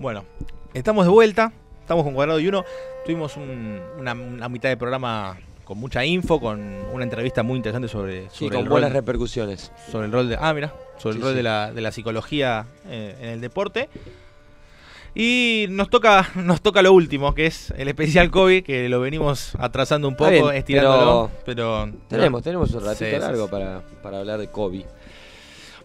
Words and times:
Bueno, 0.00 0.24
estamos 0.74 1.04
de 1.04 1.10
vuelta. 1.12 1.52
Estamos 1.82 2.04
con 2.04 2.14
Cuadrado 2.14 2.40
y 2.40 2.48
Uno. 2.48 2.64
Tuvimos 3.04 3.36
un- 3.36 3.80
una, 3.98 4.12
una 4.14 4.48
mitad 4.48 4.68
de 4.68 4.76
programa 4.76 5.38
con 5.64 5.78
mucha 5.78 6.04
info, 6.04 6.40
con 6.40 6.58
una 6.92 7.04
entrevista 7.04 7.42
muy 7.42 7.56
interesante 7.56 7.86
sobre, 7.88 8.28
Sí, 8.30 8.46
sobre 8.46 8.56
con 8.56 8.64
el 8.64 8.68
buenas 8.70 8.90
rol, 8.90 8.96
repercusiones. 8.96 9.70
sobre 9.92 10.06
el 10.06 10.12
rol 10.12 10.28
de. 10.28 10.36
Ah, 10.40 10.52
mira, 10.54 10.72
sobre 10.98 11.16
el 11.16 11.20
Sí, 11.20 11.22
rol 11.22 11.30
sí. 11.32 11.36
de 11.36 11.42
la, 11.42 11.72
de 11.72 11.80
la 11.80 11.92
psicología 11.92 12.66
eh, 12.88 13.16
en 13.20 13.28
el 13.30 13.40
deporte. 13.40 13.88
Y 15.14 15.66
nos 15.70 15.90
toca, 15.90 16.28
nos 16.36 16.60
toca 16.62 16.82
lo 16.82 16.92
último, 16.92 17.34
que 17.34 17.46
es 17.46 17.72
el 17.76 17.88
especial 17.88 18.30
COVID, 18.30 18.64
que 18.64 18.88
lo 18.88 19.00
venimos 19.00 19.54
atrasando 19.58 20.08
un 20.08 20.16
poco, 20.16 20.30
bien, 20.30 20.50
estirándolo. 20.54 21.30
Pero, 21.44 21.90
Tenemos, 22.08 22.42
tenemos 22.42 22.70
un 22.72 22.84
ratito 22.84 23.04
Sí, 23.06 23.10
sí, 23.12 23.18
largo 23.20 23.44
sí. 23.46 23.50
Para, 23.50 23.82
para 24.02 24.20
hablar 24.20 24.38
de 24.38 24.48
Kobe. 24.48 24.86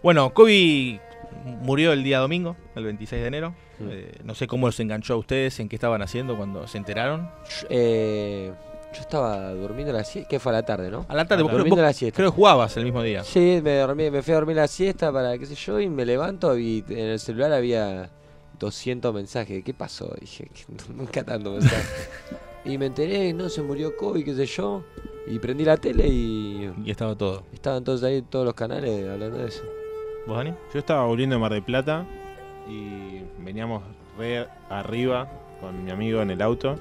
Bueno, 0.02 0.32
Kobe 0.32 1.00
murió 1.44 1.92
el 1.92 2.02
día 2.02 2.18
domingo, 2.18 2.56
el 2.74 2.84
26 2.84 3.22
de 3.22 3.28
enero. 3.28 3.54
Mm. 3.78 3.88
Eh, 3.90 4.12
no 4.24 4.34
sé 4.34 4.46
cómo 4.46 4.66
los 4.66 4.78
enganchó 4.80 5.14
a 5.14 5.16
ustedes, 5.16 5.60
en 5.60 5.68
qué 5.68 5.76
estaban 5.76 6.02
haciendo 6.02 6.36
cuando 6.36 6.66
se 6.66 6.78
enteraron. 6.78 7.30
Yo, 7.48 7.66
eh, 7.70 8.52
yo 8.96 9.00
estaba 9.00 9.52
durmiendo 9.52 9.92
la 9.92 10.04
siesta, 10.04 10.28
que 10.28 10.40
fue 10.40 10.52
a 10.52 10.54
la 10.54 10.62
tarde, 10.64 10.90
¿no? 10.90 11.04
A 11.08 11.14
la 11.14 11.26
tarde, 11.26 11.42
vos 11.42 11.50
creo, 11.50 11.58
durmiendo 11.58 11.82
vos 11.82 11.88
la 11.88 11.92
siesta. 11.92 12.16
creo 12.16 12.30
que 12.30 12.36
jugabas 12.36 12.76
el 12.76 12.84
mismo 12.84 13.02
día. 13.02 13.22
Sí, 13.24 13.60
me, 13.62 13.76
dormí, 13.76 14.10
me 14.10 14.22
fui 14.22 14.32
a 14.32 14.36
dormir 14.36 14.56
la 14.56 14.68
siesta 14.68 15.12
para 15.12 15.36
qué 15.36 15.46
sé 15.46 15.54
yo 15.54 15.78
y 15.80 15.88
me 15.88 16.06
levanto 16.06 16.56
y 16.58 16.84
en 16.88 16.98
el 16.98 17.18
celular 17.18 17.52
había 17.52 18.10
200 18.58 19.12
mensajes. 19.12 19.62
¿Qué 19.62 19.74
pasó? 19.74 20.14
Dije, 20.18 20.48
nunca 20.94 21.22
tanto 21.24 21.52
mensajes. 21.52 22.08
y 22.64 22.78
me 22.78 22.86
enteré, 22.86 23.32
no, 23.32 23.48
se 23.48 23.62
murió 23.62 23.96
Kobe, 23.96 24.24
qué 24.24 24.34
sé 24.34 24.46
yo. 24.46 24.84
Y 25.26 25.38
prendí 25.40 25.64
la 25.64 25.76
tele 25.76 26.06
y 26.06 26.70
Y 26.84 26.90
estaba 26.90 27.16
todo. 27.16 27.42
estaban 27.52 27.82
todos 27.84 28.02
ahí, 28.04 28.22
todos 28.22 28.44
los 28.44 28.54
canales 28.54 29.08
hablando 29.08 29.38
de 29.38 29.48
eso. 29.48 29.62
¿Vos, 30.26 30.36
Dani? 30.36 30.54
Yo 30.72 30.78
estaba 30.78 31.04
volviendo 31.04 31.36
de 31.36 31.40
Mar 31.40 31.52
del 31.52 31.62
Plata 31.62 32.04
y 32.68 33.20
veníamos 33.38 33.82
re 34.18 34.46
arriba 34.68 35.28
con 35.60 35.84
mi 35.84 35.90
amigo 35.90 36.20
en 36.22 36.30
el 36.30 36.42
auto 36.42 36.76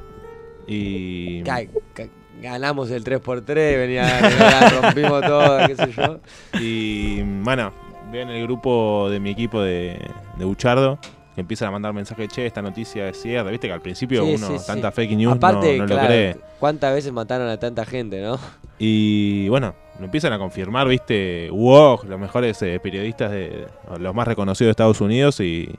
y 0.67 1.43
Ca- 1.43 1.65
ca- 1.93 2.07
ganamos 2.41 2.89
el 2.91 3.03
3x3, 3.03 3.45
venía, 3.77 4.19
venía, 4.21 4.69
rompimos 4.81 5.21
todo, 5.21 5.67
qué 5.67 5.75
sé 5.75 5.91
yo. 5.91 6.19
y 6.59 7.21
bueno, 7.43 7.71
veo 8.11 8.23
en 8.23 8.29
el 8.29 8.43
grupo 8.43 9.09
de 9.09 9.19
mi 9.19 9.29
equipo 9.29 9.61
de, 9.61 9.99
de 10.37 10.45
Buchardo 10.45 10.97
que 11.35 11.41
empiezan 11.41 11.67
a 11.67 11.71
mandar 11.71 11.93
mensajes, 11.93 12.29
che, 12.29 12.45
esta 12.45 12.61
noticia 12.61 13.09
es 13.09 13.21
cierta, 13.21 13.49
viste 13.51 13.67
que 13.67 13.73
al 13.73 13.81
principio 13.81 14.23
Sí, 14.23 14.35
uno 14.35 14.47
sí, 14.47 14.57
sí. 14.57 14.65
tanta 14.67 14.91
fake 14.91 15.11
news 15.17 15.35
Aparte, 15.35 15.77
no, 15.77 15.83
lo 15.85 15.87
claro, 15.93 16.07
cree. 16.07 16.37
¿cuántas 16.59 16.93
veces 16.95 17.11
mataron 17.11 17.47
a 17.49 17.57
tanta 17.59 17.85
gente, 17.85 18.21
no? 18.21 18.39
Y 18.77 19.47
bueno, 19.49 19.73
lo 19.99 20.05
empiezan 20.05 20.33
a 20.33 20.37
confirmar, 20.37 20.87
viste, 20.87 21.49
wow, 21.49 21.99
los 22.05 22.19
mejores 22.19 22.61
eh, 22.61 22.79
periodistas, 22.81 23.31
de 23.31 23.67
los 23.99 24.13
más 24.13 24.27
reconocidos 24.27 24.67
de 24.67 24.71
Estados 24.71 24.99
Unidos 25.01 25.39
y 25.39 25.73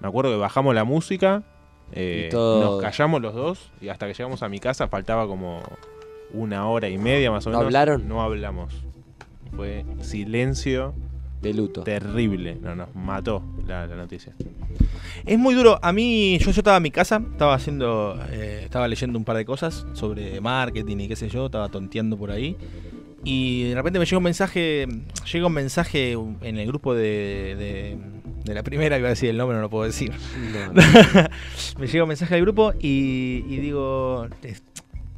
me 0.00 0.08
acuerdo 0.08 0.32
que 0.32 0.36
bajamos 0.38 0.74
la 0.74 0.84
música, 0.84 1.42
eh, 1.92 2.28
nos 2.32 2.82
callamos 2.82 3.22
los 3.22 3.34
dos 3.34 3.70
y 3.80 3.88
hasta 3.88 4.06
que 4.06 4.14
llegamos 4.14 4.42
a 4.42 4.48
mi 4.48 4.58
casa 4.58 4.88
faltaba 4.88 5.26
como 5.26 5.62
una 6.32 6.68
hora 6.68 6.88
y 6.88 6.98
media 6.98 7.30
más 7.30 7.46
o 7.46 7.50
¿No 7.50 7.58
menos. 7.58 7.66
hablaron? 7.66 8.08
No 8.08 8.22
hablamos. 8.22 8.74
Fue 9.56 9.84
silencio 10.00 10.94
De 11.40 11.54
luto. 11.54 11.82
terrible, 11.82 12.56
no, 12.60 12.74
nos 12.74 12.94
mató 12.94 13.42
la, 13.66 13.86
la 13.86 13.96
noticia. 13.96 14.34
Es 15.24 15.38
muy 15.38 15.54
duro. 15.54 15.78
A 15.82 15.92
mí, 15.92 16.38
yo, 16.38 16.50
yo 16.50 16.60
estaba 16.60 16.78
en 16.78 16.82
mi 16.82 16.90
casa, 16.90 17.22
estaba 17.30 17.54
haciendo, 17.54 18.18
eh, 18.30 18.62
estaba 18.64 18.88
leyendo 18.88 19.18
un 19.18 19.24
par 19.24 19.36
de 19.36 19.44
cosas 19.44 19.86
sobre 19.92 20.40
marketing 20.40 20.96
y 20.98 21.08
qué 21.08 21.16
sé 21.16 21.28
yo, 21.28 21.46
estaba 21.46 21.68
tonteando 21.68 22.16
por 22.16 22.30
ahí. 22.30 22.56
Y 23.24 23.64
de 23.64 23.74
repente 23.74 23.98
me 23.98 24.04
llega 24.04 24.18
un 24.18 24.24
mensaje, 24.24 24.86
llega 25.32 25.46
un 25.46 25.52
mensaje 25.52 26.12
en 26.12 26.58
el 26.58 26.66
grupo 26.66 26.94
de, 26.94 27.56
de, 27.56 27.98
de 28.44 28.54
la 28.54 28.62
primera, 28.62 28.96
iba 28.96 29.08
a 29.08 29.10
decir 29.10 29.28
el 29.30 29.36
nombre, 29.36 29.56
no 29.56 29.62
lo 29.62 29.70
puedo 29.70 29.84
decir. 29.84 30.12
No, 30.52 30.72
no, 30.72 30.82
me 31.78 31.86
llega 31.88 32.04
un 32.04 32.08
mensaje 32.08 32.36
del 32.36 32.44
grupo 32.44 32.72
y, 32.80 33.44
y 33.48 33.56
digo, 33.58 34.28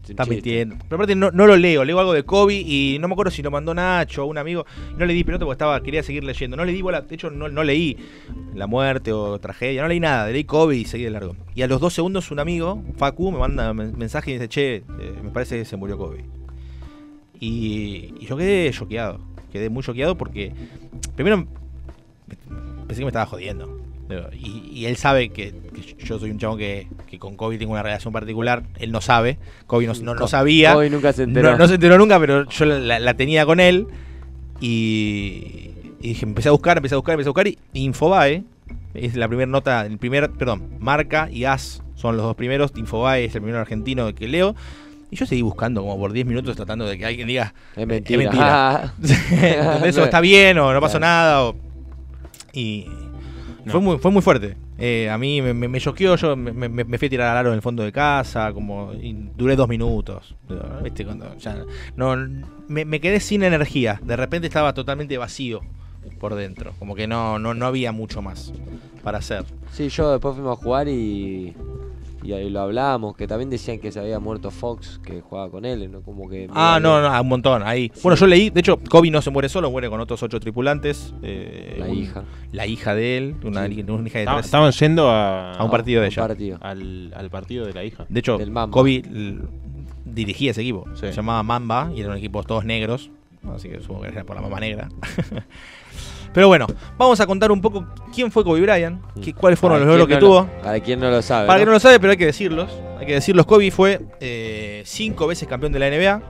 Está 0.09 0.25
mintiendo. 0.25 0.77
Pero 0.89 0.97
aparte 0.97 1.15
no, 1.15 1.31
no 1.31 1.47
lo 1.47 1.57
leo, 1.57 1.85
leo 1.85 1.99
algo 2.01 2.13
de 2.13 2.25
Kobe 2.25 2.55
y 2.55 2.99
no 3.01 3.07
me 3.07 3.15
acuerdo 3.15 3.31
si 3.31 3.43
lo 3.43 3.51
mandó 3.51 3.75
Nacho 3.75 4.25
o 4.25 4.27
un 4.27 4.39
amigo. 4.39 4.67
No 4.97 5.07
le 5.07 5.15
di 5.15 5.23
pelota 5.23 5.45
porque 5.45 5.55
estaba, 5.55 5.81
quería 5.83 6.03
seguir 6.03 6.25
leyendo. 6.25 6.57
No 6.57 6.65
le 6.65 6.73
di 6.73 6.83
bola, 6.83 7.03
de 7.03 7.15
hecho 7.15 7.31
no, 7.31 7.49
no 7.49 7.63
leí 7.63 7.97
la 8.55 8.67
muerte 8.67 9.13
o 9.13 9.39
tragedia, 9.39 9.83
no 9.83 9.89
leí 9.89 10.01
nada, 10.01 10.29
leí 10.29 10.45
Kobe 10.45 10.77
y 10.77 10.85
seguí 10.85 11.05
de 11.05 11.11
largo. 11.11 11.37
Y 11.55 11.63
a 11.63 11.69
los 11.69 11.81
dos 11.81 11.95
segundos 11.95 12.31
un 12.31 12.41
amigo, 12.41 12.83
Facu, 12.97 13.31
me 13.31 13.39
manda 13.39 13.71
un 13.71 13.97
mensaje 13.97 14.31
y 14.31 14.35
dice, 14.35 14.49
che, 14.49 14.77
eh, 14.77 14.85
me 15.23 15.31
parece 15.31 15.59
que 15.59 15.65
se 15.65 15.77
murió 15.77 15.97
Kobe. 15.97 16.25
Y, 17.39 18.15
y 18.21 18.27
yo 18.27 18.37
quedé 18.37 18.71
choqueado, 18.73 19.21
quedé 19.53 19.71
muy 19.71 19.83
choqueado 19.83 20.17
porque 20.17 20.53
primero 21.15 21.47
pensé 22.87 23.01
que 23.01 23.05
me 23.05 23.09
estaba 23.09 23.27
jodiendo. 23.27 23.80
Y, 24.33 24.71
y 24.73 24.87
él 24.87 24.97
sabe 24.97 25.29
que, 25.31 25.53
que 25.97 26.05
yo 26.05 26.19
soy 26.19 26.31
un 26.31 26.39
chavo 26.39 26.57
que, 26.57 26.87
que 27.09 27.19
con 27.19 27.37
Kobe 27.37 27.59
tengo 27.59 27.73
una 27.73 27.83
relación 27.83 28.13
particular. 28.13 28.63
Él 28.79 28.93
no 28.93 29.01
sabe. 29.01 29.39
Kobe 29.67 29.87
no, 29.87 29.95
no, 30.03 30.15
no 30.15 30.27
sabía. 30.29 30.77
Hoy 30.77 30.91
nunca 30.91 31.13
se 31.13 31.25
enteró. 31.25 31.53
No, 31.53 31.59
no 31.59 31.69
se 31.69 31.75
enteró 31.75 31.99
nunca, 31.99 32.19
pero 32.21 32.49
yo 32.49 32.65
la, 32.65 32.99
la 32.99 33.15
tenía 33.15 33.45
con 33.47 33.61
él. 33.61 33.87
Y, 34.61 35.71
y 36.01 36.09
dije, 36.09 36.25
empecé 36.27 36.49
a 36.49 36.53
buscar, 36.53 36.77
empecé 36.77 36.95
a 36.95 36.99
buscar, 36.99 37.15
empecé 37.15 37.29
a 37.29 37.33
buscar. 37.33 37.49
Y 37.49 37.59
Infobae 37.73 38.45
es 38.95 39.17
la 39.17 39.29
primera 39.29 39.47
nota, 39.51 39.87
el 39.87 39.99
primer, 39.99 40.31
perdón, 40.31 40.71
Marca 40.79 41.29
y 41.31 41.45
As 41.45 41.83
son 41.95 42.17
los 42.17 42.25
dos 42.27 42.37
primeros. 42.37 42.73
Infobae 42.77 43.25
es 43.25 43.35
el 43.35 43.41
primero 43.43 43.61
argentino 43.61 44.15
que 44.15 44.29
leo. 44.29 44.55
Y 45.13 45.17
yo 45.17 45.27
seguí 45.27 45.43
buscando 45.43 45.81
como 45.83 45.99
por 45.99 46.13
10 46.13 46.25
minutos 46.27 46.55
tratando 46.55 46.87
de 46.87 46.97
que 46.97 47.05
alguien 47.05 47.27
diga, 47.27 47.53
Es 47.75 47.85
mentira. 47.87 48.19
mentira. 48.19 48.77
Ah. 48.77 48.93
¿entendés? 49.03 49.99
O 49.99 50.05
está 50.05 50.21
bien 50.21 50.57
o 50.59 50.73
no 50.73 50.81
pasó 50.81 50.99
Claro. 50.99 51.13
nada. 51.13 51.45
o- 51.47 51.57
y 52.53 52.87
No. 53.65 53.73
fue, 53.73 53.81
muy, 53.81 53.99
fue 53.99 54.11
muy 54.11 54.23
fuerte. 54.23 54.57
Eh, 54.79 55.11
a 55.11 55.19
mí 55.19 55.43
me, 55.43 55.81
choqueó, 55.81 56.17
yo 56.17 56.35
me, 56.37 56.53
me- 56.53 56.85
me 56.85 56.99
fui 56.99 57.07
a 57.07 57.11
tirar 57.11 57.31
al 57.33 57.37
aro 57.39 57.49
en 57.51 57.57
el 57.57 57.63
fondo 57.63 57.83
de 57.83 57.93
casa, 57.93 58.53
como 58.53 58.93
y 58.95 59.13
duré 59.37 59.57
dos 59.57 59.69
minutos. 59.69 60.35
¿Viste? 60.83 61.05
Cuando 61.05 61.37
ya 61.37 61.65
no, 61.97 62.17
me, 62.69 62.85
me 62.85 63.01
quedé 63.01 63.21
sin 63.21 63.43
energía. 63.43 64.01
De 64.03 64.17
repente 64.17 64.47
estaba 64.47 64.73
totalmente 64.73 65.19
vacío 65.19 65.61
por 66.19 66.35
dentro. 66.35 66.73
Como 66.79 66.95
que 66.95 67.07
no, 67.07 67.39
no, 67.39 67.53
no 67.55 67.67
había 67.67 67.93
mucho 67.93 68.23
más 68.23 68.53
para 69.05 69.19
hacer. 69.19 69.45
Sí, 69.73 69.89
yo 69.89 70.11
después 70.13 70.35
fuimos 70.35 70.59
a 70.59 70.63
jugar 70.63 70.89
y, 70.89 71.55
y 72.23 72.33
ahí 72.33 72.51
lo 72.51 72.61
hablábamos, 72.61 73.17
que 73.17 73.27
también 73.27 73.51
decían 73.51 73.79
que 73.79 73.91
se 73.93 73.99
había 74.01 74.19
muerto 74.19 74.51
Fox, 74.51 75.01
que 75.05 75.21
jugaba 75.21 75.51
con 75.51 75.65
él, 75.65 75.91
¿no? 75.91 76.03
Como 76.03 76.29
que... 76.29 76.49
Ah, 76.55 76.79
no, 76.83 77.01
no, 77.01 77.21
un 77.21 77.29
montón. 77.29 77.63
Ahí. 77.65 77.91
Bueno, 78.03 78.17
yo 78.17 78.27
leí, 78.27 78.51
de 78.51 78.61
hecho, 78.61 78.79
Kobe 78.79 79.11
no 79.11 79.23
se 79.23 79.31
muere 79.31 79.49
solo, 79.49 79.71
muere 79.71 79.89
con 79.89 80.01
otros 80.01 80.23
ocho 80.23 80.39
tripulantes. 80.41 81.15
eh, 81.23 81.77
La 81.79 81.87
un- 81.87 81.95
hija. 81.97 82.25
La 82.53 82.67
hija 82.67 82.95
de 82.95 83.17
él, 83.19 83.37
una, 83.45 83.67
Sí. 83.69 83.85
una 83.89 84.07
hija 84.07 84.19
de 84.19 84.25
Estaban, 84.25 84.37
tres. 84.41 84.45
estaban 84.47 84.73
yendo 84.73 85.09
a, 85.11 85.53
A 85.55 85.65
un 85.65 85.71
partido 85.71 86.01
de 86.03 86.09
Un 86.09 86.13
ella. 86.13 86.27
partido. 86.27 86.59
al, 86.61 87.13
al 87.17 87.31
partido 87.31 87.67
de 87.67 87.73
la 87.73 87.85
hija. 87.85 88.05
De 88.09 88.21
hecho. 88.21 88.39
Kobe 88.71 88.97
l- 89.09 89.39
dirigía 90.05 90.51
ese 90.51 90.61
equipo. 90.63 90.85
Sí. 90.95 91.07
Se 91.07 91.13
llamaba 91.13 91.43
Mamba 91.43 91.91
y 91.95 92.01
eran 92.01 92.17
equipos 92.17 92.45
todos 92.47 92.65
negros. 92.65 93.11
Así 93.55 93.69
que 93.71 93.81
supongo 93.81 94.03
que 94.03 94.09
era 94.09 94.25
por 94.25 94.37
la 94.37 94.43
mamba 94.43 94.61
negra. 94.61 94.89
Pero 96.33 96.49
bueno, 96.49 96.67
vamos 96.97 97.19
a 97.21 97.27
contar 97.27 97.51
un 97.51 97.61
poco 97.61 97.85
quién 98.15 98.31
fue 98.31 98.45
Kobe 98.45 98.61
Bryant, 98.61 99.01
qué- 99.23 99.35
cuáles 99.35 99.59
fueron 99.59 99.79
Para 99.79 99.87
los 99.87 99.99
logros 99.99 100.07
que 100.09 100.19
quien 100.19 100.21
no 100.21 100.27
tuvo. 100.47 100.57
lo- 100.57 100.63
para 100.63 100.81
quien 100.81 101.01
no 101.01 101.11
lo 101.11 101.23
sabe. 101.23 101.47
Para 101.47 101.59
¿no? 101.59 101.63
que 101.63 101.67
no 101.67 101.73
lo 101.73 101.81
sabe, 101.81 101.99
pero 102.01 102.13
hay 102.13 102.17
que 102.17 102.27
decirlos. 102.27 102.71
Hay 102.99 103.07
que 103.07 103.15
decirlos. 103.15 103.47
Kobe 103.47 103.71
fue 103.71 104.01
eh, 104.21 104.83
cinco 104.87 105.27
veces 105.27 105.49
campeón 105.49 105.73
de 105.73 105.79
la 105.79 105.87
NBA. 105.89 106.23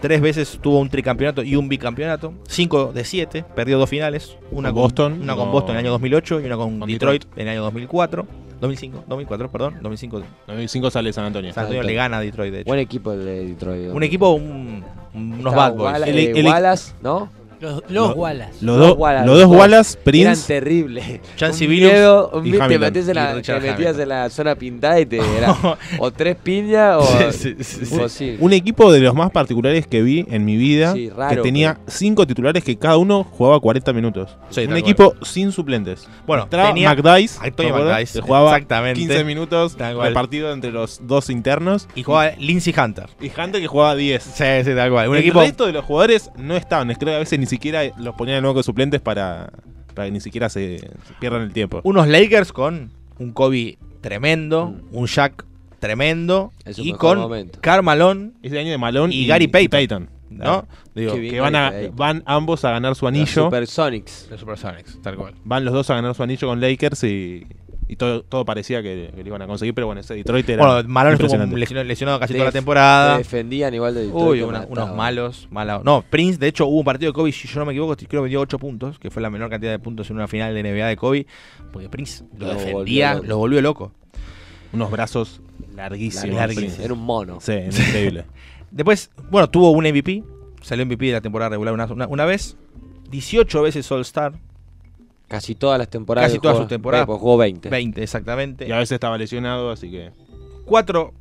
Tres 0.00 0.20
veces 0.20 0.58
tuvo 0.62 0.78
un 0.78 0.88
tricampeonato 0.88 1.42
y 1.42 1.56
un 1.56 1.68
bicampeonato. 1.68 2.32
Cinco 2.46 2.92
de 2.92 3.04
siete. 3.04 3.44
Perdió 3.56 3.78
dos 3.78 3.90
finales. 3.90 4.36
Una 4.52 4.68
Con 4.68 4.74
con 4.76 4.82
Boston, 4.84 5.18
Una 5.22 5.34
con 5.34 5.46
no. 5.46 5.52
Boston 5.52 5.70
en 5.74 5.80
el 5.80 5.86
año 5.86 5.90
2008 5.92 6.40
y 6.40 6.44
una 6.46 6.56
con, 6.56 6.78
Con 6.78 6.88
Detroit, 6.88 7.22
Detroit. 7.24 7.38
en 7.40 7.48
el 7.48 7.52
año 7.54 7.62
2004. 7.64 8.26
2005, 8.60 9.04
2004, 9.08 9.50
perdón. 9.50 9.74
2005. 9.82 10.22
95 10.46 10.90
sale 10.90 11.12
San 11.12 11.24
Antonio. 11.24 11.52
San 11.52 11.64
Antonio 11.64 11.82
le 11.82 11.94
gana 11.94 12.18
a 12.18 12.20
Detroit, 12.20 12.52
de 12.52 12.60
hecho. 12.60 12.68
Buen 12.68 12.80
equipo 12.80 13.12
el 13.12 13.24
de 13.24 13.46
Detroit. 13.46 13.90
Un 13.92 14.02
equipo, 14.04 14.30
un- 14.30 14.84
unos 15.14 15.38
Estaba 15.38 15.56
bad 15.70 15.74
boys. 15.76 15.92
Walla- 15.92 16.06
El- 16.06 16.18
eh, 16.18 16.32
el- 16.36 16.46
Wallace, 16.46 16.92
¿no? 17.02 17.28
Los, 17.60 17.82
los 17.88 18.14
Wallace. 18.16 18.52
Los, 18.60 18.78
Dos 18.78 18.88
dos 18.90 18.98
Wallace, 18.98 19.26
los 19.26 19.38
dos. 19.38 19.46
Wallace, 19.48 19.92
Eran 19.92 20.04
Prince. 20.04 20.46
terribles. 20.46 21.20
Chansey 21.36 21.66
un 21.66 21.70
Billups 21.72 21.92
miedo, 21.92 22.30
un 22.34 22.46
y 22.46 22.50
miedo, 22.50 22.68
te 22.68 22.78
metías 22.78 23.04
en 23.06 23.10
Y 23.10 23.14
la, 23.14 23.34
Richard 23.34 23.60
te 23.60 23.60
metías 23.70 23.78
Hamilton. 23.94 24.02
en 24.02 24.08
la 24.08 24.30
zona 24.30 24.54
pintada 24.54 25.00
y 25.00 25.06
te 25.06 25.16
era 25.36 25.56
o 25.98 26.10
tres 26.12 26.36
piñas 26.36 26.96
o 26.98 27.30
Sí, 27.32 27.54
sí, 27.54 27.64
sí, 27.64 27.84
sí. 27.86 27.94
imposible. 27.94 28.36
Un 28.40 28.52
equipo 28.52 28.92
de 28.92 29.00
los 29.00 29.14
más 29.14 29.30
particulares 29.30 29.86
que 29.86 30.02
vi 30.02 30.24
en 30.30 30.44
mi 30.44 30.56
vida. 30.56 30.92
Sí, 30.92 31.08
raro, 31.10 31.36
que 31.36 31.42
tenía 31.42 31.78
cinco 31.86 32.26
titulares 32.26 32.62
que 32.62 32.76
cada 32.76 32.96
uno 32.96 33.24
jugaba 33.24 33.58
40 33.60 33.92
minutos. 33.92 34.36
Sí, 34.50 34.64
un 34.66 34.76
equipo 34.76 35.14
sin 35.22 35.50
suplentes. 35.52 36.08
Bueno, 36.26 36.44
Entraba 36.44 36.68
tenía 36.68 36.94
McDice. 36.94 37.38
McDice, 37.40 38.12
que 38.12 38.20
jugaba 38.20 38.50
exactamente. 38.52 39.00
15 39.00 39.24
minutos 39.24 39.76
Tal 39.76 39.94
cual. 39.96 40.08
repartido 40.08 40.52
entre 40.52 40.70
los 40.70 41.00
dos 41.06 41.28
internos. 41.30 41.88
y 41.94 42.02
jugaba 42.02 42.30
Lindsey 42.38 42.74
Hunter. 42.78 43.06
Y 43.20 43.26
Hunter 43.28 43.60
que 43.60 43.66
jugaba 43.66 43.94
10. 43.96 44.22
Sí, 44.22 44.44
sí, 44.64 44.74
tal 44.74 44.90
cual. 44.90 45.08
Un 45.08 45.16
el 45.16 45.22
equipo. 45.22 45.40
resto 45.40 45.66
de 45.66 45.72
los 45.72 45.84
jugadores 45.84 46.30
no 46.36 46.54
estaban. 46.56 46.88
Creo 46.94 47.12
que 47.12 47.16
a 47.16 47.18
veces 47.18 47.38
ni 47.38 47.46
siquiera 47.48 47.82
los 47.98 48.14
ponían 48.14 48.36
de 48.36 48.40
nuevo 48.42 48.54
con 48.54 48.62
suplentes 48.64 49.00
para, 49.00 49.50
para 49.94 50.06
que 50.06 50.12
ni 50.12 50.20
siquiera 50.20 50.48
se, 50.48 50.78
se 50.78 51.14
pierdan 51.20 51.42
el 51.42 51.52
tiempo. 51.52 51.80
Unos 51.84 52.06
Lakers 52.08 52.52
con 52.52 52.90
un 53.18 53.32
Kobe 53.32 53.78
tremendo, 54.00 54.74
un 54.92 55.06
Shaq 55.06 55.44
tremendo. 55.78 56.52
En 56.64 56.74
Y 56.76 56.92
con 56.92 57.18
momento. 57.18 57.58
Karl 57.62 57.82
Malone, 57.82 58.32
Ese 58.42 58.58
año 58.58 58.70
de 58.70 58.78
Malone 58.78 59.14
Y 59.14 59.26
Gary 59.26 59.48
Payton. 59.48 60.08
¿no? 60.30 60.36
Claro. 60.44 60.68
Digo. 60.94 61.14
Que 61.14 61.40
van, 61.40 61.56
a- 61.56 61.72
van 61.94 62.22
ambos 62.26 62.64
a 62.64 62.70
ganar 62.72 62.94
su 62.94 63.06
Los 63.06 63.14
anillo. 63.14 63.44
Supersonics. 63.44 64.28
los 64.30 64.40
Supersonics, 64.40 65.00
tal 65.02 65.16
cual. 65.16 65.34
Van 65.44 65.64
los 65.64 65.72
dos 65.72 65.88
a 65.90 65.94
ganar 65.94 66.14
su 66.14 66.22
anillo 66.22 66.48
con 66.48 66.60
Lakers 66.60 67.02
y 67.04 67.46
Y 67.90 67.96
todo, 67.96 68.22
todo 68.22 68.44
parecía 68.44 68.82
que, 68.82 69.10
que 69.14 69.22
lo 69.22 69.28
iban 69.28 69.40
a 69.40 69.46
conseguir, 69.46 69.74
pero 69.74 69.86
bueno, 69.86 70.02
ese 70.02 70.12
Detroit 70.14 70.46
era 70.50 70.62
Bueno, 70.66 70.88
Malone 70.88 71.14
estuvo 71.14 71.56
lesionado, 71.56 71.84
lesionado 71.88 72.20
casi 72.20 72.34
toda 72.34 72.44
la 72.44 72.50
te 72.52 72.58
temporada. 72.58 73.16
defendían 73.18 73.72
igual 73.72 73.94
de 73.94 74.02
Detroit, 74.06 74.24
Uy, 74.28 74.42
una- 74.42 74.66
unos 74.68 74.94
malos, 74.94 75.48
malos. 75.50 75.82
No, 75.84 76.02
Prince, 76.02 76.38
de 76.38 76.48
hecho, 76.48 76.66
hubo 76.66 76.80
un 76.80 76.84
partido 76.84 77.10
de 77.12 77.14
Kobe, 77.14 77.32
si 77.32 77.48
yo 77.48 77.58
no 77.60 77.64
me 77.64 77.72
equivoco, 77.72 77.96
creo 77.96 78.08
que 78.22 78.24
metió 78.26 78.40
8 78.42 78.58
puntos, 78.58 78.98
que 78.98 79.10
fue 79.10 79.22
la 79.22 79.30
menor 79.30 79.48
cantidad 79.48 79.72
de 79.72 79.78
puntos 79.78 80.10
en 80.10 80.16
una 80.16 80.28
final 80.28 80.52
de 80.54 80.62
NBA 80.62 80.86
de 80.86 80.96
Kobe, 80.96 81.26
porque 81.72 81.88
Prince 81.88 82.24
lo 82.36 82.48
Lo 82.48 82.52
defendía, 82.54 83.14
volvió 83.14 83.28
lo 83.28 83.38
volvió 83.38 83.62
loco. 83.62 83.92
Unos 84.72 84.90
brazos 84.90 85.40
larguísimos. 85.74 86.36
Larguísimos. 86.36 86.78
Era 86.80 86.92
un 86.92 87.00
mono. 87.00 87.38
Sí, 87.40 87.52
increíble. 87.54 88.24
Después, 88.70 89.10
bueno, 89.30 89.48
tuvo 89.48 89.70
un 89.70 89.84
MVP, 89.88 90.22
salió 90.60 90.84
MVP 90.84 91.06
de 91.06 91.12
la 91.12 91.20
temporada 91.22 91.48
regular 91.48 91.72
una, 91.72 91.86
una- 91.86 92.06
una 92.06 92.26
vez, 92.26 92.58
18 93.10 93.62
veces 93.62 93.90
All-Star, 93.90 94.34
Casi 95.28 95.54
todas 95.54 95.78
las 95.78 95.88
temporadas. 95.88 96.30
Casi 96.30 96.40
todas 96.40 96.54
jugó- 96.56 96.62
sus 96.64 96.68
temporadas. 96.68 97.04
eh, 97.04 97.06
pues 97.06 97.20
jugó 97.20 97.36
20. 97.36 97.68
20 97.68 98.02
exactamente. 98.02 98.66
y 98.66 98.72
a 98.72 98.78
veces 98.78 98.92
estaba 98.92 99.16
lesionado, 99.18 99.70
así 99.70 99.90
que. 99.90 100.10
Cuatro, 100.64 101.12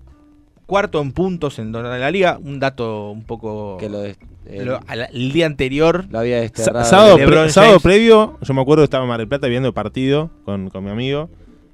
cuarto 0.65 1.01
en 1.01 1.11
puntos 1.11 1.59
en 1.59 1.71
la 1.71 2.11
liga, 2.11 2.39
un 2.43 2.59
dato 2.59 3.11
un 3.11 3.23
poco... 3.23 3.77
Que 3.77 3.89
lo, 3.89 3.99
des- 3.99 4.17
lo- 4.49 4.79
al- 4.87 5.09
el 5.13 5.31
día 5.33 5.45
anterior, 5.45 6.05
lo 6.09 6.19
había 6.19 6.39
desterrado. 6.41 6.85
sábado, 6.85 7.15
pre- 7.17 7.49
sábado 7.49 7.79
previo, 7.81 8.37
yo 8.41 8.53
me 8.53 8.61
acuerdo 8.61 8.81
que 8.81 8.85
estaba 8.85 9.03
en 9.03 9.09
Mar 9.09 9.19
del 9.19 9.27
Plata 9.27 9.47
viendo 9.47 9.67
el 9.67 9.73
partido 9.73 10.29
con, 10.45 10.69
con 10.69 10.83
mi 10.85 10.89
amigo. 10.89 11.29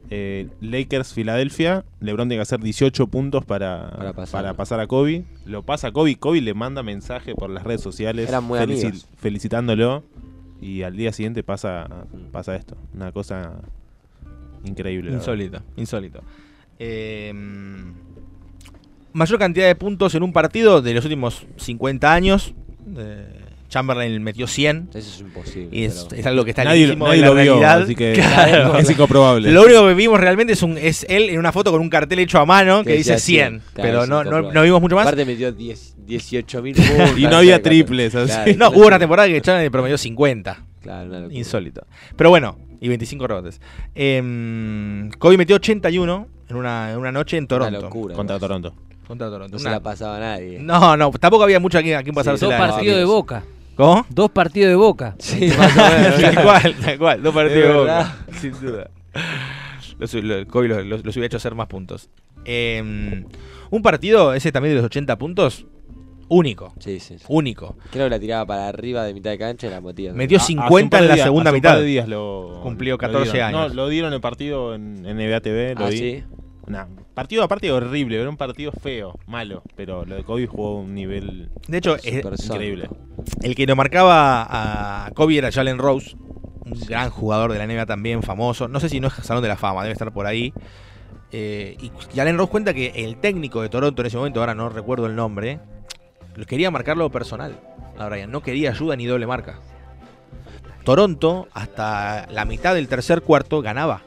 eh, 0.09 0.47
Lakers 0.61 1.13
Filadelfia, 1.13 1.85
LeBron 1.99 2.27
tiene 2.29 2.39
que 2.39 2.43
hacer 2.43 2.59
18 2.59 3.07
puntos 3.07 3.45
para, 3.45 3.91
Para 4.31 4.53
pasar 4.53 4.79
a 4.79 4.85
Kobe. 4.87 5.23
Lo 5.45 5.63
pasa 5.63 5.87
a 5.87 5.91
Kobe, 5.91 6.15
Kobe 6.17 6.41
le 6.41 6.53
manda 6.53 6.83
mensaje 6.83 7.33
por 7.35 7.49
las 7.49 7.63
redes 7.63 7.81
sociales 7.81 8.29
Eran 8.29 8.43
muy 8.43 8.59
felici- 8.59 8.87
amigos. 8.87 9.07
felicitándolo. 9.17 10.03
Y 10.63 10.83
al 10.83 10.95
día 10.95 11.11
siguiente 11.11 11.43
pasa, 11.43 11.87
pasa 12.31 12.55
esto. 12.55 12.77
Una 12.93 13.11
cosa 13.11 13.59
increíble. 14.63 15.11
insólito, 15.11 15.61
insólito. 15.75 16.21
Eh, 16.79 17.33
mayor 19.11 19.39
cantidad 19.39 19.67
de 19.67 19.75
puntos 19.75 20.15
en 20.15 20.23
un 20.23 20.31
partido 20.31 20.81
de 20.81 20.93
los 20.93 21.03
últimos 21.03 21.45
50 21.57 22.13
años. 22.13 22.53
eh, 22.95 23.42
Chamberlain 23.73 24.21
metió 24.21 24.45
100. 24.45 24.89
Eso 24.93 24.97
es 24.99 25.19
imposible. 25.21 25.69
Y 25.71 25.85
es, 25.85 26.05
pero- 26.07 26.19
es 26.21 26.25
algo 26.27 26.43
que 26.43 26.51
está 26.51 26.63
Nadie, 26.63 26.81
lejísimo 26.81 27.05
nadie 27.07 27.17
de 27.17 27.21
la 27.21 27.27
lo 27.27 27.33
vio, 27.41 27.43
realidad. 27.55 27.81
así 27.81 27.95
que 27.95 28.13
Claro. 28.13 28.77
es 28.77 28.89
incomprobable. 28.91 29.51
Lo 29.51 29.63
único 29.63 29.87
que 29.87 29.93
vimos 29.95 30.19
realmente 30.19 30.53
es, 30.53 30.61
un, 30.61 30.77
es 30.77 31.05
él 31.09 31.29
en 31.31 31.39
una 31.39 31.51
foto 31.51 31.71
con 31.71 31.81
un 31.81 31.89
cartel 31.89 32.19
hecho 32.19 32.37
a 32.39 32.45
mano 32.45 32.83
que, 32.83 32.91
Que 32.91 32.97
dice 32.97 33.13
decía 33.13 33.45
100. 33.47 33.49
100, 33.49 33.61
claro, 33.73 33.89
pero 33.89 34.05
no, 34.05 34.23
no, 34.23 34.51
no 34.51 34.61
vimos 34.61 34.79
mucho 34.79 34.95
más. 34.95 35.07
Aparte 35.07 35.25
metió 35.25 35.51
10 35.51 35.95
18 36.05 36.61
mil 36.61 36.75
puntos. 36.75 37.13
Y 37.17 37.23
no 37.23 37.37
había 37.37 37.61
triples, 37.63 38.13
así. 38.13 38.55
No, 38.55 38.69
hubo 38.69 38.85
una 38.87 38.99
temporada 38.99 39.27
que 39.27 39.41
Chamberlain 39.41 39.71
promedió 39.71 39.97
50. 39.97 40.65
Claro, 40.81 41.09
una. 41.09 41.33
Insólito. 41.33 41.85
Pero 42.15 42.29
bueno, 42.29 42.59
y 42.79 42.89
25 42.89 43.25
rebotes. 43.25 43.59
Em, 43.95 45.09
Kobe 45.17 45.37
metió 45.37 45.55
81 45.55 46.27
en 46.49 46.55
una, 46.55 46.91
en 46.91 46.97
una 46.97 47.11
noche 47.11 47.37
en 47.37 47.43
Una 47.43 47.47
Toronto. 47.47 47.81
locura. 47.81 48.15
Contra. 48.15 48.37
Toronto. 48.39 48.75
Contra 49.07 49.29
Toronto. 49.29 49.53
No 49.53 49.59
se 49.59 49.65
Una- 49.65 49.75
la 49.77 49.79
pasaba 49.83 50.17
a 50.17 50.19
nadie. 50.19 50.59
no, 50.59 50.95
no, 50.97 51.11
tampoco 51.11 51.43
había 51.43 51.59
mucho 51.59 51.77
aquí 51.77 51.91
a 51.93 52.03
quien 52.03 52.13
pasarse 52.15 52.39
Sí, 52.39 52.45
Dos 52.45 52.53
la- 52.59 52.67
partidos 52.69 52.97
de 52.97 53.05
boca. 53.05 53.43
¿Cómo? 53.75 54.05
Dos 54.09 54.29
partidos 54.31 54.69
de 54.69 54.75
boca. 54.75 55.15
Sí, 55.19 55.47
más 55.57 55.75
o 55.77 55.81
menos. 55.99 56.21
tal 56.21 56.43
cual, 56.43 56.75
tal 56.83 56.97
cual. 56.99 57.23
Dos 57.23 57.33
partidos 57.33 57.67
de. 57.67 57.73
Boca, 57.73 58.17
sin 58.39 58.51
duda. 58.61 58.89
Los, 59.99 60.13
lo- 60.15 60.47
Kobe 60.47 60.67
los, 60.67 60.85
los- 60.85 61.05
los 61.05 61.15
hubiera 61.15 61.27
hecho 61.27 61.37
hacer 61.37 61.55
más 61.55 61.67
puntos. 61.67 62.09
Em, 62.45 63.25
un 63.69 63.81
partido, 63.81 64.33
ese 64.33 64.51
también 64.51 64.71
de 64.75 64.81
los 64.81 64.85
80 64.85 65.17
puntos, 65.17 65.65
único. 66.27 66.73
Sí, 66.79 66.99
sí, 66.99 67.17
sí. 67.17 67.25
Único. 67.29 67.77
Creo 67.91 68.05
que 68.05 68.09
la 68.09 68.19
tiraba 68.19 68.45
para 68.45 68.67
arriba 68.67 69.03
de 69.05 69.13
mitad 69.13 69.29
de 69.31 69.37
cancha 69.37 69.67
y 69.67 69.69
la 69.69 69.81
metía. 69.81 70.13
Metió 70.13 70.37
Ah, 70.39 70.41
hace 70.41 70.53
un 70.53 70.59
50 70.63 70.89
par 70.97 71.01
en 71.03 71.07
la 71.09 71.13
días- 71.15 71.25
segunda 71.25 71.51
mitad. 71.51 71.77
de 71.77 71.85
días 71.85 72.07
lo, 72.07 72.59
Cumplió 72.63 72.93
lo 72.95 72.97
14 72.97 73.31
dieron. 73.31 73.47
años. 73.55 73.69
No, 73.69 73.73
lo 73.83 73.87
dieron 73.89 74.13
el 74.13 74.21
partido 74.21 74.75
en, 74.75 75.05
en 75.05 75.17
NBA 75.17 75.41
TV, 75.41 75.75
lo 75.75 75.85
Ah, 75.85 75.89
vi. 75.89 76.23
Sí. 76.65 76.71
Nah, 76.71 76.85
partido 77.13 77.43
aparte 77.43 77.71
horrible, 77.71 78.19
era 78.19 78.29
un 78.29 78.37
partido 78.37 78.71
feo, 78.71 79.19
malo, 79.27 79.63
pero 79.75 80.05
lo 80.05 80.15
de 80.15 80.23
Kobe 80.23 80.47
jugó 80.47 80.77
a 80.77 80.81
un 80.81 80.93
nivel 80.93 81.49
De 81.67 81.77
hecho, 81.77 81.97
Supersónico. 81.97 82.53
increíble. 82.55 82.89
el 83.41 83.55
que 83.55 83.65
lo 83.65 83.75
marcaba 83.75 85.05
a 85.05 85.11
Kobe 85.11 85.37
era 85.37 85.51
Jalen 85.51 85.77
Rose, 85.77 86.15
un 86.65 86.79
gran 86.87 87.09
jugador 87.09 87.51
de 87.51 87.59
la 87.59 87.67
NBA 87.67 87.85
también, 87.85 88.23
famoso. 88.23 88.67
No 88.67 88.79
sé 88.79 88.89
si 88.89 88.99
no 88.99 89.07
es 89.07 89.13
Salón 89.13 89.43
de 89.43 89.49
la 89.49 89.57
Fama, 89.57 89.81
debe 89.81 89.93
estar 89.93 90.11
por 90.13 90.25
ahí. 90.25 90.53
Eh, 91.31 91.77
y 91.81 91.91
Jalen 92.15 92.37
Rose 92.37 92.51
cuenta 92.51 92.73
que 92.73 92.91
el 92.95 93.17
técnico 93.17 93.61
de 93.61 93.69
Toronto 93.69 94.01
en 94.01 94.05
ese 94.05 94.17
momento, 94.17 94.39
ahora 94.39 94.55
no 94.55 94.69
recuerdo 94.69 95.07
el 95.07 95.15
nombre, 95.15 95.59
quería 96.47 96.71
marcarlo 96.71 97.09
personal 97.09 97.59
a 97.97 98.07
Brian. 98.07 98.31
No 98.31 98.41
quería 98.41 98.71
ayuda 98.71 98.95
ni 98.95 99.05
doble 99.05 99.27
marca. 99.27 99.59
Toronto, 100.83 101.47
hasta 101.53 102.27
la 102.31 102.45
mitad 102.45 102.73
del 102.75 102.87
tercer 102.87 103.21
cuarto, 103.21 103.61
ganaba. 103.61 104.01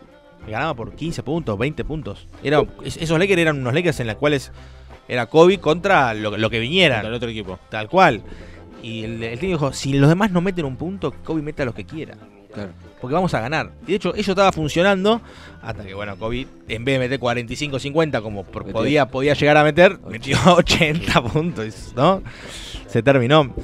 Ganaba 0.48 0.74
por 0.74 0.94
15 0.94 1.22
puntos, 1.22 1.58
20 1.58 1.84
puntos. 1.84 2.26
Era, 2.42 2.62
es- 2.84 2.96
esos 2.96 3.18
Lakers 3.18 3.40
eran 3.40 3.58
unos 3.60 3.74
Lakers 3.74 4.00
en 4.00 4.06
los 4.08 4.16
cuales 4.16 4.52
era 5.08 5.26
Kobe 5.26 5.58
contra 5.58 6.14
lo, 6.14 6.36
lo 6.36 6.50
que 6.50 6.58
viniera. 6.60 6.96
Contra 6.96 7.08
el 7.10 7.14
otro 7.14 7.28
equipo. 7.28 7.58
Tal 7.70 7.88
cual. 7.88 8.22
Y 8.82 9.04
el, 9.04 9.22
el 9.22 9.38
técnico 9.38 9.64
dijo, 9.66 9.72
si 9.72 9.92
los 9.94 10.08
demás 10.08 10.30
no 10.30 10.40
meten 10.40 10.64
un 10.64 10.76
punto, 10.76 11.12
Kobe 11.24 11.42
meta 11.42 11.64
los 11.64 11.74
que 11.74 11.84
quiera. 11.84 12.16
Claro. 12.52 12.70
Porque 13.00 13.12
vamos 13.14 13.34
a 13.34 13.40
ganar. 13.40 13.72
Y 13.86 13.90
de 13.90 13.96
hecho, 13.96 14.14
eso 14.14 14.32
estaba 14.32 14.50
funcionando 14.52 15.20
hasta 15.62 15.84
que, 15.84 15.92
bueno, 15.94 16.16
Kobe, 16.16 16.46
en 16.68 16.84
vez 16.84 16.94
de 16.94 16.98
meter 17.00 17.20
45-50 17.20 18.22
como 18.22 18.44
por- 18.44 18.62
Metió. 18.64 18.72
podía, 18.80 19.06
podía 19.08 19.34
llegar 19.34 19.56
a 19.58 19.64
meter, 19.64 19.98
metió 20.08 20.38
80 20.56 21.22
puntos, 21.22 21.92
¿no? 21.94 22.22
Se 22.86 23.02
terminó. 23.02 23.54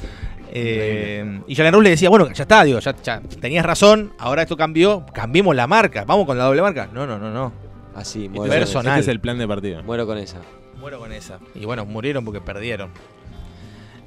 Eh, 0.54 1.40
y 1.46 1.54
Jalen 1.54 1.72
Rose 1.72 1.84
le 1.84 1.90
decía, 1.90 2.10
bueno, 2.10 2.30
ya 2.32 2.42
está, 2.42 2.62
digo, 2.64 2.78
ya, 2.78 2.94
ya 3.02 3.20
tenías 3.40 3.64
razón, 3.64 4.12
ahora 4.18 4.42
esto 4.42 4.56
cambió, 4.56 5.06
cambiemos 5.14 5.56
la 5.56 5.66
marca, 5.66 6.04
vamos 6.04 6.26
con 6.26 6.36
la 6.36 6.44
doble 6.44 6.60
marca. 6.62 6.88
No, 6.92 7.06
no, 7.06 7.18
no, 7.18 7.30
no. 7.32 7.52
Así, 7.94 8.28
con 8.28 8.48
Personal. 8.48 8.98
Este 8.98 9.10
es 9.10 9.14
el 9.14 9.20
plan 9.20 9.38
de 9.38 9.48
partido. 9.48 9.82
muero 9.82 10.06
con 10.06 10.18
esa. 10.18 10.38
Muero 10.78 10.98
con 10.98 11.12
esa. 11.12 11.38
Y 11.54 11.64
bueno, 11.64 11.84
murieron 11.86 12.24
porque 12.24 12.40
perdieron. 12.40 12.90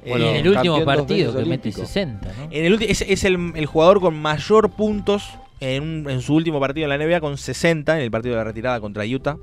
Bueno, 0.06 0.24
y 0.26 0.28
en 0.28 0.36
el 0.36 0.48
último 0.48 0.84
partido 0.84 1.32
que 1.32 1.38
mete 1.38 1.48
olímpico. 1.50 1.80
60, 1.80 2.28
¿no? 2.38 2.44
En 2.52 2.64
el 2.64 2.78
ulti- 2.78 2.86
es, 2.88 3.02
es 3.02 3.24
el, 3.24 3.52
el 3.56 3.66
jugador 3.66 4.00
con 4.00 4.14
mayor 4.14 4.70
puntos 4.70 5.28
en, 5.58 5.82
un- 5.82 6.10
en 6.10 6.20
su 6.20 6.34
último 6.34 6.60
partido 6.60 6.84
en 6.90 6.96
la 6.96 7.04
NBA 7.04 7.20
con 7.20 7.36
60 7.36 7.96
en 7.96 8.02
el 8.02 8.10
partido 8.12 8.36
de 8.36 8.44
retirada 8.44 8.78
contra 8.80 9.04
Utah 9.04 9.36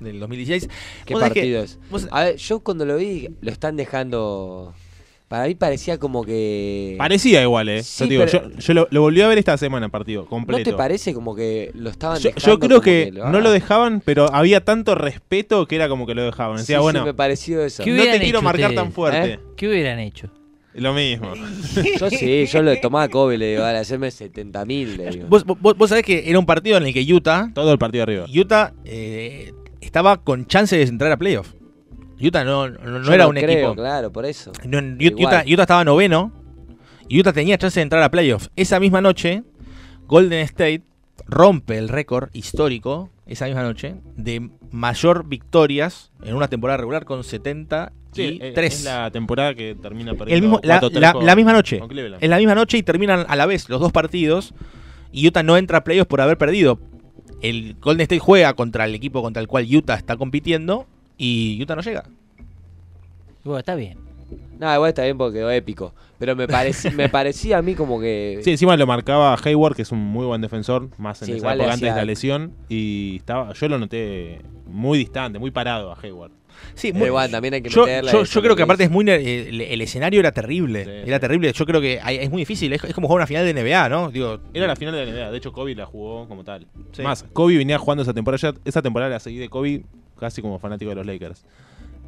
del 0.00 0.18
2016. 0.18 0.68
¿Qué 1.04 1.14
que- 1.14 1.20
partido 1.20 1.62
es? 1.62 1.78
vos- 1.88 2.08
A 2.10 2.24
ver, 2.24 2.36
yo 2.36 2.58
cuando 2.60 2.84
lo 2.84 2.96
vi, 2.96 3.28
lo 3.40 3.50
están 3.52 3.76
dejando. 3.76 4.74
Para 5.28 5.46
mí 5.48 5.56
parecía 5.56 5.98
como 5.98 6.24
que. 6.24 6.94
Parecía 6.98 7.42
igual, 7.42 7.68
eh. 7.68 7.82
Sí, 7.82 8.04
yo 8.04 8.06
te 8.06 8.10
digo, 8.14 8.24
pero- 8.30 8.50
yo, 8.50 8.58
yo 8.58 8.74
lo, 8.74 8.88
lo 8.90 9.00
volví 9.00 9.20
a 9.22 9.26
ver 9.28 9.38
esta 9.38 9.56
semana 9.58 9.86
el 9.86 9.90
partido, 9.90 10.22
¿No 10.22 10.28
completo. 10.28 10.70
te 10.70 10.76
parece 10.76 11.12
como 11.14 11.34
que 11.34 11.72
lo 11.74 11.90
estaban 11.90 12.18
yo, 12.18 12.30
dejando? 12.30 12.46
yo 12.46 12.58
creo 12.60 12.70
como 12.78 12.80
que, 12.82 13.10
lo 13.12 13.28
no 13.30 13.40
lo 13.40 13.50
dejaban, 13.50 14.00
pero 14.04 14.32
había 14.32 14.64
tanto 14.64 14.94
respeto 14.94 15.66
que 15.66 15.74
era 15.76 15.88
como 15.88 16.06
que 16.06 16.14
lo 16.14 16.22
dejaban. 16.22 16.58
Sí, 16.58 16.62
Decía, 16.62 16.76
sí, 16.76 16.82
bueno, 16.82 17.04
me 17.04 17.12
pareció 17.14 17.64
eso. 17.64 17.82
¿Qué 17.82 17.90
no 17.90 17.96
hubieran 17.96 18.18
te 18.18 18.22
quiero 18.24 18.38
hecho 18.38 18.44
marcar 18.44 18.70
ustedes? 18.70 18.82
tan 18.84 18.92
fuerte. 18.92 19.32
¿Eh? 19.32 19.40
¿Qué 19.56 19.68
hubieran 19.68 19.98
hecho? 19.98 20.28
Lo 20.74 20.92
mismo. 20.92 21.32
Yo 21.98 22.10
sí, 22.10 22.44
yo 22.46 22.60
lo 22.62 22.78
tomaba 22.80 23.04
a 23.04 23.08
Kobe, 23.08 23.38
le 23.38 23.50
digo, 23.52 23.62
dale, 23.62 23.78
hacerme 23.78 24.10
70 24.10 24.64
mil, 24.66 24.96
le 24.98 25.10
digo. 25.10 25.26
Vos, 25.26 25.42
vos- 25.44 25.58
vos 25.76 25.88
sabés 25.88 26.04
que 26.04 26.28
era 26.28 26.38
un 26.38 26.44
partido 26.46 26.76
en 26.76 26.84
el 26.84 26.92
que 26.92 27.02
Utah, 27.12 27.50
Todo 27.54 27.72
el 27.72 27.78
partido 27.78 28.02
arriba. 28.02 28.26
Utah 28.32 28.74
eh, 28.84 29.52
estaba 29.80 30.22
con 30.22 30.46
chance 30.46 30.76
de 30.76 30.82
entrar 30.84 31.10
a 31.10 31.16
playoff. 31.16 31.52
Utah 32.20 32.44
no, 32.44 32.68
no, 32.68 33.12
era 33.12 33.24
no 33.24 33.30
un 33.30 33.36
creo, 33.36 33.50
equipo. 33.50 33.74
claro, 33.74 34.10
por 34.12 34.24
eso. 34.26 34.52
No. 34.64 34.78
Utah, 34.78 35.44
Utah 35.46 35.62
estaba 35.62 35.84
noveno 35.84 36.32
y 37.08 37.20
Utah 37.20 37.32
tenía 37.32 37.58
chance 37.58 37.78
de 37.78 37.82
entrar 37.82 38.02
a 38.02 38.10
playoff. 38.10 38.48
Esa 38.56 38.80
misma 38.80 39.00
noche, 39.00 39.42
Golden 40.06 40.40
State 40.40 40.82
rompe 41.26 41.76
el 41.78 41.88
récord 41.88 42.30
histórico, 42.32 43.10
esa 43.26 43.46
misma 43.46 43.62
noche, 43.62 43.96
de 44.16 44.50
mayor 44.70 45.26
victorias 45.28 46.10
en 46.24 46.34
una 46.36 46.48
temporada 46.48 46.76
regular 46.78 47.04
con 47.04 47.22
73. 47.24 47.92
Sí, 48.12 48.38
eh, 48.40 48.54
es 48.56 48.84
la 48.84 49.10
temporada 49.10 49.54
que 49.54 49.74
termina 49.74 50.14
perdiendo 50.14 50.34
El 50.34 50.42
mismo- 50.42 50.60
la, 50.62 50.80
4-3 50.80 51.00
la- 51.00 51.12
con- 51.12 51.26
la 51.26 51.36
misma 51.36 51.52
noche. 51.52 51.80
En 52.20 52.30
la 52.30 52.38
misma 52.38 52.54
noche 52.54 52.78
y 52.78 52.82
terminan 52.82 53.26
a 53.28 53.36
la 53.36 53.44
vez 53.46 53.68
los 53.68 53.80
dos 53.80 53.92
partidos. 53.92 54.54
Y 55.12 55.26
Utah 55.28 55.42
no 55.42 55.56
entra 55.56 55.78
a 55.78 55.84
playoffs 55.84 56.08
por 56.08 56.20
haber 56.20 56.38
perdido. 56.38 56.78
El 57.42 57.76
Golden 57.80 58.02
State 58.02 58.18
juega 58.20 58.54
contra 58.54 58.86
el 58.86 58.94
equipo 58.94 59.20
contra 59.22 59.42
el 59.42 59.48
cual 59.48 59.66
Utah 59.70 59.94
está 59.94 60.16
compitiendo. 60.16 60.86
Y 61.18 61.60
Utah 61.62 61.76
no 61.76 61.82
llega. 61.82 62.04
Bueno, 63.44 63.58
está 63.58 63.74
bien. 63.74 63.98
No, 64.58 64.72
igual 64.74 64.88
está 64.88 65.04
bien 65.04 65.16
porque 65.18 65.38
quedó 65.38 65.50
épico. 65.50 65.94
Pero 66.18 66.34
me, 66.34 66.48
pareci- 66.48 66.92
me 66.92 67.08
parecía 67.10 67.58
a 67.58 67.62
mí 67.62 67.74
como 67.74 68.00
que. 68.00 68.40
Sí, 68.42 68.50
encima 68.50 68.76
lo 68.76 68.86
marcaba 68.86 69.36
Hayward, 69.44 69.76
que 69.76 69.82
es 69.82 69.92
un 69.92 69.98
muy 70.00 70.26
buen 70.26 70.40
defensor, 70.40 70.88
más 70.98 71.20
en 71.22 71.26
Sí, 71.26 71.32
esa 71.32 71.38
igual 71.38 71.58
le 71.58 71.64
época 71.64 71.74
antes 71.74 71.82
de 71.82 71.90
hacía- 71.90 72.00
la 72.02 72.04
lesión. 72.06 72.52
Y 72.68 73.16
estaba, 73.16 73.52
yo 73.52 73.68
lo 73.68 73.78
noté 73.78 74.40
muy 74.66 74.98
distante, 74.98 75.38
muy 75.38 75.50
parado 75.50 75.92
a 75.92 75.98
Hayward. 76.02 76.32
Sí, 76.74 76.90
Pero 76.92 77.06
igual, 77.06 77.30
también 77.30 77.52
hay 77.52 77.60
que 77.60 77.68
yo, 77.68 77.82
meterla 77.82 78.10
yo- 78.12 78.22
eso, 78.22 78.32
yo 78.34 78.42
creo 78.42 78.56
que 78.56 78.62
aparte 78.62 78.84
es 78.84 78.90
muy 78.90 79.08
eh, 79.10 79.48
el, 79.50 79.60
el 79.60 79.80
escenario 79.82 80.20
era 80.20 80.32
terrible. 80.32 80.84
Sí, 80.84 80.90
era 81.06 81.18
sí. 81.18 81.20
terrible. 81.20 81.52
Yo 81.52 81.66
creo 81.66 81.80
que 81.82 82.00
hay- 82.02 82.16
es 82.16 82.30
muy 82.30 82.40
difícil. 82.42 82.72
Es, 82.72 82.82
es 82.82 82.94
como 82.94 83.08
jugar 83.08 83.18
una 83.20 83.26
final 83.26 83.44
de 83.44 83.52
NBA, 83.62 83.88
¿no? 83.90 84.10
Digo, 84.10 84.40
Era 84.54 84.66
la 84.66 84.74
final 84.74 84.94
de 84.94 85.04
la 85.04 85.12
NBA, 85.12 85.30
de 85.32 85.36
hecho 85.36 85.52
Kobe 85.52 85.74
la 85.74 85.84
jugó 85.84 86.26
como 86.26 86.42
tal. 86.44 86.66
Sí. 86.92 87.02
Más, 87.02 87.24
Kobe 87.34 87.58
venía 87.58 87.78
jugando 87.78 88.02
esa 88.02 88.14
temporada, 88.14 88.40
ya- 88.52 88.58
esa 88.64 88.80
temporada 88.80 89.10
la 89.10 89.20
seguí 89.20 89.36
de 89.36 89.50
Kobe 89.50 89.84
casi 90.18 90.42
como 90.42 90.58
fanático 90.58 90.88
de 90.90 90.94
los 90.96 91.06
Lakers. 91.06 91.44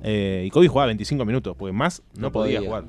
Eh, 0.03 0.45
y 0.47 0.51
Kobe 0.51 0.69
jugaba 0.69 0.87
25 0.87 1.25
minutos, 1.25 1.57
porque 1.59 1.73
más 1.73 2.03
no, 2.15 2.23
No 2.23 2.33
podía, 2.33 2.59
podía. 2.59 2.69
jugar. 2.69 2.85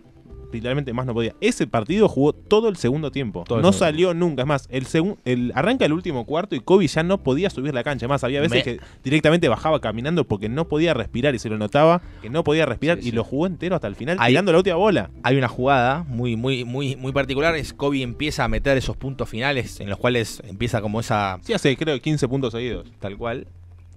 literalmente 0.52 0.94
más 0.94 1.06
no 1.06 1.14
podía. 1.14 1.36
Ese 1.42 1.68
partido 1.68 2.08
jugó 2.10 2.34
todo 2.34 2.70
el 2.70 2.76
segundo 2.76 3.12
tiempo. 3.12 3.44
Todo 3.48 3.60
no 3.62 3.72
segundo 3.72 3.78
salió 3.80 4.14
nunca. 4.16 4.42
Es 4.44 4.48
más, 4.48 4.68
el, 4.72 4.88
el 5.26 5.52
arranca 5.54 5.86
el 5.86 5.94
último 5.94 6.26
cuarto 6.26 6.56
y 6.56 6.60
Kobe 6.60 6.88
ya 6.88 7.04
no 7.04 7.20
podía 7.24 7.50
subir 7.52 7.72
la 7.74 7.84
cancha. 7.84 8.08
Más, 8.08 8.24
había 8.24 8.42
veces 8.42 8.58
Me- 8.58 8.64
que 8.64 8.80
directamente 9.04 9.48
bajaba 9.48 9.80
caminando 9.80 10.24
porque 10.24 10.50
no 10.50 10.68
podía 10.68 10.96
respirar 10.96 11.36
y 11.36 11.40
se 11.40 11.50
lo 11.50 11.58
notaba 11.60 12.02
que 12.24 12.32
no 12.32 12.44
podía 12.44 12.66
respirar 12.66 12.98
Sí, 12.98 13.08
y 13.08 13.10
sí. 13.12 13.16
lo 13.16 13.24
jugó 13.24 13.46
entero 13.46 13.76
hasta 13.76 13.88
el 13.88 13.96
final 13.96 14.18
Ahí- 14.20 14.32
tirando 14.34 14.52
la 14.52 14.58
última 14.60 14.76
bola. 14.76 15.12
hay 15.22 15.36
una 15.38 15.48
jugada 15.48 16.04
muy, 16.08 16.36
muy, 16.36 16.64
muy, 16.66 16.96
muy 16.96 17.12
particular. 17.12 17.56
Es 17.56 17.72
Kobe 17.74 18.02
empieza 18.02 18.44
a 18.44 18.48
meter 18.48 18.76
esos 18.78 18.98
puntos 18.98 19.30
finales 19.30 19.80
en 19.80 19.88
los 19.90 20.00
cuales 20.00 20.42
empieza 20.48 20.82
como 20.82 21.00
esa 21.00 21.38
Sí, 21.44 21.54
hace 21.54 21.76
creo 21.78 22.00
15 22.00 22.28
puntos 22.28 22.54
seguidos. 22.54 22.88
tal 23.00 23.18
cual. 23.18 23.46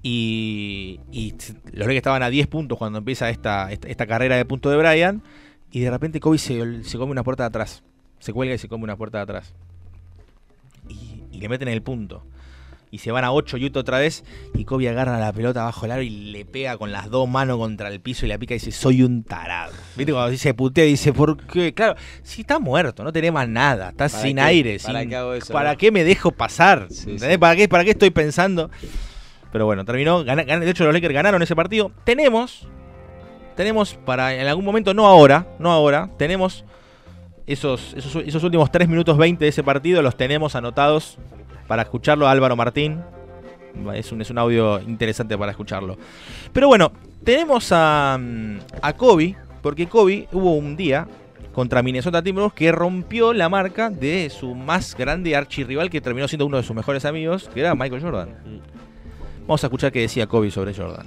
Y, 0.02 0.98
y 1.12 1.34
los 1.72 1.86
que 1.86 1.96
estaban 1.96 2.22
a 2.22 2.30
10 2.30 2.46
puntos 2.48 2.76
cuando 2.78 2.98
empieza 2.98 3.30
esta, 3.30 3.70
esta, 3.70 3.88
esta 3.88 4.06
carrera 4.06 4.36
de 4.36 4.44
punto 4.44 4.70
de 4.70 4.76
Brian. 4.76 5.22
Y 5.70 5.80
de 5.80 5.90
repente 5.90 6.20
Kobe 6.20 6.38
se, 6.38 6.82
se 6.84 6.98
come 6.98 7.12
una 7.12 7.22
puerta 7.22 7.44
de 7.44 7.48
atrás. 7.48 7.82
Se 8.18 8.32
cuelga 8.32 8.54
y 8.54 8.58
se 8.58 8.68
come 8.68 8.84
una 8.84 8.96
puerta 8.96 9.18
de 9.18 9.22
atrás. 9.24 9.54
Y, 10.88 11.22
y 11.30 11.38
le 11.40 11.48
meten 11.48 11.68
el 11.68 11.82
punto. 11.82 12.24
Y 12.90 12.98
se 12.98 13.10
van 13.10 13.24
a 13.24 13.32
8 13.32 13.56
Utah 13.56 13.80
otra 13.80 13.98
vez. 13.98 14.22
Y 14.54 14.64
Kobe 14.64 14.86
agarra 14.88 15.18
la 15.18 15.32
pelota 15.32 15.64
bajo 15.64 15.86
el 15.86 15.92
aro 15.92 16.02
y 16.02 16.10
le 16.10 16.44
pega 16.44 16.76
con 16.76 16.92
las 16.92 17.08
dos 17.08 17.26
manos 17.26 17.56
contra 17.56 17.88
el 17.88 18.00
piso 18.00 18.26
y 18.26 18.28
la 18.28 18.36
pica 18.38 18.52
y 18.54 18.58
dice: 18.58 18.70
Soy 18.70 19.02
un 19.02 19.22
tarado. 19.22 19.72
¿Viste? 19.96 20.12
Cuando 20.12 20.30
dice 20.30 20.52
putea, 20.52 20.84
dice: 20.84 21.12
¿Por 21.14 21.38
qué? 21.46 21.72
Claro, 21.72 21.94
si 22.22 22.42
está 22.42 22.58
muerto, 22.58 23.02
no 23.02 23.10
tenés 23.10 23.32
más 23.32 23.48
nada. 23.48 23.92
¿Para 23.92 24.10
sin 24.10 24.36
qué? 24.36 24.42
aire. 24.42 24.78
¿Para 24.78 25.00
sin- 25.00 25.08
qué 25.08 25.16
hago 25.16 25.32
eso, 25.32 25.52
¿Para 25.54 25.74
qué 25.76 25.90
me 25.90 26.04
dejo 26.04 26.32
pasar? 26.32 26.88
Sí. 26.90 27.16
¿Para, 27.40 27.56
qué, 27.56 27.66
¿Para 27.66 27.84
qué 27.84 27.92
estoy 27.92 28.10
pensando? 28.10 28.70
Pero 29.52 29.66
bueno, 29.66 29.84
terminó. 29.84 30.24
de 30.24 30.70
hecho, 30.70 30.84
los 30.84 30.94
Lakers 30.94 31.14
ganaron 31.14 31.42
ese 31.42 31.54
partido. 31.54 31.92
Tenemos. 32.04 32.66
Tenemos 33.54 33.94
para 33.94 34.34
en 34.34 34.46
algún 34.46 34.64
momento, 34.64 34.94
no 34.94 35.06
ahora, 35.06 35.46
no 35.58 35.70
ahora, 35.70 36.08
tenemos 36.16 36.64
esos, 37.46 37.92
esos, 37.94 38.16
esos 38.16 38.42
últimos 38.42 38.72
3 38.72 38.88
minutos 38.88 39.18
20 39.18 39.44
de 39.44 39.48
ese 39.50 39.62
partido, 39.62 40.00
los 40.00 40.16
tenemos 40.16 40.56
anotados 40.56 41.18
para 41.66 41.82
escucharlo 41.82 42.26
a 42.26 42.30
Álvaro 42.30 42.56
Martín. 42.56 43.02
Es 43.94 44.10
un, 44.10 44.22
es 44.22 44.30
un 44.30 44.38
audio 44.38 44.80
interesante 44.80 45.36
para 45.36 45.50
escucharlo. 45.50 45.98
Pero 46.52 46.68
bueno, 46.68 46.92
tenemos 47.24 47.68
a, 47.72 48.18
mm, 48.18 48.56
a 48.80 48.92
Kobe, 48.94 49.36
porque 49.60 49.86
Kobe 49.86 50.28
hubo 50.32 50.54
un 50.54 50.76
día 50.76 51.06
contra 51.52 51.82
Minnesota 51.82 52.22
Timberwolves 52.22 52.56
que 52.56 52.72
rompió 52.72 53.32
la 53.32 53.48
marca 53.48 53.90
de 53.90 54.30
su 54.30 54.54
más 54.54 54.96
grande 54.96 55.36
archirrival 55.36 55.90
que 55.90 56.00
terminó 56.00 56.26
siendo 56.26 56.46
uno 56.46 56.56
de 56.56 56.62
sus 56.62 56.74
mejores 56.74 57.04
amigos, 57.04 57.50
que 57.52 57.60
era 57.60 57.74
Michael 57.74 58.02
Jordan. 58.02 58.28
Vamos 59.52 59.64
a 59.64 59.66
escuchar 59.66 59.92
qué 59.92 60.00
decía 60.00 60.26
Kobe 60.26 60.50
sobre 60.50 60.72
Jordan. 60.72 61.06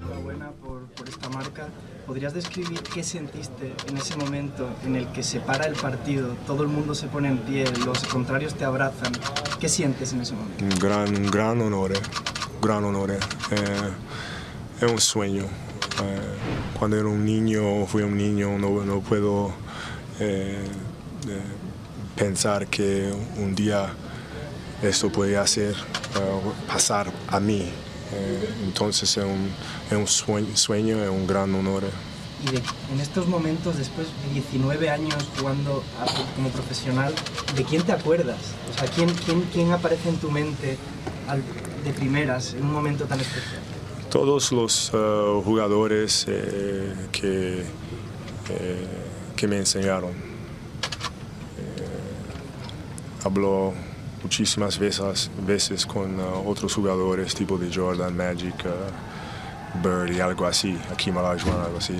Enhorabuena 0.00 0.50
por, 0.64 0.86
por 0.92 1.06
esta 1.06 1.28
marca. 1.28 1.68
¿Podrías 2.06 2.32
describir 2.32 2.80
qué 2.82 3.02
sentiste 3.02 3.74
en 3.86 3.98
ese 3.98 4.16
momento 4.16 4.66
en 4.86 4.96
el 4.96 5.06
que 5.08 5.22
se 5.22 5.40
para 5.40 5.66
el 5.66 5.74
partido, 5.74 6.28
todo 6.46 6.62
el 6.62 6.70
mundo 6.70 6.94
se 6.94 7.06
pone 7.08 7.28
en 7.28 7.36
pie, 7.36 7.66
los 7.84 8.06
contrarios 8.06 8.54
te 8.54 8.64
abrazan? 8.64 9.12
¿Qué 9.60 9.68
sientes 9.68 10.14
en 10.14 10.22
ese 10.22 10.32
momento? 10.32 10.64
un 10.64 10.78
gran, 10.78 11.14
un 11.14 11.30
gran 11.30 11.60
honor, 11.60 11.92
un 12.54 12.60
gran 12.66 12.82
honor. 12.82 13.10
Eh, 13.10 13.18
es 14.80 14.90
un 14.90 14.98
sueño. 14.98 15.42
Eh, 15.42 16.78
cuando 16.78 16.96
era 16.96 17.08
un 17.08 17.26
niño, 17.26 17.84
fui 17.84 18.02
un 18.04 18.16
niño, 18.16 18.56
no, 18.58 18.82
no 18.86 19.00
puedo 19.02 19.52
eh, 20.18 20.64
eh, 21.28 21.40
pensar 22.16 22.68
que 22.68 23.12
un 23.36 23.54
día 23.54 23.92
esto 24.82 25.12
podía 25.12 25.42
hacer, 25.42 25.74
eh, 25.74 25.99
pasar 26.68 27.12
a 27.28 27.40
mí. 27.40 27.68
Eh, 28.12 28.48
entonces 28.64 29.16
es 29.16 29.24
un, 29.24 29.48
es 29.90 29.96
un 29.96 30.06
sueño, 30.06 30.56
sueño, 30.56 31.02
es 31.02 31.08
un 31.10 31.26
gran 31.26 31.54
honor. 31.54 31.84
Y 32.42 32.52
de- 32.52 32.62
en 32.92 33.00
estos 33.00 33.26
momentos, 33.28 33.76
después 33.76 34.06
de 34.26 34.32
19 34.34 34.90
años 34.90 35.14
jugando 35.38 35.84
a- 36.00 36.34
como 36.34 36.48
profesional, 36.50 37.14
¿de 37.54 37.64
quién 37.64 37.82
te 37.82 37.92
acuerdas? 37.92 38.38
O 38.74 38.78
sea, 38.78 38.88
¿quién, 38.90 39.10
quién, 39.26 39.42
quién 39.52 39.72
aparece 39.72 40.08
en 40.08 40.16
tu 40.16 40.30
mente 40.30 40.76
al- 41.28 41.42
de 41.84 41.92
primeras 41.92 42.54
en 42.54 42.64
un 42.64 42.72
momento 42.72 43.04
tan 43.04 43.20
especial? 43.20 43.60
todos 44.10 44.50
los 44.50 44.90
eh, 44.92 45.40
jugadores 45.44 46.24
eh, 46.26 46.92
que, 47.12 47.60
eh, 48.48 48.86
que 49.36 49.46
me 49.46 49.58
enseñaron. 49.58 50.10
Eh, 50.10 50.14
hablo 53.24 53.72
muchísimas 54.22 54.78
veces, 54.78 55.30
veces 55.46 55.86
con 55.86 56.18
eh, 56.18 56.22
otros 56.46 56.74
jugadores 56.74 57.34
tipo 57.34 57.58
de 57.58 57.72
Jordan, 57.72 58.16
Magic, 58.16 58.64
eh, 58.64 59.80
Bird 59.82 60.12
y 60.12 60.20
algo 60.20 60.46
así, 60.46 60.78
Hakeem 60.90 61.16
Olajuwon, 61.16 61.60
algo 61.60 61.78
así. 61.78 61.98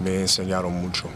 Me 0.00 0.20
enseñaron 0.20 0.72
mucho. 0.72 1.08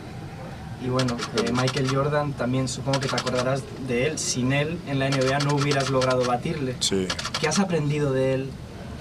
Y 0.85 0.89
bueno, 0.89 1.17
eh, 1.37 1.53
Michael 1.53 1.89
Jordan 1.95 2.33
también 2.33 2.67
supongo 2.67 2.99
que 2.99 3.09
te 3.09 3.15
acordarás 3.15 3.63
de 3.87 4.07
él. 4.07 4.19
Sin 4.19 4.53
él 4.53 4.79
en 4.89 4.99
la 4.99 5.09
NBA 5.09 5.39
no 5.41 5.55
hubieras 5.55 5.91
logrado 5.91 6.25
batirle. 6.25 6.75
Sí. 6.81 7.07
¿Qué 7.41 7.47
has 7.47 7.59
aprendido 7.61 8.13
de 8.13 8.35
él? 8.35 8.51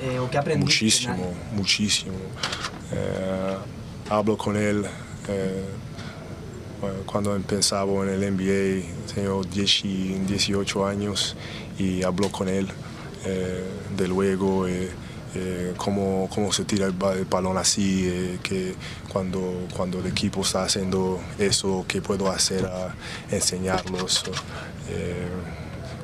Eh, 0.04 0.20
¿O 0.20 0.30
qué 0.30 0.38
aprendiste? 0.38 0.84
Muchísimo, 0.86 1.34
muchísimo. 1.54 2.14
Eh, 2.92 3.58
hablo 4.10 4.38
con 4.38 4.58
él 4.58 4.86
cuando 7.06 7.36
empezaba 7.36 7.92
en 8.04 8.10
el 8.10 8.34
NBA, 8.36 9.14
tengo 9.14 9.44
10 9.44 9.86
y 9.86 10.14
18 10.28 10.86
años 10.86 11.36
y 11.78 12.04
hablo 12.04 12.30
con 12.32 12.48
él 12.48 12.68
eh, 13.26 13.64
de 13.98 14.08
luego 14.08 14.68
eh, 14.68 14.90
eh, 15.36 15.74
cómo, 15.78 16.28
cómo 16.34 16.52
se 16.52 16.66
tira 16.66 16.86
el, 16.88 16.92
ba- 16.94 17.14
el 17.14 17.26
balón 17.26 17.58
así, 17.58 18.08
eh, 18.08 18.40
que 18.44 18.74
cuando, 19.12 19.68
cuando 19.76 20.00
el 20.00 20.08
equipo 20.08 20.42
está 20.42 20.64
haciendo 20.64 21.20
eso, 21.40 21.86
qué 21.88 22.02
puedo 22.02 22.30
hacer 22.32 22.66
a 22.66 22.94
enseñarlos. 23.30 24.24
Eh, 24.90 25.28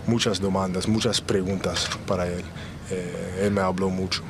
muchas 0.05 0.39
demandas, 0.41 0.87
muchas 0.87 1.19
preguntas 1.19 1.89
para 2.07 2.27
él. 2.27 2.43
Eh, 2.89 3.41
él 3.43 3.51
me 3.51 3.61
habló 3.61 3.89
mucho. 3.89 4.21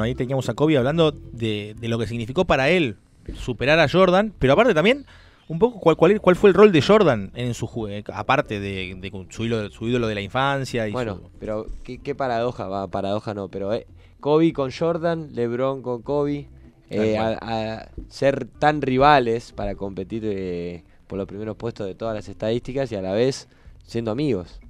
Bueno, 0.00 0.08
ahí 0.08 0.14
teníamos 0.14 0.48
a 0.48 0.54
Kobe 0.54 0.78
hablando 0.78 1.12
de, 1.12 1.76
de 1.78 1.88
lo 1.88 1.98
que 1.98 2.06
significó 2.06 2.46
para 2.46 2.70
él 2.70 2.96
superar 3.34 3.78
a 3.78 3.86
Jordan, 3.86 4.32
pero 4.38 4.54
aparte 4.54 4.72
también 4.72 5.04
un 5.46 5.58
poco 5.58 5.78
cuál, 5.78 5.96
cuál, 5.96 6.18
cuál 6.22 6.36
fue 6.36 6.48
el 6.48 6.54
rol 6.54 6.72
de 6.72 6.80
Jordan 6.80 7.30
en 7.34 7.52
su 7.52 7.66
juego, 7.66 8.02
aparte 8.14 8.60
de, 8.60 8.94
de 8.98 9.26
su, 9.28 9.44
ídolo, 9.44 9.68
su 9.70 9.86
ídolo 9.88 10.06
de 10.08 10.14
la 10.14 10.22
infancia. 10.22 10.88
Y 10.88 10.92
Bueno, 10.92 11.16
su- 11.16 11.30
pero 11.38 11.66
qué, 11.84 11.98
qué 11.98 12.14
paradoja, 12.14 12.66
va, 12.66 12.86
paradoja 12.86 13.34
no, 13.34 13.48
pero 13.48 13.74
eh, 13.74 13.86
Kobe 14.20 14.54
con 14.54 14.70
Jordan, 14.72 15.34
LeBron 15.34 15.82
con 15.82 16.00
Kobe, 16.00 16.48
eh, 16.88 17.18
a, 17.18 17.36
a 17.42 17.88
ser 18.08 18.46
tan 18.46 18.80
rivales 18.80 19.52
para 19.52 19.74
competir 19.74 20.22
eh, 20.24 20.82
por 21.08 21.18
los 21.18 21.26
primeros 21.28 21.56
puestos 21.58 21.86
de 21.86 21.94
todas 21.94 22.14
las 22.14 22.26
estadísticas 22.26 22.90
y 22.90 22.94
a 22.96 23.02
la 23.02 23.12
vez 23.12 23.48
siendo 23.86 24.10
amigos. 24.12 24.60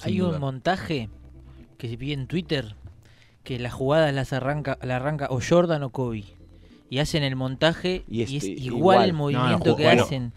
Hay 0.00 0.20
un 0.20 0.40
montaje 0.40 1.08
que 1.78 1.88
se 1.88 1.96
pide 1.96 2.14
en 2.14 2.26
Twitter 2.26 2.74
que 3.44 3.58
las 3.58 3.72
jugadas 3.72 4.12
las 4.14 4.32
arranca, 4.32 4.78
la 4.82 4.96
arranca 4.96 5.26
o 5.30 5.40
Jordan 5.46 5.82
o 5.82 5.90
Kobe. 5.90 6.24
Y 6.90 6.98
hacen 6.98 7.22
el 7.22 7.36
montaje 7.36 8.04
Y 8.08 8.20
y, 8.20 8.36
es- 8.36 8.44
igual, 8.44 8.58
igual. 8.76 9.04
el 9.04 9.12
movimiento 9.14 9.76
que 9.76 9.84
bueno. 9.84 10.02
hacen. 10.02 10.32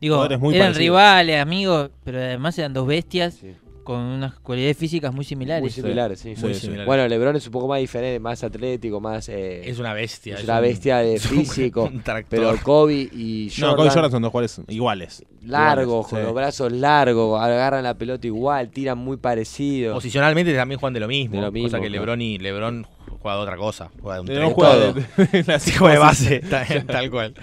Digo, 0.00 0.24
eran 0.24 0.74
rivales, 0.74 1.40
amigos, 1.42 1.90
pero 2.04 2.18
además 2.18 2.58
eran 2.58 2.72
dos 2.72 2.86
bestias 2.86 3.34
Sí. 3.34 3.54
Con 3.90 4.00
unas 4.00 4.34
cualidades 4.40 4.76
físicas 4.76 5.12
muy 5.12 5.24
similares. 5.24 5.62
Muy 5.62 5.70
similares, 5.70 6.20
sí. 6.20 6.34
Muy 6.40 6.54
Sí, 6.54 6.60
similares. 6.60 6.86
Bueno, 6.86 7.08
LeBron 7.08 7.34
es 7.34 7.46
un 7.46 7.52
poco 7.52 7.66
más 7.66 7.80
diferente, 7.80 8.20
más 8.20 8.44
atlético, 8.44 9.00
más... 9.00 9.28
eh, 9.28 9.68
es 9.68 9.78
una 9.80 9.92
bestia. 9.92 10.36
es 10.36 10.44
una 10.44 10.56
un- 10.56 10.62
bestia 10.62 10.98
de 10.98 11.18
físico, 11.18 11.90
un 11.92 12.02
pero 12.28 12.54
Kobe 12.62 12.94
y 13.12 13.50
No, 13.58 13.66
Jordan, 13.68 13.76
Kobe 13.76 13.88
y 13.88 13.90
Jordan 13.90 14.10
son 14.12 14.22
dos 14.22 14.30
jugadores 14.30 14.60
iguales. 14.68 15.24
largos, 15.42 15.84
Iguales, 15.86 16.06
con 16.08 16.18
sí. 16.20 16.24
los 16.24 16.34
brazos 16.34 16.72
largos, 16.72 17.40
agarran 17.42 17.82
la 17.82 17.94
pelota 17.94 18.26
igual, 18.26 18.70
tiran 18.70 18.98
muy 18.98 19.16
parecido. 19.16 19.94
Posicionalmente 19.94 20.54
también 20.54 20.78
juegan 20.78 20.94
de 20.94 21.00
lo 21.00 21.08
mismo. 21.08 21.34
De 21.34 21.40
lo 21.40 21.46
cosa 21.48 21.52
mismo, 21.52 21.68
que 21.70 21.88
claro. 21.88 21.90
LeBron 21.92 22.20
y 22.22 22.38
LeBron 22.38 22.86
juega 23.20 23.36
de 23.38 23.42
otra 23.42 23.56
cosa. 23.56 23.90
Juega 24.00 24.14
de 24.16 24.20
un 24.20 24.26
todo. 24.54 24.92
de- 24.92 25.42
de 25.42 25.72
juega 25.78 25.98
base, 25.98 26.40
tal, 26.48 26.86
tal 26.86 27.10
cual. 27.10 27.34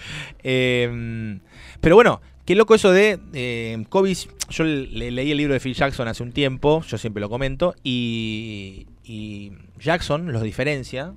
Eh, 0.43 1.39
pero 1.81 1.95
bueno, 1.95 2.21
qué 2.47 2.55
loco 2.55 2.73
eso 2.73 2.91
de 2.91 3.19
eh, 3.33 3.85
Kobe. 3.89 4.15
Yo 4.49 4.63
le, 4.63 5.11
leí 5.11 5.29
el 5.31 5.37
libro 5.37 5.53
de 5.53 5.59
Phil 5.59 5.75
Jackson 5.75 6.07
hace 6.07 6.23
un 6.23 6.31
tiempo, 6.31 6.81
yo 6.87 6.97
siempre 6.97 7.21
lo 7.21 7.29
comento, 7.29 7.75
y, 7.83 8.87
y 9.03 9.51
Jackson 9.79 10.31
los 10.31 10.41
diferencia 10.41 11.13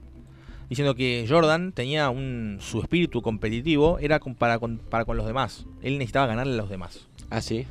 diciendo 0.69 0.95
que 0.95 1.27
Jordan 1.29 1.73
tenía 1.73 2.11
un 2.11 2.59
su 2.61 2.81
espíritu 2.81 3.23
competitivo 3.23 3.99
era 4.01 4.19
con- 4.19 4.35
para 4.35 4.59
con, 4.59 4.79
para 4.79 5.05
con 5.05 5.17
los 5.17 5.27
demás. 5.27 5.67
Él 5.83 5.95
necesitaba 5.99 6.27
ganarle 6.27 6.55
a 6.55 6.57
los 6.57 6.69
demás. 6.69 7.07
Ah, 7.31 7.41
sí. 7.41 7.67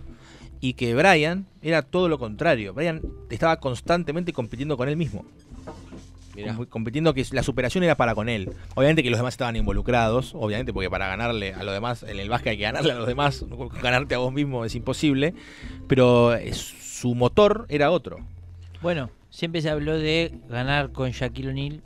Y 0.61 0.73
que 0.73 0.95
Brian 0.95 1.45
era 1.61 1.81
todo 1.81 2.09
lo 2.09 2.17
contrario. 2.19 2.73
Brian 2.73 3.01
estaba 3.29 3.57
constantemente 3.59 4.33
compitiendo 4.33 4.75
con 4.77 4.89
él 4.89 4.97
mismo. 4.97 5.25
Mirá. 6.41 6.55
Com- 6.55 6.65
compitiendo 6.65 7.13
que 7.13 7.25
la 7.31 7.43
superación 7.43 7.83
era 7.83 7.95
para 7.95 8.15
con 8.15 8.29
él. 8.29 8.51
Obviamente 8.75 9.03
que 9.03 9.09
los 9.09 9.19
demás 9.19 9.33
estaban 9.33 9.55
involucrados, 9.55 10.33
obviamente 10.35 10.73
porque 10.73 10.89
para 10.89 11.07
ganarle 11.07 11.53
a 11.53 11.63
los 11.63 11.73
demás, 11.73 12.03
en 12.03 12.19
el 12.19 12.29
básquet 12.29 12.51
hay 12.51 12.57
que 12.57 12.63
ganarle 12.63 12.91
a 12.91 12.95
los 12.95 13.07
demás, 13.07 13.45
ganarte 13.81 14.15
a 14.15 14.19
vos 14.19 14.33
mismo 14.33 14.65
es 14.65 14.75
imposible, 14.75 15.33
pero 15.87 16.35
eh, 16.35 16.53
su 16.53 17.15
motor 17.15 17.65
era 17.69 17.91
otro. 17.91 18.17
Bueno, 18.81 19.09
siempre 19.29 19.61
se 19.61 19.69
habló 19.69 19.97
de 19.97 20.33
ganar 20.49 20.91
con 20.91 21.11
Shaquille 21.11 21.49
O'Neal 21.49 21.81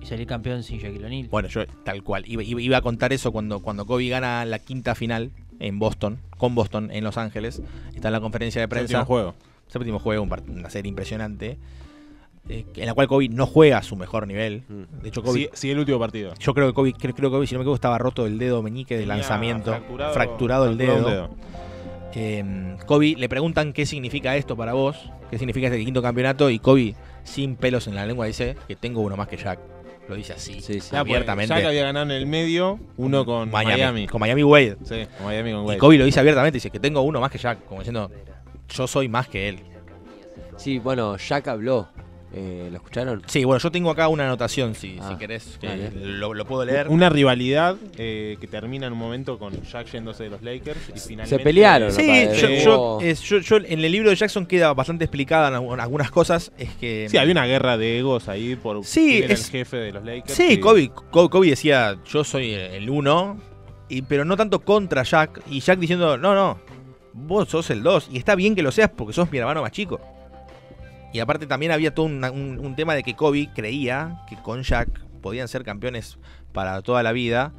Y 0.00 0.06
salir 0.06 0.26
campeón 0.26 0.62
sin 0.62 0.78
Shaquille 0.78 1.04
O'Neal. 1.06 1.28
Bueno, 1.28 1.48
yo 1.48 1.66
tal 1.84 2.02
cual. 2.02 2.24
Iba, 2.26 2.76
a 2.78 2.80
contar 2.80 3.12
eso 3.12 3.32
cuando, 3.32 3.60
cuando 3.60 3.86
Kobe 3.86 4.08
gana 4.08 4.44
la 4.44 4.58
quinta 4.58 4.94
final 4.94 5.30
en 5.60 5.78
Boston, 5.78 6.18
con 6.38 6.54
Boston, 6.54 6.90
en 6.90 7.04
Los 7.04 7.18
Ángeles. 7.18 7.62
Está 7.94 8.08
en 8.08 8.12
la 8.12 8.20
conferencia 8.20 8.60
de 8.60 8.68
prensa. 8.68 8.98
Último 8.98 9.06
juego. 9.06 9.34
Séptimo 9.68 9.98
juego, 9.98 10.22
una 10.22 10.70
serie 10.70 10.88
impresionante. 10.88 11.56
Eh, 12.48 12.64
en 12.74 12.86
la 12.86 12.94
cual 12.94 13.06
Kobe 13.06 13.28
no 13.28 13.46
juega 13.46 13.78
a 13.78 13.82
su 13.82 13.96
mejor 13.96 14.26
nivel. 14.26 14.64
Mm. 14.68 15.02
De 15.02 15.08
hecho, 15.08 15.22
Kobe. 15.22 15.38
Sí, 15.38 15.48
sí, 15.52 15.70
el 15.70 15.78
último 15.78 15.98
partido. 15.98 16.34
Yo 16.38 16.54
creo 16.54 16.66
que 16.68 16.74
Kobe, 16.74 16.92
creo, 16.92 17.14
creo 17.14 17.30
que 17.30 17.34
Kobe, 17.36 17.46
si 17.46 17.54
no 17.54 17.60
me 17.60 17.62
equivoco, 17.62 17.76
estaba 17.76 17.98
roto 17.98 18.26
el 18.26 18.38
dedo 18.38 18.62
meñique 18.62 18.94
de 18.94 19.02
Tenía 19.02 19.16
lanzamiento. 19.16 19.70
Fracturado, 19.70 20.14
fracturado 20.14 20.68
el 20.68 20.76
fracturado 20.76 21.10
dedo. 21.10 21.30
Eh, 22.14 22.76
Kobe 22.86 23.14
le 23.16 23.28
preguntan 23.28 23.72
qué 23.72 23.86
significa 23.86 24.36
esto 24.36 24.56
para 24.56 24.72
vos, 24.72 25.10
qué 25.30 25.38
significa 25.38 25.68
este 25.68 25.82
quinto 25.84 26.02
campeonato, 26.02 26.50
y 26.50 26.58
Kobe, 26.58 26.94
sin 27.24 27.56
pelos 27.56 27.86
en 27.86 27.94
la 27.94 28.04
lengua, 28.04 28.26
dice 28.26 28.56
que 28.68 28.76
tengo 28.76 29.00
uno 29.00 29.16
más 29.16 29.28
que 29.28 29.36
Jack. 29.36 29.60
Lo 30.08 30.16
dice 30.16 30.32
así, 30.32 30.60
Sí, 30.60 30.80
sí. 30.80 30.88
Ah, 30.92 30.98
porque 30.98 31.12
abiertamente. 31.12 31.54
Jack 31.54 31.64
había 31.64 31.84
ganado 31.84 32.06
en 32.06 32.10
el 32.10 32.26
medio, 32.26 32.80
uno 32.96 33.24
con 33.24 33.50
Miami, 33.50 33.74
Miami. 33.74 34.06
Con 34.08 34.20
Miami 34.20 34.42
Wade. 34.42 34.76
Sí, 34.82 35.06
con 35.16 35.26
Miami 35.26 35.52
con 35.52 35.62
Y 35.62 35.66
Wade. 35.66 35.78
Kobe 35.78 35.98
lo 35.98 36.04
dice 36.04 36.18
abiertamente, 36.18 36.56
dice 36.56 36.70
que 36.70 36.80
tengo 36.80 37.02
uno 37.02 37.20
más 37.20 37.30
que 37.30 37.38
Jack, 37.38 37.64
como 37.66 37.80
diciendo, 37.80 38.10
yo 38.68 38.86
soy 38.86 39.08
más 39.08 39.28
que 39.28 39.48
él. 39.48 39.60
Sí, 40.56 40.80
bueno, 40.80 41.16
Jack 41.16 41.48
habló. 41.48 41.88
Eh, 42.34 42.68
¿Lo 42.70 42.76
escucharon? 42.78 43.22
Sí, 43.26 43.44
bueno, 43.44 43.58
yo 43.58 43.70
tengo 43.70 43.90
acá 43.90 44.08
una 44.08 44.24
anotación, 44.24 44.74
si, 44.74 44.96
Ah, 45.00 45.10
si 45.10 45.16
querés, 45.18 45.58
que 45.60 45.66
dale. 45.66 45.90
lo, 45.94 46.32
lo 46.32 46.46
puedo 46.46 46.64
leer. 46.64 46.88
Una 46.88 47.10
rivalidad 47.10 47.76
eh, 47.98 48.38
que 48.40 48.46
termina 48.46 48.86
en 48.86 48.94
un 48.94 48.98
momento 48.98 49.38
con 49.38 49.52
Jack 49.62 49.88
yéndose 49.92 50.24
de 50.24 50.30
los 50.30 50.42
Lakers 50.42 50.78
y 50.96 50.98
finalmente... 50.98 51.26
Se 51.36 51.38
pelearon. 51.38 51.92
Sí, 51.92 52.06
yo, 52.64 52.98
eh, 53.02 53.14
en 53.68 53.84
el 53.84 53.92
libro 53.92 54.08
de 54.08 54.16
Jackson 54.16 54.46
queda 54.46 54.72
bastante 54.72 55.04
explicada 55.04 55.48
en 55.48 55.80
algunas 55.80 56.10
cosas. 56.10 56.52
Es 56.56 56.70
que. 56.76 57.06
Sí, 57.10 57.18
había 57.18 57.32
una 57.32 57.44
guerra 57.44 57.76
de 57.76 57.98
egos 57.98 58.28
ahí 58.28 58.56
por 58.56 58.82
Sí, 58.84 59.08
quién 59.10 59.24
era 59.24 59.34
es- 59.34 59.44
el 59.44 59.50
jefe 59.50 59.76
de 59.76 59.92
los 59.92 60.02
Lakers. 60.04 60.32
Sí, 60.34 60.52
y- 60.52 60.60
Kobe, 60.60 60.88
Kobe, 61.10 61.28
Kobe 61.28 61.48
decía, 61.50 61.98
yo 62.10 62.24
soy 62.24 62.52
el 62.54 62.88
uno, 62.88 63.36
y, 63.90 64.00
pero 64.02 64.24
no 64.24 64.38
tanto 64.38 64.60
contra 64.60 65.02
Jack. 65.02 65.42
Y 65.50 65.60
Jack 65.60 65.78
diciendo, 65.78 66.16
no, 66.16 66.34
no, 66.34 66.58
vos 67.12 67.48
sos 67.50 67.68
el 67.68 67.82
dos. 67.82 68.08
Y 68.10 68.16
está 68.16 68.34
bien 68.36 68.54
que 68.54 68.62
lo 68.62 68.72
seas 68.72 68.88
porque 68.96 69.12
sos 69.12 69.30
mi 69.30 69.36
hermano 69.36 69.60
más 69.60 69.72
chico. 69.72 70.00
Y 71.12 71.20
aparte 71.20 71.46
también 71.46 71.72
había 71.72 71.94
todo 71.94 72.06
un, 72.06 72.24
un 72.24 72.74
tema 72.76 72.94
de 72.94 73.02
que 73.02 73.14
Kobe 73.14 73.48
creía 73.54 74.22
que 74.28 74.36
con 74.36 74.62
Jack 74.62 74.88
podían 75.20 75.46
ser 75.48 75.62
campeones 75.64 76.18
para 76.52 76.80
toda 76.82 77.02
la 77.02 77.12
vida. 77.12 77.52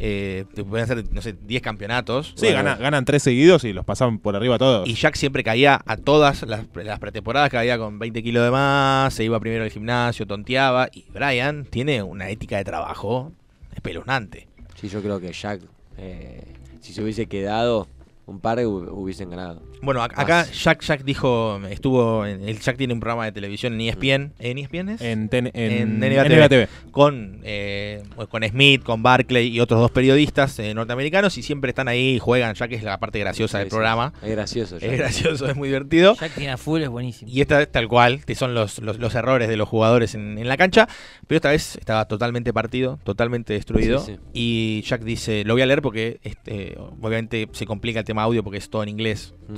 Eh, 0.00 0.44
podían 0.68 0.88
ser, 0.88 1.04
no 1.12 1.22
sé, 1.22 1.34
10 1.40 1.62
campeonatos. 1.62 2.32
Sí, 2.36 2.46
Bueno, 2.46 2.56
gana- 2.56 2.76
ganan 2.76 3.04
tres 3.04 3.22
seguidos 3.22 3.62
y 3.64 3.72
los 3.72 3.84
pasan 3.84 4.18
por 4.18 4.34
arriba 4.34 4.56
a 4.56 4.58
todos. 4.58 4.88
Y 4.88 4.94
Jack 4.94 5.14
siempre 5.14 5.44
caía 5.44 5.80
a 5.86 5.96
todas 5.96 6.42
las, 6.42 6.64
las 6.74 6.98
pretemporadas, 6.98 7.48
caía 7.50 7.78
con 7.78 7.98
20 8.00 8.22
kilos 8.22 8.42
de 8.44 8.50
más, 8.50 9.14
se 9.14 9.22
iba 9.24 9.38
primero 9.38 9.62
al 9.62 9.70
gimnasio, 9.70 10.26
tonteaba. 10.26 10.88
Y 10.92 11.04
Brian 11.12 11.64
tiene 11.64 12.02
una 12.02 12.28
ética 12.28 12.56
de 12.56 12.64
trabajo 12.64 13.32
espeluznante. 13.72 14.48
Sí, 14.80 14.88
yo 14.88 15.00
creo 15.00 15.20
que 15.20 15.32
Jack, 15.32 15.60
eh, 15.98 16.42
si 16.80 16.92
se 16.92 17.00
hubiese 17.02 17.26
quedado 17.26 17.86
un 18.26 18.40
par, 18.40 18.58
hu- 18.58 18.88
hubiesen 18.90 19.30
ganado. 19.30 19.62
Bueno, 19.82 20.00
ac- 20.02 20.12
acá. 20.16 20.46
Jack, 20.50 20.82
Jack 20.82 21.04
dijo, 21.04 21.60
estuvo, 21.68 22.24
en- 22.26 22.48
el 22.48 22.58
Jack 22.60 22.76
tiene 22.76 22.94
un 22.94 23.00
programa 23.00 23.24
de 23.26 23.32
televisión 23.32 23.74
en 23.74 23.80
ESPN, 23.82 24.32
¿en 24.38 24.58
ESPN 24.58 24.88
es? 24.90 25.00
en, 25.00 25.28
ten- 25.28 25.50
en, 25.54 25.72
En 25.72 26.00
NBA 26.00 26.24
NBA 26.28 26.48
TV. 26.48 26.68
con, 26.90 27.40
eh, 27.42 28.02
con 28.30 28.42
Smith, 28.42 28.82
con 28.82 29.02
Barclay 29.02 29.48
y 29.48 29.60
otros 29.60 29.80
dos 29.80 29.90
periodistas 29.90 30.58
eh, 30.58 30.72
norteamericanos 30.74 31.36
y 31.38 31.42
siempre 31.42 31.70
están 31.70 31.88
ahí 31.88 32.14
y 32.14 32.18
juegan, 32.18 32.54
Jack 32.54 32.72
es 32.72 32.82
la 32.82 32.98
parte 32.98 33.18
graciosa 33.18 33.58
Sí, 33.58 33.60
del 33.60 33.68
sí. 33.68 33.74
programa. 33.74 34.12
Es 34.22 34.30
gracioso. 34.30 34.78
Jack. 34.78 34.90
Es 34.92 34.98
gracioso, 34.98 35.46
es 35.48 35.56
muy 35.56 35.68
divertido. 35.68 36.14
Jack 36.14 36.32
tiene 36.34 36.52
a 36.52 36.56
full, 36.56 36.82
es 36.82 36.88
buenísimo. 36.88 37.30
Y 37.30 37.40
esta 37.40 37.60
es 37.62 37.70
tal 37.70 37.88
cual, 37.88 38.24
que 38.24 38.34
son 38.34 38.54
los, 38.54 38.78
los, 38.78 38.98
los 38.98 39.14
errores 39.14 39.48
de 39.48 39.56
los 39.56 39.68
jugadores 39.68 40.14
en, 40.14 40.38
en 40.38 40.48
la 40.48 40.56
cancha. 40.56 40.88
Pero 41.26 41.36
esta 41.36 41.50
vez 41.50 41.76
estaba 41.76 42.06
totalmente 42.06 42.52
partido, 42.52 42.98
totalmente 43.04 43.52
destruido. 43.54 43.98
Sí, 44.00 44.14
sí. 44.14 44.20
Y 44.32 44.82
Jack 44.86 45.02
dice, 45.02 45.44
lo 45.44 45.54
voy 45.54 45.62
a 45.62 45.66
leer 45.66 45.82
porque 45.82 46.20
este, 46.22 46.76
obviamente 47.00 47.48
se 47.52 47.66
complica 47.66 47.98
el 48.00 48.04
tema 48.04 48.22
audio 48.22 48.42
porque 48.42 48.58
es 48.58 48.70
todo 48.70 48.82
en 48.82 48.88
inglés. 48.88 49.34
Mm. 49.48 49.54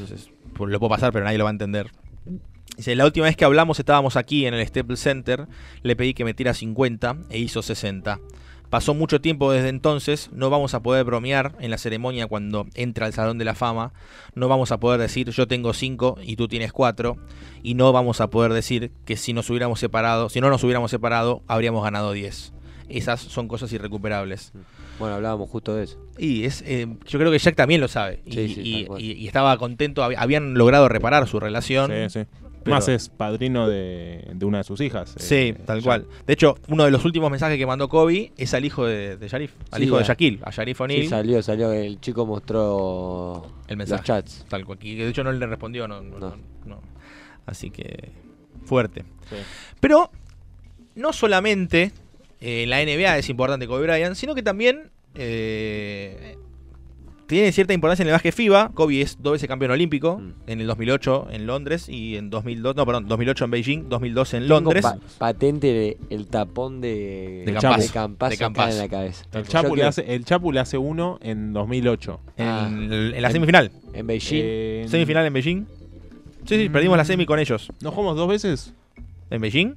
Pues, 0.54 0.70
lo 0.70 0.78
puedo 0.78 0.90
pasar, 0.90 1.12
pero 1.12 1.24
nadie 1.24 1.38
lo 1.38 1.44
va 1.44 1.50
a 1.50 1.52
entender. 1.52 1.90
Dice, 2.76 2.94
la 2.94 3.06
última 3.06 3.26
vez 3.26 3.36
que 3.36 3.44
hablamos 3.44 3.78
estábamos 3.78 4.16
aquí 4.16 4.46
en 4.46 4.54
el 4.54 4.66
Staples 4.66 5.00
Center, 5.00 5.46
le 5.82 5.96
pedí 5.96 6.12
que 6.12 6.24
me 6.24 6.34
tira 6.34 6.52
50 6.52 7.16
e 7.30 7.38
hizo 7.38 7.62
60. 7.62 8.20
Pasó 8.68 8.94
mucho 8.94 9.20
tiempo 9.20 9.52
desde 9.52 9.68
entonces, 9.68 10.28
no 10.32 10.50
vamos 10.50 10.74
a 10.74 10.82
poder 10.82 11.04
bromear 11.04 11.54
en 11.60 11.70
la 11.70 11.78
ceremonia 11.78 12.26
cuando 12.26 12.66
entra 12.74 13.06
al 13.06 13.12
Salón 13.12 13.38
de 13.38 13.44
la 13.44 13.54
Fama, 13.54 13.92
no 14.34 14.48
vamos 14.48 14.72
a 14.72 14.80
poder 14.80 15.00
decir 15.00 15.30
yo 15.30 15.46
tengo 15.46 15.72
5 15.72 16.18
y 16.22 16.34
tú 16.34 16.48
tienes 16.48 16.72
4, 16.72 17.16
y 17.62 17.74
no 17.74 17.92
vamos 17.92 18.20
a 18.20 18.28
poder 18.28 18.52
decir 18.52 18.90
que 19.04 19.16
si 19.16 19.32
nos 19.32 19.48
hubiéramos 19.50 19.78
separado, 19.78 20.28
si 20.28 20.40
no 20.40 20.50
nos 20.50 20.64
hubiéramos 20.64 20.90
separado, 20.90 21.42
habríamos 21.46 21.84
ganado 21.84 22.10
10. 22.10 22.52
Esas 22.88 23.20
son 23.20 23.46
cosas 23.46 23.72
irrecuperables. 23.72 24.52
Bueno, 24.98 25.14
hablábamos 25.16 25.50
justo 25.50 25.74
de 25.74 25.84
eso. 25.84 25.98
Y 26.18 26.44
es, 26.44 26.62
eh, 26.66 26.86
yo 27.06 27.18
creo 27.18 27.30
que 27.30 27.38
Jack 27.38 27.54
también 27.56 27.80
lo 27.80 27.88
sabe. 27.88 28.20
Y, 28.24 28.32
Sí, 28.32 28.48
sí, 28.54 28.60
y- 28.64 28.72
tal 28.80 28.86
cual. 28.88 29.00
y- 29.02 29.12
y 29.12 29.26
estaba 29.26 29.56
contento, 29.58 30.02
hab- 30.02 30.16
habían 30.18 30.54
logrado 30.54 30.88
reparar 30.88 31.26
su 31.28 31.38
relación. 31.40 31.90
Sí, 31.90 32.20
sí. 32.20 32.26
Pero- 32.64 32.74
Más 32.76 32.88
es 32.88 33.10
padrino 33.10 33.68
de, 33.68 34.28
de 34.34 34.44
una 34.44 34.58
de 34.58 34.64
sus 34.64 34.80
hijas. 34.80 35.14
Sí, 35.18 35.34
eh, 35.34 35.56
tal 35.66 35.78
Jack. 35.78 35.84
cual. 35.84 36.06
De 36.26 36.32
hecho, 36.32 36.56
uno 36.68 36.84
de 36.84 36.90
los 36.90 37.04
últimos 37.04 37.30
mensajes 37.30 37.58
que 37.58 37.66
mandó 37.66 37.88
Kobe 37.88 38.32
es 38.36 38.54
al 38.54 38.64
hijo 38.64 38.84
de, 38.86 39.16
de 39.16 39.28
Sharif, 39.28 39.52
al 39.70 39.78
Sí, 39.80 39.86
hijo 39.86 39.96
de 39.98 40.02
a- 40.02 40.06
Shaquille, 40.06 40.40
a 40.42 40.50
Sharif 40.50 40.80
O'Neal. 40.80 41.02
Sí, 41.02 41.08
salió, 41.08 41.42
salió. 41.42 41.70
El 41.72 42.00
chico 42.00 42.26
mostró 42.26 43.42
El 43.68 43.78
los 43.78 43.78
mensaje. 43.78 44.02
chats. 44.04 44.44
Tal 44.48 44.64
cual. 44.64 44.78
Y 44.82 44.96
de 44.96 45.08
hecho 45.08 45.22
no 45.22 45.30
le 45.30 45.46
respondió, 45.46 45.86
no, 45.86 46.00
no, 46.02 46.18
No. 46.18 46.30
no, 46.30 46.36
no. 46.64 46.80
Así 47.46 47.70
que 47.70 48.10
fuerte. 48.64 49.04
Sí. 49.30 49.36
Pero 49.78 50.10
no 50.96 51.12
solamente 51.12 51.92
en 52.62 52.70
la 52.70 52.82
NBA 52.84 53.18
es 53.18 53.28
importante 53.28 53.66
Kobe 53.66 53.82
Bryant, 53.86 54.14
sino 54.16 54.34
que 54.34 54.42
también 54.42 54.90
eh, 55.14 56.36
tiene 57.26 57.50
cierta 57.50 57.72
importancia 57.74 58.02
en 58.04 58.08
el 58.08 58.12
básquet 58.12 58.32
FIBA. 58.34 58.70
Kobe 58.72 59.00
es 59.00 59.16
dos 59.20 59.32
veces 59.32 59.48
campeón 59.48 59.72
olímpico, 59.72 60.18
Mm. 60.18 60.32
en 60.46 60.60
el 60.60 60.66
2008 60.68 61.26
en 61.32 61.46
Londres 61.46 61.88
y 61.88 62.16
en 62.16 62.30
2002, 62.30 62.76
no, 62.76 62.86
perdón, 62.86 63.08
2008 63.08 63.46
en 63.46 63.50
Beijing, 63.50 63.88
2012 63.88 64.36
en 64.36 64.46
Londres. 64.48 64.82
pa- 64.84 64.98
patente 65.18 65.66
de- 65.72 65.96
el 66.10 66.28
tapón 66.28 66.80
de, 66.80 66.88
De 66.88 66.94
de 66.94 67.42
en 67.48 67.54
la 67.54 67.60
cabeza. 67.60 69.24
El 69.32 69.46
Chapu, 69.48 69.74
le 69.74 69.82
hace, 69.84 70.14
el 70.14 70.24
Chapu 70.24 70.52
le 70.52 70.60
hace 70.60 70.78
uno 70.78 71.18
en 71.22 71.52
2008. 71.52 72.20
En, 72.36 72.46
Ah. 72.46 72.68
en 72.68 73.20
la 73.22 73.28
En- 73.28 73.32
semifinal. 73.32 73.72
En 73.92 74.06
Beijing. 74.06 74.40
Eh, 74.44 74.86
¿Semifinal 74.88 75.26
en 75.26 75.32
Beijing? 75.32 75.64
Sí, 76.44 76.56
sí, 76.56 76.68
perdimos 76.68 76.96
la 76.96 77.04
semi 77.04 77.26
con 77.26 77.40
ellos. 77.40 77.72
¿No 77.82 77.90
jugamos 77.90 78.16
dos 78.16 78.28
veces? 78.28 78.72
¿En 79.30 79.40
Beijing? 79.40 79.74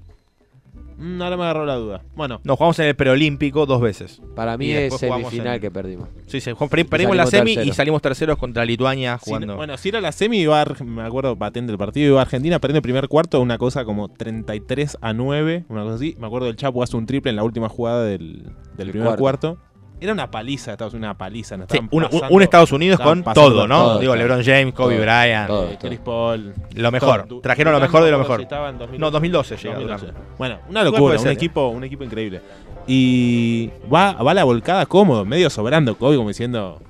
Mm, 1.00 1.22
ahora 1.22 1.38
me 1.38 1.44
agarró 1.44 1.66
la 1.66 1.76
duda. 1.76 2.02
Bueno, 2.16 2.42
No, 2.44 2.56
jugamos 2.56 2.78
en 2.80 2.88
el 2.88 2.96
preolímpico 2.96 3.66
dos 3.66 3.80
veces. 3.82 4.22
Para 4.36 4.58
mí 4.58 4.66
y 4.68 4.72
es 4.72 4.82
después 4.82 5.02
jugamos 5.02 5.30
semifinal 5.30 5.56
en- 5.56 5.62
que 5.62 5.72
perdimos. 5.72 6.10
Sí, 6.26 6.42
sí, 6.42 6.52
jugamos- 6.52 6.70
per- 6.72 6.86
perdimos 6.88 7.16
la 7.16 7.26
semi 7.26 7.52
y 7.52 7.56
terceros. 7.56 7.76
salimos 7.78 8.02
terceros 8.02 8.38
contra 8.38 8.66
Lituania 8.66 9.18
si, 9.18 9.30
jugando. 9.30 9.56
bueno, 9.56 9.78
si 9.78 9.90
era 9.90 10.02
la 10.02 10.12
semi, 10.12 10.40
iba 10.40 10.60
Ar- 10.62 10.84
me 10.84 11.02
acuerdo 11.04 11.36
patente 11.38 11.72
del 11.72 11.78
partido, 11.78 12.10
iba 12.12 12.20
a 12.20 12.24
Argentina 12.24 12.60
perdiendo 12.60 12.78
el 12.80 12.84
primer 12.84 13.08
cuarto, 13.08 13.40
una 13.42 13.58
cosa 13.58 13.86
como 13.86 14.10
33 14.10 14.98
a 15.02 15.14
9, 15.14 15.66
una 15.70 15.84
cosa 15.84 15.96
así. 15.96 16.16
Me 16.20 16.28
acuerdo 16.28 16.48
del 16.48 16.56
Chapu 16.58 16.84
hace 16.84 16.98
un 16.98 17.06
triple 17.06 17.30
en 17.30 17.36
la 17.38 17.44
última 17.44 17.70
jugada 17.70 18.04
del, 18.04 18.44
del 18.76 18.88
El 18.88 18.92
primer 18.92 19.08
cuarto. 19.16 19.22
cuarto. 19.22 19.58
Era 20.02 20.14
una 20.14 20.32
paliza, 20.32 20.72
Estados 20.72 20.94
Unidos, 20.94 21.08
una 21.10 21.18
paliza. 21.18 21.58
nos 21.58 21.68
Sí, 21.70 21.78
estaban 21.78 21.90
un, 21.92 22.04
un- 22.04 22.10
pasando- 22.10 22.36
un 22.36 22.42
Estados 22.42 22.72
Unidos 22.72 23.00
con 23.00 23.24
todo, 23.24 23.68
¿no? 23.68 23.76
todo, 23.84 24.00
Digo. 24.00 24.16
LeBron 24.16 24.44
James, 24.44 24.74
Kobe 24.74 24.96
Todo. 24.96 25.04
Bryant, 25.04 25.48
Todo. 25.48 25.70
eh, 25.70 25.78
Chris 25.80 26.00
Paul. 26.00 26.54
lo 26.76 26.92
mejor. 26.92 27.28
Trajeron 27.42 27.74
lo 27.74 27.80
mejor 27.80 28.04
de 28.04 28.12
lo 28.12 28.20
mejor. 28.20 28.42
en 28.42 28.48
2012. 28.48 28.98
No, 28.98 29.12
2012 29.12 29.58
llega 29.58 29.74
2012. 29.76 30.06
Durant. 30.08 30.38
Bueno, 30.38 30.60
una 30.70 30.84
locura, 30.84 31.20
un 31.20 31.28
equipo, 31.28 31.68
un 31.68 31.84
equipo 31.84 32.04
increíble. 32.04 32.42
Y 32.88 33.70
va, 33.94 34.14
va 34.14 34.32
a 34.32 34.34
la 34.34 34.44
volcada 34.44 34.86
cómodo, 34.86 35.24
medio 35.26 35.50
sobrando 35.50 35.96
Kobe 35.98 36.16
como 36.18 36.30
diciendo 36.30 36.82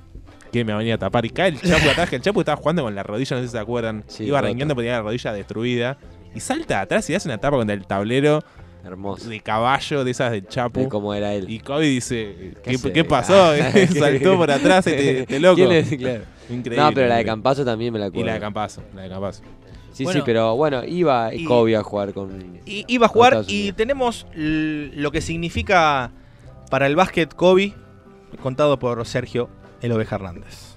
que 0.52 0.64
me 0.64 0.72
va 0.72 0.76
a 0.76 0.78
venir 0.78 0.94
a 0.94 0.98
tapar. 0.98 1.24
Y 1.26 1.30
cae 1.30 1.48
el 1.50 1.60
Chapu 1.60 1.88
atrás, 1.90 2.08
que 2.10 2.16
el 2.16 2.22
Chapu 2.22 2.40
estaba 2.40 2.56
jugando 2.56 2.82
con 2.82 2.94
la 2.94 3.02
rodilla, 3.02 3.36
no 3.36 3.42
sé 3.42 3.48
si 3.48 3.52
se 3.52 3.58
acuerdan. 3.58 4.04
Sí, 4.06 4.24
Iba 4.24 4.40
porque 4.40 4.54
tenía 4.54 4.92
la 4.92 5.02
rodilla 5.02 5.32
destruida. 5.32 5.98
Y 6.34 6.40
salta 6.40 6.80
atrás 6.80 7.08
y 7.10 7.14
hace 7.14 7.28
una 7.28 7.38
tapa 7.38 7.56
contra 7.56 7.74
el 7.74 7.86
tablero 7.86 8.42
Hermoso. 8.84 9.28
de 9.28 9.40
caballo 9.40 10.04
de 10.04 10.10
esas 10.10 10.32
del 10.32 10.46
Chapu. 10.46 10.80
De 10.80 10.88
cómo 10.88 11.12
era 11.14 11.34
él. 11.34 11.48
Y 11.50 11.60
Kobe 11.60 11.86
dice, 11.86 12.54
¿qué, 12.94 13.04
pasó? 13.04 13.34
Ah, 13.34 13.70
Saltó 13.98 14.36
por 14.36 14.50
atrás 14.50 14.86
este, 14.86 15.20
este 15.20 15.40
loco. 15.40 15.56
¿Quién 15.56 15.72
es? 15.72 15.88
Claro. 15.96 16.24
Increíble. 16.48 16.82
No, 16.84 16.92
pero 16.92 17.06
la 17.08 17.16
de. 17.16 17.24
Campazo 17.24 17.64
también 17.64 17.92
me 17.92 17.98
la 17.98 18.06
acuerdo. 18.06 18.22
Y 18.22 18.26
la 18.26 18.34
de 18.34 18.40
Campazo, 18.40 18.82
la 18.94 19.02
de 19.02 19.08
Campazo. 19.08 19.42
Sí, 19.92 20.04
Bueno. 20.04 20.20
sí, 20.20 20.22
pero 20.24 20.56
bueno, 20.56 20.84
iba 20.84 21.34
Y- 21.34 21.44
Kobe 21.44 21.76
a 21.76 21.82
jugar 21.82 22.12
con. 22.14 22.60
Y 22.64 22.84
iba 22.88 23.06
a 23.06 23.08
jugar 23.08 23.42
y 23.48 23.72
tenemos 23.72 24.26
lo 24.34 25.10
que 25.10 25.20
significa 25.20 26.10
para 26.70 26.86
el 26.86 26.96
básquet 26.96 27.34
Kobe, 27.34 27.74
contado 28.42 28.78
por 28.78 29.04
Sergio 29.06 29.50
El 29.82 29.92
Oveja 29.92 30.16
Hernández. 30.16 30.76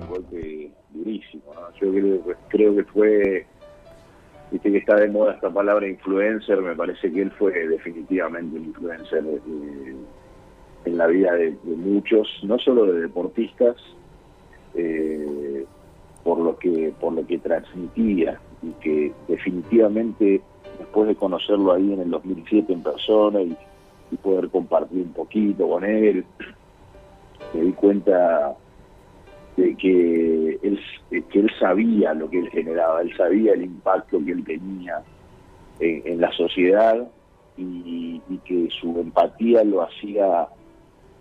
un 0.00 0.06
golpe 0.08 0.70
durísimo. 0.92 1.42
¿no? 1.54 1.60
Yo 1.80 1.90
creo, 1.92 2.24
que- 2.24 2.34
creo 2.48 2.76
que 2.76 2.84
fue, 2.84 3.46
viste 4.54 4.70
que 4.70 4.78
está 4.78 4.94
de 4.94 5.08
moda 5.08 5.34
esta 5.34 5.50
palabra 5.50 5.88
influencer, 5.88 6.60
me 6.60 6.76
parece 6.76 7.10
que 7.10 7.22
él 7.22 7.32
fue 7.32 7.52
definitivamente 7.66 8.56
un 8.56 8.66
influencer 8.66 9.24
eh, 9.26 9.96
en 10.84 10.96
la 10.96 11.08
vida 11.08 11.32
de, 11.32 11.56
muchos, 11.64 12.28
no 12.44 12.56
solo 12.60 12.86
de 12.86 13.00
deportistas, 13.00 13.74
eh, 14.76 15.64
por 16.22 16.38
lo 16.38 16.56
que 16.56 16.94
por 17.00 17.14
lo 17.14 17.26
que 17.26 17.38
transmitía 17.38 18.40
y 18.62 18.70
que 18.74 19.12
definitivamente 19.26 20.40
después 20.78 21.08
de 21.08 21.16
conocerlo 21.16 21.72
ahí 21.72 21.92
en 21.92 22.02
el 22.02 22.10
2007 22.10 22.72
en 22.72 22.82
persona 22.82 23.42
y 23.42 23.56
poder 24.22 24.48
compartir 24.50 25.02
un 25.02 25.12
poquito 25.12 25.68
con 25.68 25.84
él, 25.84 26.24
me 27.52 27.60
di 27.60 27.72
cuenta 27.72 28.54
de 29.56 29.76
que 29.76 30.58
él, 30.62 30.80
que 31.10 31.38
él 31.38 31.50
sabía 31.58 32.14
lo 32.14 32.28
que 32.28 32.40
él 32.40 32.50
generaba, 32.50 33.02
él 33.02 33.16
sabía 33.16 33.52
el 33.52 33.62
impacto 33.62 34.24
que 34.24 34.32
él 34.32 34.44
tenía 34.44 35.02
en, 35.80 36.20
la 36.20 36.32
sociedad 36.32 37.08
y, 37.56 38.20
que 38.44 38.68
su 38.80 38.98
empatía 38.98 39.62
lo 39.64 39.82
hacía, 39.82 40.48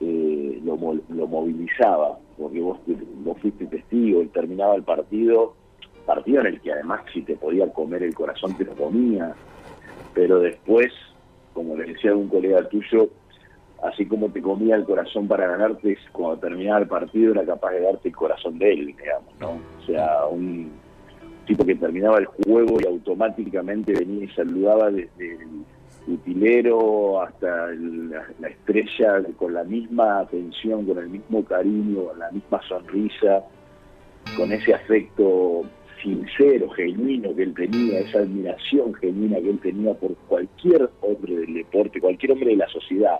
eh, 0.01 0.59
lo, 0.63 0.77
lo 1.09 1.27
movilizaba, 1.27 2.17
porque 2.37 2.59
vos, 2.59 2.79
vos 3.23 3.37
fuiste 3.39 3.65
testigo, 3.67 4.21
él 4.21 4.29
terminaba 4.29 4.75
el 4.75 4.83
partido, 4.83 5.53
partido 6.05 6.41
en 6.41 6.47
el 6.47 6.61
que 6.61 6.73
además 6.73 7.01
si 7.13 7.21
te 7.21 7.35
podía 7.35 7.71
comer 7.71 8.03
el 8.03 8.15
corazón 8.15 8.57
te 8.57 8.65
lo 8.65 8.73
comía, 8.75 9.35
pero 10.13 10.39
después, 10.39 10.91
como 11.53 11.75
le 11.75 11.93
decía 11.93 12.11
a 12.11 12.15
un 12.15 12.27
colega 12.27 12.67
tuyo, 12.67 13.09
así 13.83 14.05
como 14.05 14.29
te 14.29 14.41
comía 14.41 14.75
el 14.75 14.85
corazón 14.85 15.27
para 15.27 15.47
ganarte, 15.47 15.97
cuando 16.11 16.39
terminaba 16.39 16.79
el 16.79 16.87
partido 16.87 17.33
era 17.33 17.45
capaz 17.45 17.71
de 17.71 17.81
darte 17.81 18.09
el 18.09 18.15
corazón 18.15 18.57
de 18.57 18.73
él, 18.73 18.85
digamos, 18.87 19.39
¿no? 19.39 19.51
O 19.51 19.85
sea, 19.85 20.25
un 20.27 20.71
tipo 21.45 21.65
que 21.65 21.75
terminaba 21.75 22.17
el 22.19 22.25
juego 22.25 22.77
y 22.81 22.87
automáticamente 22.87 23.93
venía 23.93 24.25
y 24.25 24.29
saludaba 24.29 24.89
desde 24.89 25.33
el 25.35 25.65
utilero 26.07 27.21
hasta 27.21 27.67
la, 27.67 28.25
la 28.39 28.47
estrella 28.47 29.21
con 29.37 29.53
la 29.53 29.63
misma 29.63 30.19
atención, 30.19 30.85
con 30.85 30.97
el 30.97 31.09
mismo 31.09 31.43
cariño, 31.43 32.05
con 32.05 32.19
la 32.19 32.31
misma 32.31 32.61
sonrisa, 32.67 33.43
con 34.37 34.51
ese 34.51 34.73
afecto 34.73 35.63
sincero, 36.01 36.69
genuino 36.69 37.33
que 37.35 37.43
él 37.43 37.53
tenía, 37.53 37.99
esa 37.99 38.19
admiración 38.19 38.93
genuina 38.95 39.37
que 39.39 39.49
él 39.49 39.59
tenía 39.59 39.93
por 39.93 40.15
cualquier 40.27 40.89
hombre 41.01 41.35
del 41.35 41.53
deporte, 41.53 41.99
cualquier 41.99 42.33
hombre 42.33 42.49
de 42.51 42.57
la 42.57 42.67
sociedad. 42.67 43.19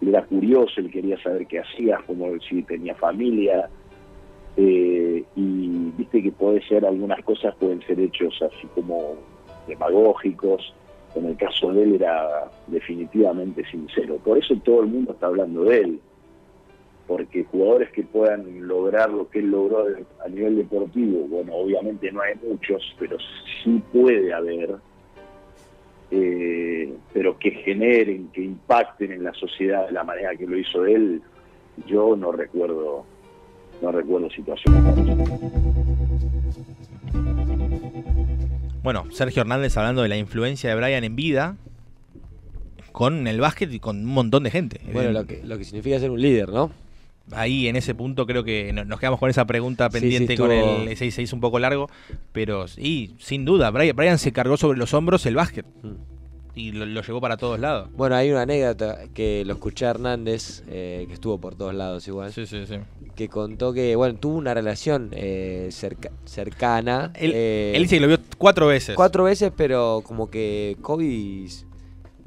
Era 0.00 0.24
curioso, 0.24 0.80
él 0.80 0.90
quería 0.90 1.20
saber 1.22 1.46
qué 1.46 1.60
hacías, 1.60 2.02
como 2.04 2.38
si 2.40 2.62
tenía 2.62 2.94
familia, 2.94 3.68
eh, 4.60 5.22
y 5.36 5.68
viste 5.96 6.20
que 6.20 6.32
puede 6.32 6.60
ser 6.66 6.84
algunas 6.84 7.22
cosas 7.22 7.54
pueden 7.60 7.80
ser 7.82 8.00
hechos 8.00 8.42
así 8.42 8.66
como 8.74 9.14
demagógicos 9.68 10.74
en 11.14 11.26
el 11.26 11.36
caso 11.36 11.72
de 11.72 11.84
él 11.84 11.94
era 11.94 12.50
definitivamente 12.66 13.64
sincero 13.70 14.16
por 14.16 14.36
eso 14.36 14.56
todo 14.64 14.80
el 14.80 14.88
mundo 14.88 15.12
está 15.12 15.26
hablando 15.26 15.62
de 15.62 15.78
él 15.78 16.00
porque 17.06 17.44
jugadores 17.44 17.92
que 17.92 18.02
puedan 18.02 18.66
lograr 18.66 19.10
lo 19.10 19.28
que 19.28 19.38
él 19.38 19.52
logró 19.52 19.86
a 20.24 20.28
nivel 20.28 20.56
deportivo 20.56 21.28
bueno 21.28 21.54
obviamente 21.54 22.10
no 22.10 22.22
hay 22.22 22.34
muchos 22.42 22.82
pero 22.98 23.16
sí 23.62 23.80
puede 23.92 24.32
haber 24.32 24.74
eh, 26.10 26.92
pero 27.12 27.38
que 27.38 27.50
generen 27.50 28.28
que 28.28 28.42
impacten 28.42 29.12
en 29.12 29.22
la 29.24 29.34
sociedad 29.34 29.86
de 29.86 29.92
la 29.92 30.04
manera 30.04 30.34
que 30.36 30.46
lo 30.46 30.58
hizo 30.58 30.86
él 30.86 31.22
yo 31.86 32.16
no 32.16 32.32
recuerdo 32.32 33.04
no 33.82 33.92
recuerdo 33.92 34.30
situaciones 34.30 34.82
como 34.82 35.12
esa. 35.12 35.58
Bueno, 38.82 39.04
Sergio 39.10 39.42
Hernández 39.42 39.76
hablando 39.76 40.02
de 40.02 40.08
la 40.08 40.16
influencia 40.16 40.70
de 40.70 40.76
Brian 40.76 41.04
en 41.04 41.14
vida 41.14 41.56
con 42.92 43.26
el 43.26 43.40
básquet 43.40 43.72
y 43.72 43.80
con 43.80 43.98
un 43.98 44.06
montón 44.06 44.44
de 44.44 44.50
gente. 44.50 44.80
Bueno, 44.92 45.12
lo 45.12 45.26
que, 45.26 45.42
lo 45.44 45.58
que 45.58 45.64
significa 45.64 45.98
ser 45.98 46.10
un 46.10 46.20
líder, 46.20 46.48
¿no? 46.48 46.70
Ahí 47.32 47.68
en 47.68 47.76
ese 47.76 47.94
punto 47.94 48.26
creo 48.26 48.42
que 48.44 48.72
no- 48.72 48.84
nos 48.84 48.98
quedamos 48.98 49.20
con 49.20 49.28
esa 49.30 49.44
pregunta 49.46 49.88
Sí, 49.90 49.98
sí, 49.98 50.00
pendiente 50.00 50.36
con 50.36 50.50
el 50.50 50.96
se, 50.96 51.10
se 51.10 51.22
hizo 51.22 51.36
un 51.36 51.40
poco 51.40 51.58
largo, 51.58 51.88
pero 52.32 52.66
sí, 52.68 53.14
sin 53.18 53.44
duda, 53.44 53.70
Brian, 53.70 53.94
Brian 53.94 54.18
se 54.18 54.32
cargó 54.32 54.56
sobre 54.56 54.78
los 54.78 54.94
hombros 54.94 55.26
el 55.26 55.34
básquet 55.36 55.66
Mm. 55.82 55.92
y 56.54 56.72
lo, 56.72 56.86
lo 56.86 57.02
llevó 57.02 57.20
para 57.20 57.36
todos 57.36 57.60
lados. 57.60 57.88
Bueno, 57.96 58.16
hay 58.16 58.30
una 58.30 58.42
anécdota 58.42 58.98
que 59.14 59.44
lo 59.44 59.52
escuché 59.54 59.86
a 59.86 59.90
Hernández, 59.90 60.62
eh, 60.68 61.04
que 61.06 61.14
estuvo 61.14 61.38
por 61.38 61.54
todos 61.54 61.74
lados 61.74 62.08
igual, 62.08 62.32
Sí, 62.32 62.46
sí, 62.46 62.64
sí. 62.66 62.76
que 63.14 63.28
contó 63.28 63.72
que, 63.72 63.94
bueno, 63.94 64.18
tuvo 64.18 64.36
una 64.36 64.54
relación 64.54 65.10
eh, 65.12 65.68
cerca- 65.70 66.10
cercana. 66.24 67.12
Él, 67.14 67.32
eh, 67.34 67.72
él 67.76 67.82
dice 67.82 67.96
que 67.96 68.00
lo 68.00 68.08
vio 68.08 68.18
cuatro 68.38 68.66
veces. 68.68 68.96
Cuatro 68.96 69.24
veces, 69.24 69.52
pero 69.56 70.02
como 70.04 70.30
que 70.30 70.76
Kobe 70.80 71.46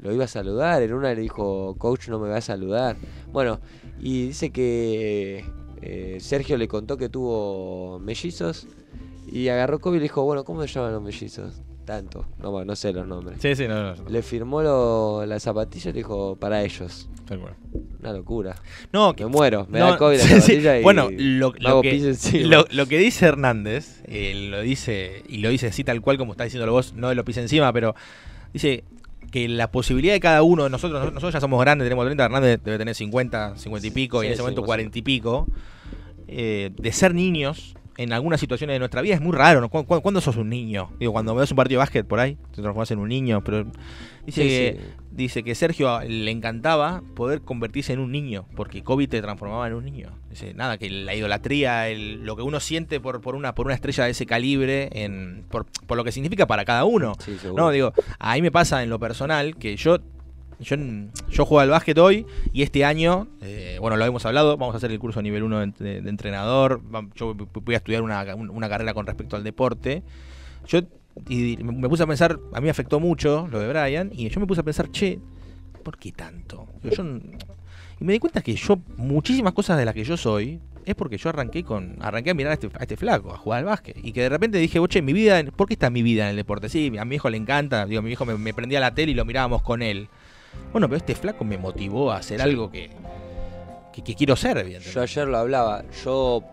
lo 0.02 0.12
iba 0.14 0.26
a 0.26 0.28
saludar. 0.28 0.82
En 0.82 0.94
una 0.94 1.14
le 1.14 1.22
dijo, 1.22 1.76
coach 1.78 2.08
no 2.10 2.20
me 2.20 2.30
va 2.30 2.38
a 2.38 2.42
saludar. 2.42 2.96
Bueno, 3.32 3.60
y 4.02 4.28
dice 4.28 4.50
que 4.50 5.46
eh, 5.82 6.18
Sergio 6.20 6.58
le 6.58 6.68
contó 6.68 6.98
que 6.98 7.10
tuvo 7.10 8.00
mellizos 8.00 8.68
y 9.32 9.48
agarró 9.50 9.80
Kobe 9.80 9.98
y 9.98 10.00
le 10.00 10.04
dijo, 10.04 10.24
bueno, 10.24 10.44
¿cómo 10.44 10.62
se 10.62 10.68
llaman 10.68 10.94
los 10.94 11.02
mellizos? 11.02 11.62
Tanto, 11.86 12.26
no, 12.40 12.64
no 12.64 12.76
sé 12.76 12.94
los 12.94 13.08
nombres. 13.08 13.40
Sí, 13.42 13.56
sí, 13.56 13.68
no, 13.68 13.82
no, 13.82 13.96
no. 13.96 14.10
Le 14.10 14.22
firmó 14.22 14.62
lo- 14.62 15.26
la 15.26 15.40
zapatilla 15.40 15.90
y 15.90 15.94
le 15.94 16.00
dijo, 16.00 16.36
para 16.36 16.64
ellos. 16.64 17.08
Una 18.02 18.12
locura. 18.14 18.56
No, 18.92 19.14
que- 19.14 19.24
Me 19.26 19.30
muero, 19.32 19.66
me 19.70 19.80
da 19.80 19.98
Kobe 19.98 20.18
la 20.18 20.24
sí, 20.24 20.28
sí. 20.30 20.40
zapatilla 20.42 20.80
y 20.80 20.84
Bueno, 20.84 21.10
lo, 21.18 21.54
que, 21.54 21.60
lo, 22.44 22.66
lo 22.72 22.86
que 22.88 22.98
dice 22.98 23.26
Hernández, 23.26 24.02
eh, 24.06 24.48
lo 24.50 24.62
dice, 24.62 25.24
y 25.30 25.38
lo 25.38 25.50
dice 25.50 25.68
así 25.68 25.84
tal 25.84 26.02
cual 26.02 26.18
como 26.18 26.34
está 26.34 26.44
diciéndolo 26.44 26.74
vos, 26.74 26.94
no 26.94 27.14
lo 27.14 27.24
pis 27.26 27.38
encima, 27.38 27.72
pero 27.74 27.96
dice 28.54 28.84
que 29.32 29.48
la 29.48 29.72
posibilidad 29.72 30.13
de 30.13 30.20
cada 30.20 30.44
uno 30.44 30.65
de 30.65 30.70
nosotros, 30.70 31.06
nosotros, 31.06 31.34
ya 31.34 31.39
somos 31.39 31.60
grandes, 31.62 31.86
tenemos 31.86 32.06
30, 32.06 32.26
Hernández 32.26 32.60
debe 32.63 32.78
tener 32.78 32.94
50, 32.96 33.58
50 33.58 33.88
y 33.88 33.91
pico, 33.91 34.24
y 34.24 34.28
en 34.28 34.34
ese 34.34 34.38
sí, 34.38 34.41
momento 34.44 34.62
más 34.62 34.65
o 34.65 34.67
40 34.67 35.00
y 35.00 35.02
pico, 35.02 35.48
eh, 36.28 36.72
de 36.78 36.91
ser 36.91 37.13
niños 37.15 37.76
en 37.98 38.13
algunas 38.13 38.39
situaciones 38.39 38.76
de 38.76 38.80
nuestra 38.80 39.02
vida 39.02 39.15
es 39.15 39.22
muy 39.22 39.36
raro. 39.36 39.62
¿no? 39.62 39.70
¿Cu- 39.70 39.86
cu- 39.86 40.02
¿Cuándo, 40.02 40.22
sos 40.22 40.38
un 40.38 40.50
niño? 40.50 40.91
Digo, 41.00 41.12
cuando 41.12 41.36
ves 41.36 41.52
un 41.52 41.58
partido 41.58 41.78
de 41.80 41.84
básquet 41.84 42.06
por 42.08 42.20
ahí, 42.20 42.36
te 42.56 42.62
transformas 42.62 42.89
en 42.91 43.00
un 43.00 43.10
niño, 43.10 43.44
pero 43.44 43.65
dice 44.26 44.41
Sí, 44.44 44.48
que. 44.48 44.80
Dice 45.12 45.43
que 45.43 45.54
Sergio 45.56 46.00
le 46.02 46.32
encantaba 46.32 47.04
poder 47.15 47.41
convertirse 47.41 47.93
en 47.93 48.00
un 48.00 48.12
niño, 48.12 48.45
porque 48.56 48.82
Kobe 48.84 49.08
te 49.08 49.21
transformaba 49.21 49.67
en 49.67 49.74
un 49.74 49.84
niño. 49.86 50.10
Dice, 50.30 50.54
nada, 50.54 50.78
que 50.78 50.89
la 50.89 51.13
idolatría, 51.13 51.89
el- 51.89 52.24
lo 52.26 52.36
que 52.36 52.41
uno 52.43 52.60
siente 52.60 53.00
por, 53.00 53.21
por 53.21 53.36
una 53.36 53.54
por 53.54 53.65
una 53.65 53.76
estrella 53.76 54.06
de 54.06 54.12
ese 54.12 54.26
calibre, 54.26 54.89
en, 54.93 55.43
por, 55.52 55.65
por 55.86 55.97
lo 55.97 56.04
que 56.04 56.12
significa 56.12 56.47
para 56.47 56.65
cada 56.65 56.86
uno. 56.86 57.13
Sí, 57.19 57.38
seguro. 57.38 57.63
No, 57.65 57.71
digo, 57.71 57.93
a 58.19 58.34
mí 58.36 58.41
me 58.41 58.52
pasa 58.52 58.82
en 58.84 58.89
lo 58.89 59.00
personal 59.00 59.58
que 59.58 59.76
yo 59.76 59.97
yo, 60.60 60.76
yo 61.32 61.43
juego 61.45 61.60
al 61.62 61.69
básquet 61.71 61.97
hoy 61.97 62.24
y 62.54 62.62
este 62.62 62.86
año, 62.86 63.28
eh, 63.41 63.78
bueno, 63.82 63.97
lo 63.97 64.06
hemos 64.06 64.24
hablado, 64.28 64.56
vamos 64.58 64.76
a 64.76 64.78
hacer 64.78 64.91
el 64.91 65.00
curso 65.00 65.19
nivel 65.24 65.41
1 65.41 65.60
de, 65.80 66.02
de- 66.02 66.10
entrenador, 66.10 66.82
yo 67.15 67.34
voy 67.34 67.74
a 67.74 67.78
estudiar 67.78 68.04
una, 68.04 68.24
una 68.36 68.69
carrera 68.69 68.93
con 68.93 69.08
respecto 69.08 69.36
al 69.36 69.43
deporte. 69.43 70.04
Yo 70.67 70.82
y 71.28 71.58
me 71.58 71.89
puse 71.89 72.04
a 72.04 72.08
pensar, 72.08 72.39
a 72.54 72.60
mí 72.60 72.65
me 72.65 72.69
afectó 72.69 73.00
mucho 73.00 73.47
lo 73.52 73.60
de 73.60 73.67
Brian, 73.67 74.12
y 74.13 74.30
yo 74.30 74.39
me 74.39 74.47
puse 74.47 74.62
a 74.62 74.63
pensar, 74.63 74.89
che, 74.91 75.19
¿por 75.84 75.97
qué 75.97 76.12
tanto? 76.12 76.67
Yo 76.84 77.04
y 78.02 78.04
me 78.04 78.13
di 78.13 78.19
cuenta 78.19 78.41
que 78.41 78.56
yo, 78.56 78.80
muchísimas 78.97 79.54
cosas 79.54 79.78
de 79.78 79.86
las 79.86 79.93
que 79.93 80.04
yo 80.04 80.17
soy, 80.17 80.60
es 80.86 80.95
porque 80.95 81.17
yo 81.17 81.30
arranqué 81.30 81.63
con 81.63 81.97
arranqué 82.00 82.32
a 82.32 82.34
mirar 82.34 82.50
a 82.50 82.54
este, 82.56 82.67
a 82.74 82.82
este 82.82 82.97
flaco, 82.97 83.32
a 83.32 83.38
jugar 83.38 83.60
al 83.60 83.65
básquet. 83.65 83.95
Y 84.04 84.12
que 84.12 84.21
de 84.21 84.30
repente 84.30 84.58
dije, 84.58 84.80
che, 84.88 85.04
mi 85.04 85.13
vida, 85.13 85.43
¿por 85.56 85.67
qué 85.67 85.74
está 85.76 85.91
mi 85.91 86.02
vida 86.02 86.24
en 86.24 86.32
el 86.32 86.36
deporte? 86.36 86.67
Sí, 86.67 86.91
a 86.97 87.06
mi 87.06 87.15
hijo 87.15 87.30
le 87.30 87.38
encanta, 87.38 87.86
digo, 87.86 88.02
mi 88.02 88.12
hijo 88.12 88.26
me, 88.26 88.36
me 88.39 88.56
prendía 88.56 88.80
la 88.80 88.95
tele 88.95 89.12
y 89.12 89.15
lo 89.15 89.24
mirábamos 89.24 89.62
con 89.62 89.84
él. 89.84 90.10
Bueno, 90.71 90.88
pero 90.88 90.97
este 90.97 91.13
flaco 91.13 91.45
me 91.45 91.60
motivó 91.60 92.12
a 92.12 92.17
hacer 92.17 92.41
algo 92.41 92.71
que, 92.71 92.89
que, 93.93 94.04
que 94.04 94.15
quiero 94.15 94.36
ser, 94.36 94.58
evidentemente. 94.58 94.95
Yo 94.95 95.02
ayer 95.04 95.28
lo 95.28 95.38
hablaba, 95.38 95.84
yo 96.04 96.43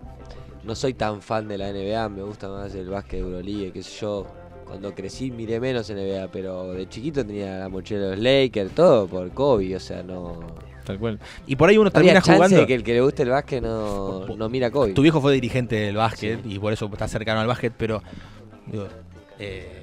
no 0.64 0.74
soy 0.74 0.92
tan 0.92 1.22
fan 1.22 1.48
de 1.48 1.56
la 1.56 1.72
NBA, 1.72 2.10
me 2.10 2.22
gusta 2.22 2.48
más 2.48 2.74
el 2.74 2.90
básquet 2.90 3.20
de 3.20 3.26
Euroliga, 3.26 3.72
qué 3.72 3.82
sé 3.82 4.00
yo. 4.02 4.26
Cuando 4.68 4.94
crecí 4.94 5.30
miré 5.30 5.58
menos 5.58 5.90
NBA, 5.90 6.28
pero 6.30 6.72
de 6.72 6.88
chiquito 6.88 7.24
tenía 7.24 7.58
la 7.58 7.68
mochila 7.68 8.00
de 8.00 8.10
los 8.10 8.18
Lakers, 8.18 8.72
todo 8.72 9.06
por 9.06 9.30
Kobe, 9.30 9.74
o 9.74 9.80
sea, 9.80 10.02
no... 10.02 10.38
Tal 10.84 10.98
cual. 10.98 11.18
Y 11.46 11.56
por 11.56 11.68
ahí 11.68 11.76
uno 11.76 11.90
termina 11.90 12.20
jugando. 12.20 12.56
de 12.56 12.66
que 12.66 12.74
el 12.74 12.82
que 12.82 12.94
le 12.94 13.00
guste 13.00 13.22
el 13.22 13.30
básquet 13.30 13.62
no, 13.62 14.26
no 14.26 14.48
mira 14.48 14.70
Kobe. 14.70 14.92
Tu 14.92 15.02
viejo 15.02 15.20
fue 15.20 15.32
dirigente 15.34 15.76
del 15.76 15.96
básquet 15.96 16.40
y 16.46 16.58
por 16.58 16.72
eso 16.72 16.88
está 16.92 17.08
cercano 17.08 17.40
al 17.40 17.46
básquet, 17.46 17.72
pero 17.76 18.02
digo, 18.66 18.86
eh, 19.38 19.77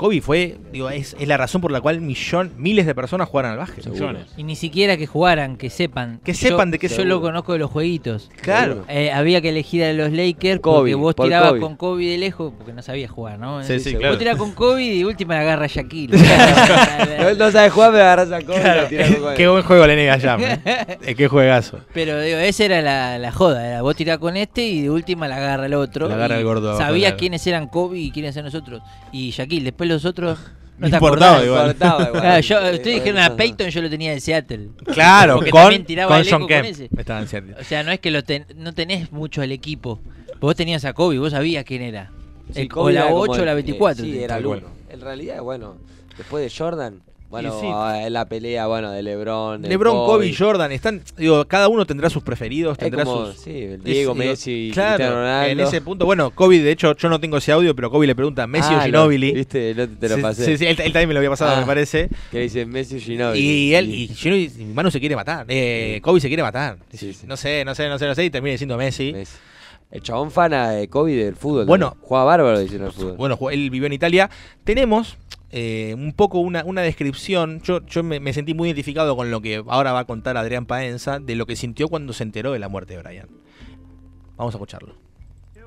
Kobe 0.00 0.22
fue, 0.22 0.56
digo, 0.72 0.88
es, 0.88 1.14
es 1.20 1.28
la 1.28 1.36
razón 1.36 1.60
por 1.60 1.70
la 1.70 1.82
cual 1.82 2.00
millón, 2.00 2.52
miles 2.56 2.86
de 2.86 2.94
personas 2.94 3.28
jugaron 3.28 3.50
al 3.52 3.58
básquet. 3.58 3.86
Millones. 3.86 4.28
Y 4.38 4.44
ni 4.44 4.56
siquiera 4.56 4.96
que 4.96 5.06
jugaran, 5.06 5.58
que 5.58 5.68
sepan. 5.68 6.20
Que 6.24 6.32
Yo- 6.32 6.48
sepan 6.48 6.70
de 6.70 6.78
qué 6.78 6.88
Yo 6.88 6.94
seguro. 6.96 7.16
lo 7.16 7.20
conozco 7.20 7.52
de 7.52 7.58
los 7.58 7.70
jueguitos. 7.70 8.30
Claro. 8.40 8.86
Eh, 8.88 9.12
había 9.12 9.42
que 9.42 9.50
elegir 9.50 9.84
a 9.84 9.92
los 9.92 10.10
Lakers 10.10 10.60
Kobe, 10.60 10.78
porque 10.78 10.94
vos 10.94 11.14
por 11.14 11.26
tirabas 11.26 11.50
Kobe. 11.50 11.60
con 11.60 11.76
Kobe 11.76 12.06
de 12.06 12.16
lejos 12.16 12.50
porque 12.56 12.72
no 12.72 12.80
sabías 12.80 13.10
jugar, 13.10 13.38
¿no? 13.38 13.62
Sí, 13.62 13.78
sí, 13.78 13.90
claro. 13.94 14.14
Vos 14.14 14.18
tirás 14.18 14.36
con 14.38 14.52
Kobe 14.52 14.82
y 14.84 14.98
de 15.00 15.04
última 15.04 15.34
la 15.34 15.40
agarra 15.42 15.66
Shaquille. 15.66 16.16
Él 17.28 17.36
no 17.38 17.50
sabe 17.50 17.68
jugar, 17.68 17.92
me 17.92 18.00
agarras 18.00 18.32
a 18.32 18.40
Kobe 18.40 18.60
Claro, 18.60 18.88
con 18.88 19.20
Kobe. 19.20 19.34
qué 19.36 19.48
buen 19.48 19.62
juego 19.62 19.86
le 19.86 19.96
nega 19.96 20.18
Jam. 20.18 20.40
eh. 20.42 21.14
Qué 21.14 21.28
juegazo. 21.28 21.80
Pero 21.92 22.18
digo, 22.20 22.38
esa 22.38 22.64
era 22.64 22.80
la, 22.80 23.18
la 23.18 23.32
joda, 23.32 23.66
era 23.68 23.82
vos 23.82 23.94
tirás 23.96 24.16
con 24.18 24.36
este 24.38 24.62
y 24.66 24.80
de 24.82 24.90
última 24.90 25.28
la 25.28 25.36
agarra 25.36 25.66
el 25.66 25.74
otro. 25.74 26.08
La 26.08 26.14
agarra 26.14 26.38
el 26.38 26.44
gordo, 26.44 26.76
Sabías 26.78 27.14
quiénes 27.14 27.46
eran 27.46 27.68
Kobe 27.68 27.98
y 27.98 28.10
quiénes 28.10 28.34
eran 28.36 28.46
nosotros. 28.46 28.80
Y 29.12 29.30
Shaquille, 29.30 29.64
después 29.64 29.89
los 29.90 30.04
otros 30.04 30.38
no 30.78 30.88
te 30.88 30.96
importaba 30.96 31.32
acordás. 31.36 31.44
igual. 31.46 31.66
Cortaba 31.66 32.02
igual. 32.08 32.22
Claro, 32.22 32.40
yo, 32.40 32.58
Eh, 32.60 32.74
ustedes 32.76 32.94
dijeron 32.96 33.18
eh, 33.20 33.24
a 33.24 33.36
Peyton, 33.36 33.68
yo 33.68 33.82
lo 33.82 33.90
tenía 33.90 34.12
de 34.12 34.20
Seattle. 34.20 34.68
Claro, 34.92 35.34
Porque 35.36 35.50
con, 35.50 35.60
también 35.62 35.84
tiraba 35.84 36.08
con 36.08 36.18
lejos 36.24 36.30
John 36.32 36.40
con 36.40 36.48
Kemp. 36.48 37.58
O 37.60 37.64
sea, 37.64 37.82
no 37.82 37.92
es 37.92 38.00
que 38.00 38.10
lo 38.10 38.24
ten- 38.24 38.46
no 38.56 38.72
tenés 38.72 39.12
mucho 39.12 39.42
al 39.42 39.52
equipo. 39.52 40.00
Vos 40.40 40.56
tenías 40.56 40.84
a 40.86 40.94
Kobe, 40.94 41.18
vos 41.18 41.32
sabías 41.32 41.64
quién 41.64 41.82
era. 41.82 42.10
Sí, 42.54 42.62
Eh, 42.62 42.68
Kobe 42.68 42.92
o 42.92 42.94
la 42.94 43.00
era 43.02 43.10
como 43.10 43.20
8 43.22 43.32
o 43.32 43.36
el- 43.36 43.44
la 43.46 43.54
24. 43.54 44.04
sí, 44.04 44.18
era 44.18 44.28
tal 44.28 44.38
el 44.38 44.46
cual. 44.46 44.58
1. 44.64 44.68
En 44.94 45.00
realidad, 45.02 45.42
bueno, 45.42 45.76
después 46.16 46.42
de 46.50 46.56
Jordan, 46.58 47.02
bueno, 47.30 47.58
sí. 47.60 47.66
eh, 48.06 48.10
la 48.10 48.24
pelea, 48.26 48.66
bueno, 48.66 48.90
de 48.90 49.02
LeBron. 49.02 49.62
LeBron, 49.62 49.94
Kobe 50.06 50.26
y 50.26 50.34
Jordan 50.34 50.72
están, 50.72 51.00
digo, 51.16 51.46
cada 51.46 51.68
uno 51.68 51.86
tendrá 51.86 52.10
sus 52.10 52.22
preferidos, 52.22 52.76
tendrá 52.76 53.04
como, 53.04 53.26
sus 53.26 53.36
sí, 53.40 53.50
el 53.62 53.82
Diego, 53.82 54.12
Es, 54.12 54.18
Messi 54.18 54.68
y 54.68 54.70
claro, 54.72 54.96
Cristiano 54.96 55.16
Ronaldo. 55.20 55.50
en 55.52 55.60
ese 55.60 55.80
punto, 55.80 56.04
bueno, 56.06 56.30
Kobe, 56.32 56.58
de 56.58 56.72
hecho, 56.72 56.94
yo 56.96 57.08
no 57.08 57.20
tengo 57.20 57.36
ese 57.36 57.52
audio, 57.52 57.74
pero 57.76 57.90
Kobe 57.90 58.06
le 58.06 58.14
pregunta 58.14 58.46
Messi 58.46 58.68
Ah, 58.72 58.74
o 58.74 58.78
lo- 58.78 58.84
Ginobili. 58.84 59.32
Viste, 59.32 59.74
no 59.74 59.88
te, 59.88 60.08
lo 60.08 60.16
Sí, 60.16 60.22
pasé. 60.22 60.44
sí, 60.44 60.58
sí, 60.58 60.66
él, 60.66 60.76
él 60.80 60.92
también 60.92 61.08
me 61.08 61.14
lo 61.14 61.20
había 61.20 61.30
pasado, 61.30 61.52
Ah. 61.56 61.60
me 61.60 61.66
parece. 61.66 62.08
Que 62.30 62.40
dice 62.40 62.66
Messi 62.66 62.96
o 62.96 63.00
Ginobili. 63.00 63.42
Y 63.44 63.74
él, 63.74 63.94
y 63.94 64.08
Ginobili, 64.14 64.50
mi 64.64 64.74
mano 64.74 64.90
se 64.90 64.98
quiere 65.00 65.14
matar. 65.16 65.46
Eh, 65.48 66.00
Kobe 66.02 66.20
se 66.20 66.28
quiere 66.28 66.42
matar. 66.42 66.78
No 67.26 67.36
sé, 67.36 67.64
no 67.64 67.74
sé, 67.74 67.88
no 67.88 67.98
sé, 67.98 68.06
no 68.06 68.14
sé, 68.14 68.24
y 68.24 68.30
termina 68.30 68.52
diciendo 68.52 68.76
Messi. 68.76 69.12
Messi. 69.12 69.36
El 69.92 70.02
chabón 70.02 70.30
fana 70.30 70.70
de 70.70 70.88
Kobe 70.88 71.16
del 71.16 71.34
fútbol. 71.34 71.66
Bueno. 71.66 71.90
también. 71.90 72.06
Jugaba 72.08 72.24
bárbaro, 72.26 72.58
dicen 72.60 72.82
el 72.84 72.92
fútbol. 72.92 73.16
Bueno, 73.16 73.36
él 73.50 73.70
vivió 73.70 73.86
en 73.86 73.92
Italia. 73.92 74.30
Tenemos 74.62 75.16
eh, 75.52 75.94
un 75.94 76.12
poco 76.16 76.40
una, 76.40 76.62
una 76.64 76.82
descripción. 76.82 77.60
Yo, 77.62 77.80
yo 77.86 78.02
me, 78.02 78.20
me 78.20 78.32
sentí 78.32 78.54
muy 78.54 78.68
identificado 78.68 79.16
con 79.16 79.30
lo 79.30 79.40
que 79.40 79.62
ahora 79.68 79.92
va 79.92 80.00
a 80.00 80.04
contar 80.04 80.36
Adrián 80.36 80.66
Paenza 80.66 81.18
de 81.20 81.34
lo 81.36 81.46
que 81.46 81.56
sintió 81.56 81.88
cuando 81.88 82.12
se 82.12 82.22
enteró 82.24 82.52
de 82.52 82.58
la 82.58 82.68
muerte 82.68 82.94
de 82.96 83.02
Brian. 83.02 83.26
Vamos 84.36 84.54
a 84.54 84.58
escucharlo. 84.58 84.94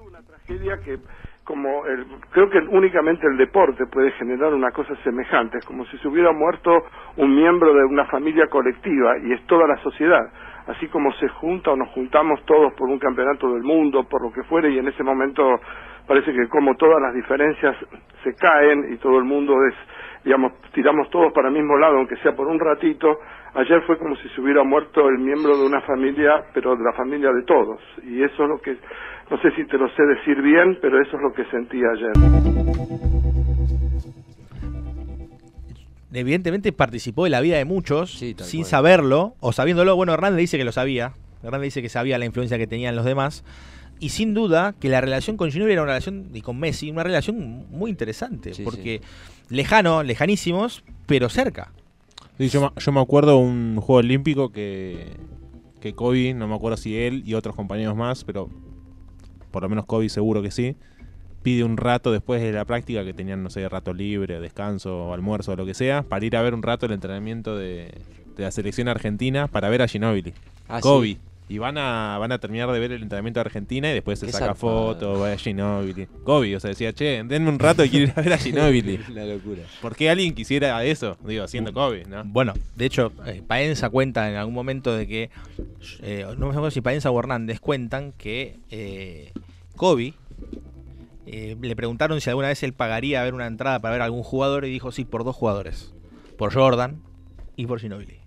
una 0.08 0.22
tragedia 0.24 0.78
que 0.84 0.98
como 1.44 1.86
el- 1.86 2.06
creo 2.32 2.50
que 2.50 2.60
únicamente 2.60 3.28
el 3.28 3.38
deporte 3.38 3.86
puede 3.92 4.12
generar 4.14 4.54
una 4.54 4.72
cosa 4.72 4.96
semejante, 5.04 5.58
es 5.58 5.66
como 5.66 5.86
si 5.88 5.98
se 5.98 6.08
hubiera 6.08 6.32
muerto 6.32 6.72
un 7.18 7.36
miembro 7.36 7.74
de 7.74 7.84
una 7.84 8.06
familia 8.06 8.48
colectiva 8.48 9.18
y 9.26 9.34
es 9.34 9.46
toda 9.48 9.68
la 9.68 9.76
sociedad, 9.84 10.22
así 10.68 10.88
como 10.88 11.12
se 11.20 11.28
junta 11.28 11.72
o 11.72 11.76
nos 11.76 11.90
juntamos 11.90 12.40
todos 12.46 12.72
por 12.78 12.88
un 12.90 12.98
campeonato 12.98 13.52
del 13.54 13.64
mundo, 13.64 14.06
por 14.10 14.22
lo 14.24 14.32
que 14.32 14.44
fuere, 14.44 14.72
y 14.74 14.78
en 14.78 14.88
ese 14.88 15.04
momento 15.04 15.44
parece 16.14 16.32
que 16.32 16.48
como 16.48 16.76
todas 16.76 17.02
las 17.02 17.12
diferencias 17.16 17.76
se 18.24 18.36
caen 18.36 18.94
y 18.94 18.98
todo 18.98 19.18
el 19.18 19.24
mundo 19.24 19.56
es, 19.68 19.74
digamos, 20.24 20.54
tiramos 20.72 21.10
todos 21.10 21.34
para 21.34 21.48
el 21.48 21.56
mismo 21.56 21.76
lado, 21.76 21.98
aunque 21.98 22.16
sea 22.18 22.34
por 22.36 22.46
un 22.46 22.60
ratito, 22.60 23.18
ayer 23.56 23.82
fue 23.88 23.98
como 23.98 24.16
si 24.18 24.30
se 24.30 24.40
hubiera 24.42 24.64
muerto 24.64 25.10
el 25.10 25.18
miembro 25.18 25.58
de 25.58 25.66
una 25.66 25.82
familia, 25.82 26.46
pero 26.54 26.76
de 26.76 26.84
la 26.84 26.94
familia 26.94 27.32
de 27.32 27.42
todos, 27.48 27.82
y 28.04 28.22
eso 28.22 28.44
es 28.44 28.50
lo 28.50 28.60
que, 28.60 28.78
no 29.32 29.42
sé 29.42 29.50
si 29.56 29.66
te 29.66 29.76
lo 29.76 29.90
sé 29.90 30.04
decir 30.04 30.40
bien, 30.40 30.78
pero 30.84 31.02
eso 31.02 31.18
es 31.18 31.24
lo 31.24 31.34
que 31.34 31.46
sentí 31.46 31.78
ayer. 31.84 32.12
Evidentemente 36.14 36.72
participó 36.74 37.24
de 37.24 37.32
la 37.32 37.42
vida 37.42 37.58
de 37.58 37.66
muchos 37.66 38.12
Sí, 38.20 38.36
sin 38.38 38.62
cual. 38.62 38.70
saberlo 38.70 39.34
o 39.40 39.52
sabiéndolo. 39.52 39.96
Bueno, 39.96 40.14
Hernández 40.14 40.38
dice 40.38 40.58
que 40.60 40.64
lo 40.64 40.72
sabía. 40.72 41.14
Hernández 41.42 41.66
dice 41.74 41.82
que 41.82 41.90
sabía 41.90 42.20
la 42.20 42.26
influencia 42.26 42.60
que 42.60 42.68
tenían 42.68 42.96
los 42.96 43.04
demás. 43.04 43.44
Y 44.04 44.10
sin 44.10 44.34
duda 44.34 44.74
que 44.80 44.90
la 44.90 45.00
relación 45.00 45.38
con 45.38 45.50
Ginobili 45.52 45.74
era 45.74 45.84
una 45.84 45.92
relación, 45.94 46.30
y 46.34 46.42
con 46.42 46.60
Messi, 46.60 46.92
una 46.92 47.04
relación 47.04 47.66
muy 47.70 47.90
interesante. 47.90 48.54
Sí, 48.54 48.64
porque 48.64 49.02
lejano, 49.50 50.04
lejanísimos, 50.04 50.84
pero 51.06 51.30
cerca. 51.30 51.72
Sí, 52.38 52.50
yo, 52.50 52.62
me- 52.62 52.82
yo 52.82 52.92
me 52.92 53.00
acuerdo 53.00 53.38
un 53.38 53.78
juego 53.80 54.00
olímpico 54.00 54.52
que, 54.52 55.08
que 55.80 55.94
Kobe, 55.94 56.34
no 56.34 56.48
me 56.48 56.56
acuerdo 56.56 56.76
si 56.78 56.98
él 56.98 57.24
y 57.26 57.34
otros 57.36 57.56
compañeros 57.56 57.96
más, 57.96 58.24
pero 58.26 58.50
por 59.52 59.64
lo 59.64 59.70
menos 59.70 59.86
Kobe 59.86 60.10
seguro 60.10 60.42
que 60.42 60.52
sí, 60.52 60.76
pide 61.44 61.64
un 61.64 61.78
rato 61.78 62.12
después 62.12 62.42
de 62.42 62.52
la 62.52 62.66
práctica 62.66 63.06
que 63.06 63.14
tenían, 63.14 63.42
no 63.44 63.50
sé, 63.50 63.68
rato 63.70 63.94
libre, 63.94 64.40
descanso, 64.40 65.14
almuerzo 65.14 65.54
o 65.54 65.56
lo 65.56 65.66
que 65.66 65.74
sea, 65.74 66.04
para 66.04 66.26
ir 66.26 66.36
a 66.36 66.42
ver 66.42 66.54
un 66.54 66.64
rato 66.64 66.86
el 66.88 66.92
entrenamiento 66.92 67.56
de, 67.58 67.90
de 68.36 68.44
la 68.44 68.52
selección 68.52 68.88
argentina 68.90 69.48
para 69.48 69.70
ver 69.70 69.82
a 69.82 69.88
Ginobili. 69.88 70.34
Ah, 70.68 70.82
Kobe. 70.82 71.08
sí. 71.08 71.18
Y 71.50 71.58
van 71.58 71.78
a, 71.78 72.18
van 72.20 72.32
a 72.32 72.40
terminar 72.40 72.72
de 72.72 72.80
ver 72.80 72.92
el 72.94 73.04
entrenamiento 73.04 73.40
de 73.40 73.42
Argentina 73.42 73.90
y 73.90 73.94
después 73.94 74.20
se 74.20 74.32
saca 74.32 74.56
foto, 74.56 75.20
va 75.20 75.34
a 75.34 75.38
Ginobili. 75.38 76.08
Kobe, 76.24 76.56
o 76.56 76.60
sea, 76.60 76.70
decía, 76.70 76.94
che, 76.94 77.24
denme 77.24 77.50
un 77.50 77.60
rato 77.60 77.84
y 77.84 77.90
quiero 77.90 78.06
ir 78.06 78.14
a 78.16 78.22
ver 78.22 78.34
a 78.34 78.38
Ginobili. 78.38 79.00
Una 79.12 79.26
locura. 79.26 79.64
¿Por 79.82 79.96
qué 79.96 80.10
alguien 80.10 80.34
quisiera 80.34 80.84
eso? 80.86 81.18
Digo, 81.26 81.48
siendo 81.48 81.74
Kobe, 81.74 82.06
¿no? 82.06 82.24
Bueno, 82.26 82.54
de 82.76 82.86
hecho, 82.86 83.12
eh, 83.26 83.44
Paenza 83.46 83.90
cuenta 83.90 84.30
en 84.30 84.38
algún 84.38 84.54
momento 84.54 84.96
de 84.96 85.08
que, 85.08 85.30
eh, 86.02 86.26
no 86.38 86.48
me 86.48 86.52
acuerdo 86.52 86.72
si 86.72 86.82
Paenza 86.82 87.12
o 87.12 87.20
Hernández 87.20 87.60
cuentan 87.60 88.14
que 88.14 88.60
eh, 88.72 89.32
Kobe 89.76 90.14
eh, 91.26 91.56
le 91.60 91.76
preguntaron 91.76 92.20
si 92.20 92.30
alguna 92.30 92.50
vez 92.50 92.62
él 92.64 92.74
pagaría 92.74 93.22
a 93.22 93.24
ver 93.24 93.34
una 93.34 93.48
entrada 93.48 93.80
para 93.80 93.94
ver 93.94 94.02
a 94.02 94.06
algún 94.06 94.24
jugador 94.24 94.66
y 94.66 94.70
dijo 94.70 94.92
sí, 94.92 95.06
por 95.06 95.24
dos 95.24 95.36
jugadores, 95.36 95.94
por 96.38 96.54
Jordan 96.54 97.02
y 97.56 97.66
por 97.66 97.80
Ginobili. 97.80 98.23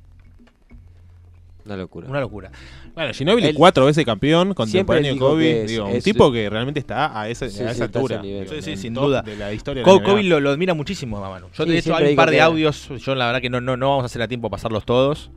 Una 1.67 1.77
locura. 1.77 2.09
Una 2.09 2.21
locura. 2.21 2.51
Bueno, 2.95 3.13
Ginobili 3.13 3.49
Él- 3.49 3.55
cuatro 3.55 3.85
veces 3.87 4.05
campeón, 4.05 4.55
contemporáneo 4.55 5.13
de 5.15 5.19
Kobe. 5.19 5.65
es- 5.65 5.71
digo, 5.71 5.87
un 5.87 6.01
tipo 6.01 6.33
que 6.33 6.49
realmente 6.49 6.81
está 6.81 7.21
a, 7.21 7.27
Sí, 7.35 7.45
esa 7.45 7.85
altura. 7.85 8.23
nivel. 8.23 8.49
Sí, 8.49 8.63
sí, 8.63 8.77
sin 8.77 8.95
duda. 8.95 9.23
De 9.23 9.37
la 9.37 9.53
historia 9.53 9.81
de 9.81 9.85
Co- 9.85 9.97
la 9.97 10.03
NBA. 10.03 10.05
Kobe 10.11 10.23
lo, 10.23 10.41
lo 10.41 10.51
admira 10.51 10.75
muchísimo 10.75 11.23
a 11.25 11.29
Manu. 11.29 11.49
Yo 11.55 11.65
Sí, 11.65 11.71
de 11.71 11.79
hecho 11.79 11.95
hay 11.95 12.11
un 12.11 12.17
par 12.17 12.31
de 12.31 12.41
audios, 12.41 12.89
yo 13.05 13.15
la 13.15 13.27
verdad 13.27 13.41
que 13.43 13.51
no, 13.51 13.61
no, 13.61 13.77
no 13.77 13.91
vamos 13.91 14.05
a 14.05 14.07
hacer 14.07 14.23
a 14.23 14.29
tiempo 14.29 14.49
pasarlos 14.49 14.85
todos, 14.87 15.31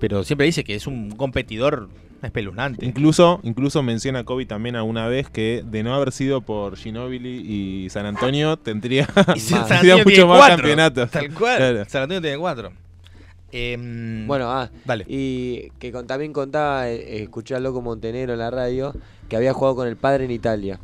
pero 0.00 0.24
siempre 0.24 0.46
dice 0.46 0.64
que 0.64 0.74
es 0.74 0.86
un 0.86 1.10
competidor 1.12 1.88
espeluznante. 2.22 2.84
Incluso, 2.84 3.38
incluso 3.44 3.80
menciona 3.84 4.24
Kobe 4.24 4.44
también 4.46 4.74
alguna 4.74 5.06
vez 5.06 5.30
que 5.30 5.62
de 5.64 5.82
no 5.84 5.94
haber 5.94 6.10
sido 6.10 6.40
por 6.40 6.76
Ginobili 6.76 7.84
y 7.84 7.90
San 7.90 8.06
Antonio 8.06 8.56
tendría, 8.56 9.06
Y 9.36 9.38
San 9.40 9.60
Más. 9.60 9.70
Antonio 9.70 9.94
tendría 9.94 9.94
tiene 9.94 10.04
mucho 10.04 10.26
más 10.26 10.38
cuatro. 10.38 10.56
campeonatos. 10.56 11.10
Tal 11.12 11.32
cual. 11.32 11.56
Claro. 11.58 11.84
San 11.86 12.02
Antonio 12.02 12.20
tiene 12.22 12.38
cuatro. 12.38 12.72
Em, 13.52 14.26
Bueno, 14.26 14.50
ah, 14.52 14.70
dale. 14.84 15.04
y 15.08 15.70
que 15.78 15.90
con- 15.92 16.06
también 16.06 16.32
contaba, 16.32 16.88
eh, 16.90 17.22
escuché 17.22 17.54
a 17.54 17.60
Loco 17.60 17.80
Montenegro 17.80 18.34
en 18.34 18.38
la 18.40 18.50
radio, 18.50 18.94
que 19.28 19.36
había 19.36 19.52
jugado 19.54 19.76
con 19.76 19.88
el 19.88 19.96
padre 19.96 20.24
en 20.26 20.30
Italia. 20.30 20.78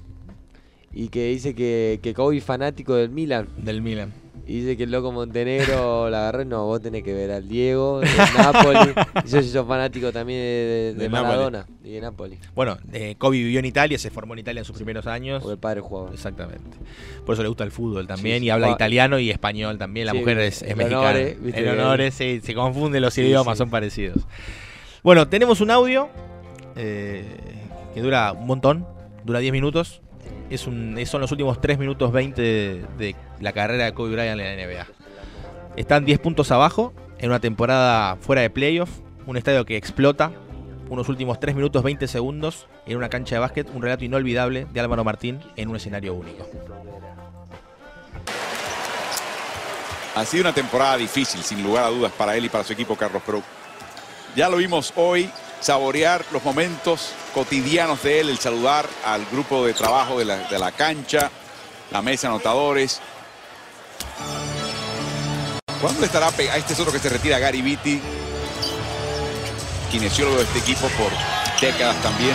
Y 0.92 1.09
que 1.09 1.27
dice 1.29 1.55
que, 1.55 1.98
que 2.03 2.14
Kobe 2.14 2.37
es 2.38 2.44
fanático 2.44 2.94
del 2.94 3.11
Milan. 3.11 3.48
Del 3.59 3.83
Milan. 3.83 4.12
Y 4.47 4.61
dice 4.61 4.77
que 4.77 4.83
el 4.83 4.91
Loco 4.91 5.11
Montenegro 5.11 6.11
la 6.11 6.29
agarró, 6.29 6.45
no, 6.45 6.67
vos 6.67 6.83
tenés 6.83 7.03
que 7.03 7.15
ver 7.15 7.31
al 7.31 7.49
Diego, 7.49 8.01
de 8.01 8.09
Napoli. 8.37 8.93
Yo 9.27 9.43
soy 9.43 9.65
fanático 9.67 10.13
también 10.13 10.39
de, 10.39 10.45
de- 10.45 10.95
de 10.95 11.03
De 11.05 11.09
Maradona 11.09 11.67
y 11.83 11.93
de 11.93 12.01
Napoli. 12.03 12.39
Bueno, 12.55 12.77
eh, 12.93 13.15
Kobe 13.17 13.39
vivió 13.39 13.59
en 13.59 13.65
Italia, 13.65 13.99
se 13.99 14.11
formó 14.11 14.35
en 14.35 14.41
Italia 14.41 14.59
en 14.61 14.67
sus 14.67 14.77
primeros 14.77 15.07
años. 15.07 15.41
Porque 15.43 15.55
el 15.55 15.59
padre 15.59 15.81
jugaba. 15.81 16.11
Exactamente. 16.13 16.77
Por 17.25 17.33
eso 17.33 17.43
le 17.43 17.49
gusta 17.49 17.65
el 17.65 17.71
fútbol 17.71 18.07
también 18.07 18.41
Sí, 18.41 18.47
y 18.47 18.51
habla 18.51 18.67
Ah, 18.67 18.73
italiano 18.73 19.19
y 19.19 19.31
español 19.31 19.79
también. 19.79 20.05
La 20.07 20.13
sí, 20.13 20.19
mujer 20.19 20.39
es, 20.41 20.61
es 20.61 20.77
mexicana. 20.77 21.01
honores, 21.01 21.37
el 21.55 21.69
honores, 21.69 22.15
sí, 22.15 22.41
se 22.45 22.55
confunden 22.55 23.01
los 23.01 23.17
idiomas, 23.17 23.57
son 23.57 23.71
parecidos. 23.71 24.27
Bueno, 25.03 25.27
tenemos 25.27 25.63
un 25.63 25.71
audio 25.71 26.11
eh, 26.77 27.25
que 27.95 28.03
dura 28.03 28.33
un 28.33 28.47
montón, 28.47 28.87
dura 29.25 29.39
10 29.39 29.53
minutos. 29.53 30.03
Es 30.55 30.61
son 30.61 31.21
los 31.21 31.33
últimos 31.33 31.61
3 31.61 31.79
minutos 31.79 32.12
20 32.12 32.40
de, 32.40 33.17
la 33.40 33.53
carrera 33.53 33.87
de 33.87 33.93
Kobe 33.93 34.12
Bryant 34.12 34.40
en 34.40 34.57
la 34.57 34.67
NBA. 34.67 34.87
Están 35.77 36.05
10 36.05 36.21
puntos 36.21 36.53
abajo 36.53 36.93
en 37.19 37.31
una 37.31 37.40
temporada 37.40 38.17
fuera 38.21 38.43
de 38.43 38.51
playoff, 38.51 38.88
un 39.27 39.37
estadio 39.37 39.64
que 39.64 39.77
explota, 39.77 40.31
unos 40.88 41.09
últimos 41.09 41.40
3 41.40 41.57
minutos 41.57 41.83
20 41.83 42.07
segundos 42.07 42.69
en 42.87 42.97
una 42.97 43.09
cancha 43.09 43.35
de 43.35 43.40
básquet, 43.40 43.69
un 43.75 43.83
relato 43.83 44.05
inolvidable 44.05 44.67
de 44.73 44.81
Álvaro 44.81 45.03
Martín 45.03 45.40
en 45.57 45.71
un 45.71 45.77
escenario 45.77 46.14
único. 46.14 46.47
Ha 50.14 50.25
sido 50.25 50.43
una 50.43 50.55
temporada 50.55 50.97
difícil, 50.97 51.43
sin 51.43 51.64
lugar 51.64 51.85
a 51.85 51.88
dudas, 51.88 52.12
para 52.12 52.37
él 52.37 52.45
y 52.45 52.49
para 52.49 52.62
su 52.62 52.73
equipo, 52.73 52.95
Carlos, 52.95 53.23
pero 53.27 53.43
ya 54.37 54.49
lo 54.49 54.59
vimos 54.59 54.93
hoy, 54.95 55.29
saborear 55.61 56.25
los 56.31 56.45
momentos 56.45 57.12
cotidianos 57.33 58.03
de 58.03 58.21
él, 58.21 58.31
el 58.31 58.38
saludar 58.38 58.88
al 59.05 59.25
grupo 59.27 59.64
de 59.64 59.75
trabajo 59.75 60.19
de 60.19 60.25
la, 60.25 60.37
de 60.37 60.59
la 60.59 60.73
cancha, 60.73 61.31
la 61.90 62.03
mesa 62.03 62.29
anotadores. 62.29 63.01
¿Cuándo 65.81 66.05
estará 66.07 66.29
a 66.29 66.57
este 66.57 66.73
es 66.73 66.81
otro 66.81 66.93
que 66.93 66.99
se 66.99 67.09
retira, 67.09 67.38
Gary 67.38 67.61
Vitti, 67.61 68.01
kinesiólogo 69.90 70.38
de 70.38 70.45
este 70.45 70.59
equipo 70.61 70.88
por 70.88 71.11
décadas 71.61 72.01
también, 72.03 72.35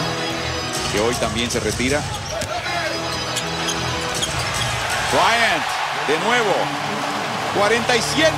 que 0.92 1.00
hoy 1.00 1.16
también 1.16 1.50
se 1.50 1.60
retira? 1.60 2.02
Bryant, 5.12 5.64
de 6.08 6.20
nuevo, 6.26 6.54
47. 7.58 8.38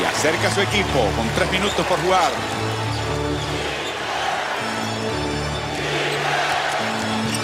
Y 0.00 0.04
acerca 0.04 0.54
su 0.54 0.60
equipo 0.60 1.00
con 1.16 1.26
tres 1.34 1.50
minutos 1.50 1.86
por 1.86 1.98
jugar. 2.02 2.30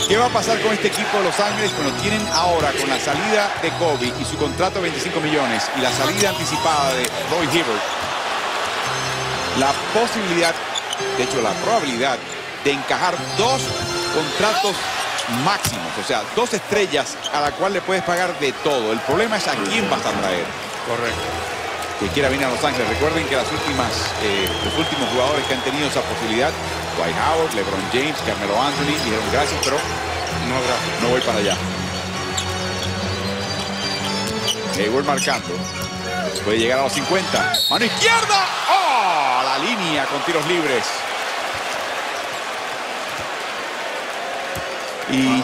¿Qué 0.08 0.18
va 0.18 0.26
a 0.26 0.28
pasar 0.28 0.60
con 0.60 0.72
este 0.72 0.88
equipo 0.88 1.16
de 1.16 1.24
Los 1.24 1.40
Ángeles? 1.40 1.72
Bueno, 1.76 1.90
tienen 2.02 2.20
ahora 2.28 2.72
con 2.72 2.90
la 2.90 3.00
salida 3.00 3.50
de 3.62 3.70
Kobe 3.78 4.12
y 4.20 4.24
su 4.24 4.36
contrato 4.36 4.76
de 4.76 4.90
25 4.90 5.18
millones 5.20 5.64
y 5.78 5.80
la 5.80 5.90
salida 5.92 6.28
anticipada 6.28 6.92
de 6.92 7.04
Roy 7.30 7.46
Hibbert, 7.46 7.82
la 9.58 9.72
posibilidad, 9.98 10.54
de 11.16 11.24
hecho 11.24 11.40
la 11.40 11.52
probabilidad 11.52 12.18
de 12.64 12.72
encajar 12.72 13.14
dos 13.38 13.62
contratos 14.14 14.76
máximos, 15.42 15.90
o 15.98 16.06
sea, 16.06 16.22
dos 16.36 16.52
estrellas 16.52 17.16
a 17.32 17.40
la 17.40 17.52
cual 17.52 17.72
le 17.72 17.80
puedes 17.80 18.02
pagar 18.02 18.38
de 18.38 18.52
todo. 18.52 18.92
El 18.92 19.00
problema 19.00 19.38
es 19.38 19.48
a 19.48 19.54
quién 19.54 19.88
vas 19.88 20.04
a 20.04 20.12
traer. 20.12 20.44
Correcto. 20.86 21.22
Que 21.98 22.08
quiera 22.08 22.28
venir 22.28 22.44
a 22.44 22.50
Los 22.50 22.62
Ángeles. 22.62 22.88
Recuerden 22.90 23.26
que 23.26 23.36
las 23.36 23.50
últimas, 23.50 23.90
eh, 24.22 24.46
los 24.64 24.76
últimos 24.76 25.08
jugadores 25.10 25.46
que 25.46 25.54
han 25.54 25.64
tenido 25.64 25.88
esa 25.88 26.02
posibilidad, 26.02 26.50
Dwight 26.96 27.16
Howard, 27.16 27.54
LeBron 27.54 27.82
James, 27.92 28.16
Carmelo 28.26 28.60
Anthony, 28.60 28.94
dijeron 29.04 29.24
gracias, 29.32 29.60
pero 29.64 29.76
No, 31.02 31.08
voy 31.08 31.20
para 31.20 31.38
allá. 31.38 31.56
Hayward 34.76 35.04
marcando. 35.04 35.54
Puede 36.44 36.58
llegar 36.58 36.80
a 36.80 36.82
los 36.82 36.92
50. 36.92 37.52
Mano 37.70 37.84
izquierda. 37.84 38.46
¡Oh! 38.70 39.42
La 39.44 39.58
línea 39.58 40.04
con 40.06 40.20
tiros 40.22 40.46
libres. 40.46 40.84
Y 45.10 45.42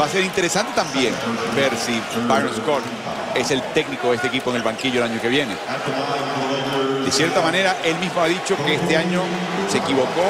va 0.00 0.04
a 0.04 0.08
ser 0.08 0.22
interesante 0.22 0.72
también 0.74 1.14
ver 1.54 1.76
si 1.76 2.00
Byron 2.28 2.54
Scott 2.54 2.82
es 3.34 3.50
el 3.50 3.62
técnico 3.72 4.10
de 4.10 4.16
este 4.16 4.28
equipo 4.28 4.50
en 4.50 4.56
el 4.56 4.62
banquillo 4.62 5.02
el 5.02 5.10
año 5.10 5.20
que 5.20 5.28
viene. 5.28 5.56
De 7.12 7.18
cierta 7.18 7.42
manera, 7.42 7.76
él 7.84 7.96
mismo 7.96 8.22
ha 8.22 8.26
dicho 8.26 8.56
que 8.64 8.72
este 8.72 8.96
año 8.96 9.20
se 9.68 9.76
equivocó 9.76 10.22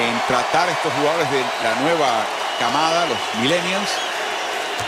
en 0.00 0.18
tratar 0.26 0.66
a 0.66 0.72
estos 0.72 0.90
jugadores 0.94 1.30
de 1.30 1.42
la 1.62 1.74
nueva 1.82 2.24
camada, 2.58 3.04
los 3.04 3.18
millennials, 3.42 3.90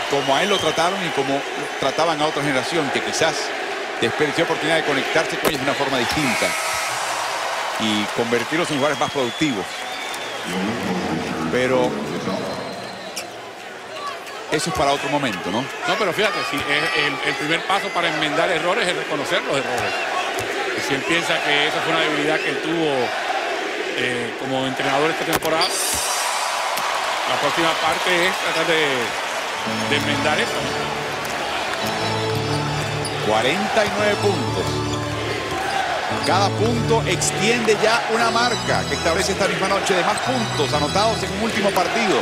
como 0.09 0.35
a 0.35 0.41
él 0.41 0.49
lo 0.49 0.57
trataron 0.57 0.97
y 1.05 1.09
como 1.09 1.39
trataban 1.79 2.19
a 2.19 2.25
otra 2.25 2.41
generación 2.41 2.89
que 2.89 2.99
quizás 2.99 3.35
desperdició 4.01 4.45
oportunidad 4.45 4.77
de 4.77 4.85
conectarse 4.85 5.37
con 5.37 5.49
ellos 5.51 5.61
de 5.61 5.69
una 5.69 5.77
forma 5.77 5.99
distinta 5.99 6.47
y 7.81 8.03
convertirlos 8.17 8.67
en 8.71 8.77
jugadores 8.77 8.99
más 8.99 9.11
productivos. 9.11 9.65
Pero 11.51 11.91
eso 14.51 14.69
es 14.71 14.75
para 14.75 14.93
otro 14.93 15.09
momento, 15.09 15.51
¿no? 15.51 15.61
No, 15.61 15.95
pero 15.99 16.11
fíjate, 16.11 16.39
el, 16.51 17.29
el 17.29 17.35
primer 17.35 17.67
paso 17.67 17.87
para 17.89 18.07
enmendar 18.07 18.49
errores 18.49 18.87
es 18.87 18.95
reconocer 18.95 19.43
los 19.43 19.57
errores. 19.57 20.20
Y 20.81 20.87
si 20.87 20.93
él 20.95 21.01
piensa 21.01 21.37
que 21.43 21.67
esa 21.67 21.79
fue 21.81 21.93
una 21.93 22.01
debilidad 22.01 22.39
que 22.39 22.49
él 22.49 22.61
tuvo 22.61 22.89
eh, 23.97 24.33
como 24.39 24.65
entrenador 24.65 25.11
esta 25.11 25.25
temporada, 25.25 25.67
la 27.29 27.35
próxima 27.39 27.69
parte 27.81 28.27
es 28.27 28.35
tratar 28.37 28.65
de, 28.65 28.81
de 29.89 29.95
enmendar 29.97 30.39
eso. 30.39 30.51
49 33.27 34.15
puntos. 34.15 34.65
Cada 36.25 36.49
punto 36.49 37.03
extiende 37.07 37.77
ya 37.81 38.01
una 38.13 38.31
marca 38.31 38.83
que 38.89 38.95
establece 38.95 39.33
esta 39.33 39.47
misma 39.47 39.67
noche 39.67 39.93
de 39.93 40.03
más 40.03 40.17
puntos 40.19 40.73
anotados 40.73 41.21
en 41.23 41.31
un 41.33 41.43
último 41.43 41.69
partido 41.71 42.19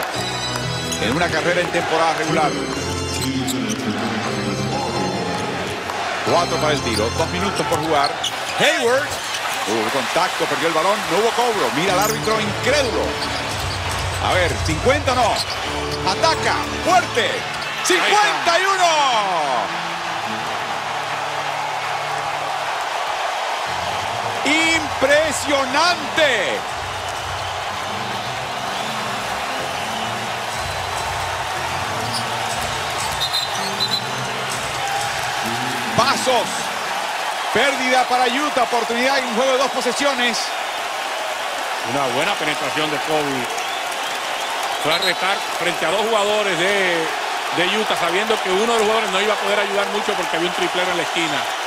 en 1.02 1.16
una 1.16 1.30
carrera 1.30 1.62
en 1.62 1.68
temporada 1.68 2.14
regular. 2.16 2.52
Cuatro 6.30 6.58
para 6.58 6.74
el 6.74 6.82
tiro, 6.82 7.10
dos 7.18 7.30
minutos 7.32 7.66
por 7.68 7.80
jugar. 7.80 8.12
Hayward, 8.60 9.08
hubo 9.68 9.90
contacto, 9.92 10.44
perdió 10.46 10.68
el 10.68 10.74
balón, 10.74 10.98
no 11.10 11.18
hubo 11.20 11.30
cobro. 11.32 11.72
Mira 11.76 11.94
al 11.94 12.00
árbitro 12.00 12.42
incrédulo. 12.42 13.04
A 14.26 14.34
ver, 14.34 14.52
50 14.66 15.16
no. 15.16 15.34
Ataca, 16.10 16.58
fuerte. 16.84 17.32
51. 17.86 18.84
Impresionante. 24.46 26.60
Pasos. 35.96 36.69
Pérdida 37.54 38.08
para 38.08 38.28
Utah. 38.28 38.64
Oportunidad 38.64 39.18
en 39.18 39.26
un 39.26 39.36
juego 39.36 39.52
de 39.54 39.58
dos 39.58 39.72
posesiones. 39.72 40.38
Una 41.92 42.08
buena 42.14 42.34
penetración 42.36 42.92
de 42.92 42.98
Kobe. 42.98 43.48
Fue 44.84 44.94
a 44.94 44.98
retar 45.00 45.38
frente 45.60 45.86
a 45.86 45.92
dos 45.92 46.02
jugadores 46.08 46.58
de, 46.58 47.06
de 47.58 47.78
Utah, 47.78 47.98
sabiendo 47.98 48.42
que 48.44 48.50
uno 48.52 48.74
de 48.74 48.80
los 48.80 48.82
jugadores 48.82 49.10
no 49.12 49.22
iba 49.22 49.34
a 49.34 49.38
poder 49.38 49.60
ayudar 49.60 49.88
mucho 49.90 50.14
porque 50.14 50.38
había 50.38 50.50
un 50.50 50.56
triplero 50.56 50.92
en 50.92 50.98
la 50.98 51.04
esquina. 51.04 51.59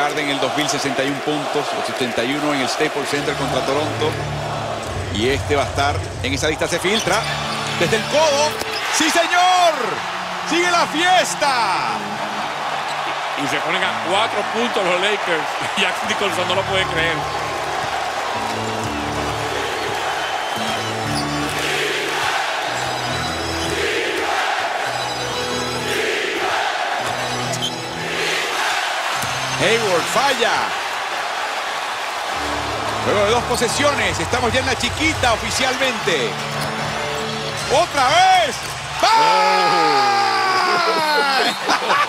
En 0.00 0.06
el 0.06 0.12
Garden 0.12 0.30
el 0.30 0.40
2061 0.40 1.14
puntos, 1.26 1.66
los 1.76 1.86
71 1.86 2.54
en 2.54 2.60
el 2.62 2.68
Staples 2.70 3.06
Center 3.10 3.34
contra 3.34 3.60
Toronto. 3.66 4.10
Y 5.14 5.28
este 5.28 5.56
va 5.56 5.64
a 5.64 5.66
estar 5.66 5.94
en 6.22 6.32
esa 6.32 6.48
lista, 6.48 6.66
se 6.66 6.78
filtra 6.78 7.20
desde 7.78 7.96
el 7.96 8.02
codo. 8.04 8.48
¡Sí, 8.96 9.10
señor! 9.10 9.74
¡Sigue 10.48 10.70
la 10.70 10.86
fiesta! 10.86 11.98
Y 13.44 13.48
se 13.48 13.56
ponen 13.58 13.84
a 13.84 13.92
cuatro 14.08 14.40
puntos 14.54 14.82
los 14.82 15.00
Lakers. 15.02 15.44
Jack 15.76 16.08
Nicholson 16.08 16.48
no 16.48 16.54
lo 16.54 16.62
puede 16.62 16.84
creer. 16.84 17.16
Hayward 29.60 30.02
falla. 30.14 30.52
Luego 33.04 33.24
de 33.26 33.30
dos 33.30 33.42
posesiones, 33.44 34.18
estamos 34.18 34.50
ya 34.52 34.60
en 34.60 34.66
la 34.66 34.74
chiquita 34.74 35.34
oficialmente. 35.34 36.30
¡Otra 37.70 38.08
vez! 38.08 38.56
¡Bye! 39.02 39.10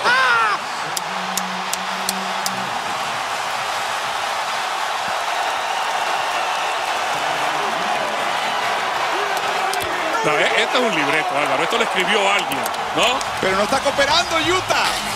No, 10.23 10.37
eh, 10.37 10.51
esto 10.55 10.77
es 10.77 10.83
un 10.83 10.95
libreto, 10.95 11.35
Álvaro. 11.35 11.63
Esto 11.63 11.77
lo 11.79 11.83
escribió 11.83 12.31
alguien, 12.31 12.59
¿no? 12.95 13.17
Pero 13.41 13.57
no 13.57 13.63
está 13.63 13.79
cooperando 13.79 14.37
Utah. 14.37 15.10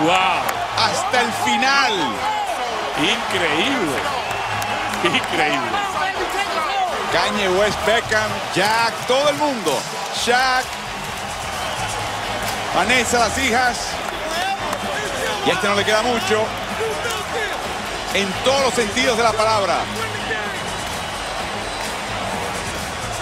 ¡Wow! 0.00 0.10
Hasta 0.78 1.20
el 1.20 1.32
final. 1.44 1.92
Increíble. 2.98 4.00
Increíble. 5.04 5.80
Kanye 7.12 7.48
West, 7.48 7.78
Beckham, 7.86 8.30
Jack, 8.54 8.94
todo 9.06 9.28
el 9.28 9.36
mundo. 9.36 9.78
Shaq, 10.24 10.64
Vanessa, 12.74 13.18
las 13.18 13.38
hijas. 13.38 13.88
Y 15.46 15.50
a 15.50 15.54
este 15.54 15.68
no 15.68 15.74
le 15.74 15.84
queda 15.84 16.02
mucho. 16.02 16.44
En 18.14 18.30
todos 18.44 18.62
los 18.62 18.74
sentidos 18.74 19.16
de 19.16 19.22
la 19.22 19.32
palabra. 19.32 19.80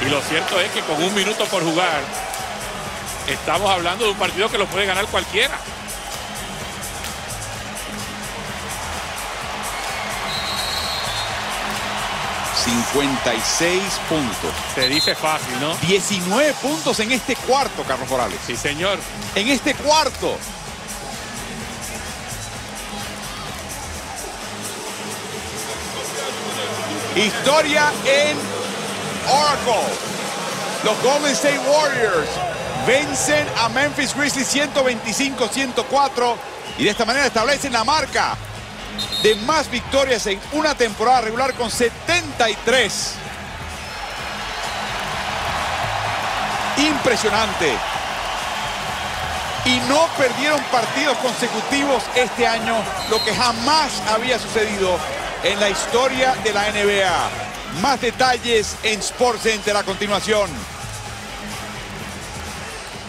Y 0.00 0.04
lo 0.06 0.20
cierto 0.22 0.60
es 0.60 0.70
que 0.70 0.80
con 0.82 1.02
un 1.02 1.14
minuto 1.14 1.44
por 1.46 1.64
jugar, 1.64 2.00
estamos 3.26 3.70
hablando 3.70 4.04
de 4.04 4.12
un 4.12 4.18
partido 4.18 4.48
que 4.48 4.58
lo 4.58 4.66
puede 4.66 4.86
ganar 4.86 5.06
cualquiera. 5.06 5.58
...56 12.92 13.80
puntos. 14.08 14.50
Se 14.74 14.88
dice 14.88 15.14
fácil, 15.14 15.60
¿no? 15.60 15.74
19 15.76 16.54
puntos 16.54 16.98
en 17.00 17.12
este 17.12 17.36
cuarto, 17.36 17.82
Carlos 17.82 18.08
Morales. 18.08 18.38
Sí, 18.46 18.56
señor. 18.56 18.98
En 19.34 19.48
este 19.48 19.74
cuarto. 19.74 20.38
Historia 27.14 27.92
en 28.06 28.36
Oracle. 29.28 30.08
Los 30.84 31.02
Golden 31.02 31.32
State 31.32 31.58
Warriors 31.58 32.28
vencen 32.86 33.46
a 33.58 33.68
Memphis 33.68 34.14
Grizzlies 34.14 34.54
125-104 34.54 36.36
y 36.78 36.84
de 36.84 36.90
esta 36.90 37.04
manera 37.04 37.26
establecen 37.26 37.72
la 37.72 37.84
marca 37.84 38.36
de 39.22 39.34
más 39.36 39.70
victorias 39.70 40.26
en 40.26 40.40
una 40.52 40.74
temporada 40.74 41.22
regular 41.22 41.54
con 41.54 41.70
73. 41.70 43.14
Impresionante. 46.76 47.72
Y 49.64 49.80
no 49.88 50.06
perdieron 50.16 50.62
partidos 50.72 51.16
consecutivos 51.18 52.02
este 52.14 52.46
año, 52.46 52.76
lo 53.10 53.22
que 53.24 53.34
jamás 53.34 54.00
había 54.08 54.38
sucedido 54.38 54.98
en 55.42 55.60
la 55.60 55.68
historia 55.68 56.34
de 56.44 56.52
la 56.52 56.70
NBA. 56.70 57.80
Más 57.82 58.00
detalles 58.00 58.76
en 58.82 59.00
Sports 59.00 59.42
Center 59.42 59.76
a 59.76 59.82
continuación. 59.82 60.48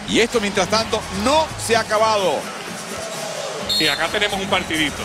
Y 0.08 0.20
esto, 0.20 0.40
mientras 0.40 0.68
tanto, 0.68 1.00
no 1.24 1.46
se 1.64 1.76
ha 1.76 1.80
acabado. 1.80 2.34
Y 3.78 3.86
acá 3.86 4.08
tenemos 4.08 4.38
un 4.40 4.48
partidito. 4.48 5.02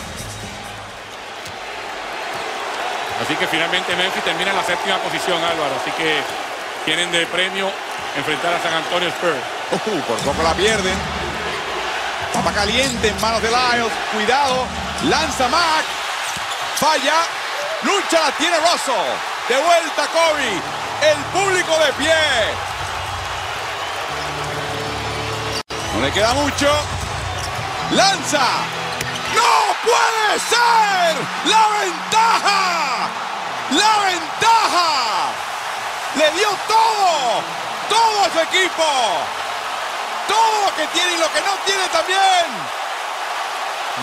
Así 3.22 3.34
que 3.36 3.46
finalmente 3.46 3.96
Memphis 3.96 4.22
termina 4.24 4.50
en 4.50 4.56
la 4.56 4.64
séptima 4.64 4.98
posición, 4.98 5.42
Álvaro. 5.42 5.74
Así 5.80 5.90
que 5.92 6.20
tienen 6.84 7.10
de 7.10 7.26
premio 7.26 7.70
enfrentar 8.16 8.54
a 8.54 8.62
San 8.62 8.74
Antonio 8.74 9.08
Spurs. 9.08 9.36
Uh, 9.72 10.00
por 10.02 10.18
poco 10.18 10.42
la 10.42 10.54
pierden. 10.54 10.94
Papa 12.32 12.52
caliente 12.52 13.08
en 13.08 13.20
manos 13.20 13.42
de 13.42 13.48
Lyles. 13.48 13.92
Cuidado. 14.12 14.66
Lanza 15.08 15.48
Mac. 15.48 15.84
Falla. 16.76 17.24
Lucha 17.82 18.20
la 18.20 18.32
tiene 18.32 18.56
Russell. 18.58 18.94
De 19.48 19.56
vuelta 19.56 20.06
Kobe. 20.12 20.60
El 21.10 21.18
público 21.32 21.72
de 21.78 21.92
pie. 21.94 22.14
No 25.94 26.00
le 26.02 26.12
queda 26.12 26.34
mucho. 26.34 26.68
Lanza. 27.92 28.85
¡No 29.36 29.76
puede 29.84 30.40
ser! 30.40 31.12
¡La 31.44 31.68
ventaja! 31.80 33.08
¡La 33.70 33.92
ventaja! 34.08 35.32
Le 36.16 36.30
dio 36.32 36.48
todo. 36.66 37.42
Todo 37.88 38.24
a 38.24 38.30
su 38.32 38.40
equipo. 38.40 38.88
Todo 40.26 40.66
lo 40.66 40.76
que 40.76 40.86
tiene 40.88 41.12
y 41.12 41.18
lo 41.18 41.30
que 41.32 41.40
no 41.40 41.52
tiene 41.64 41.86
también. 41.88 42.46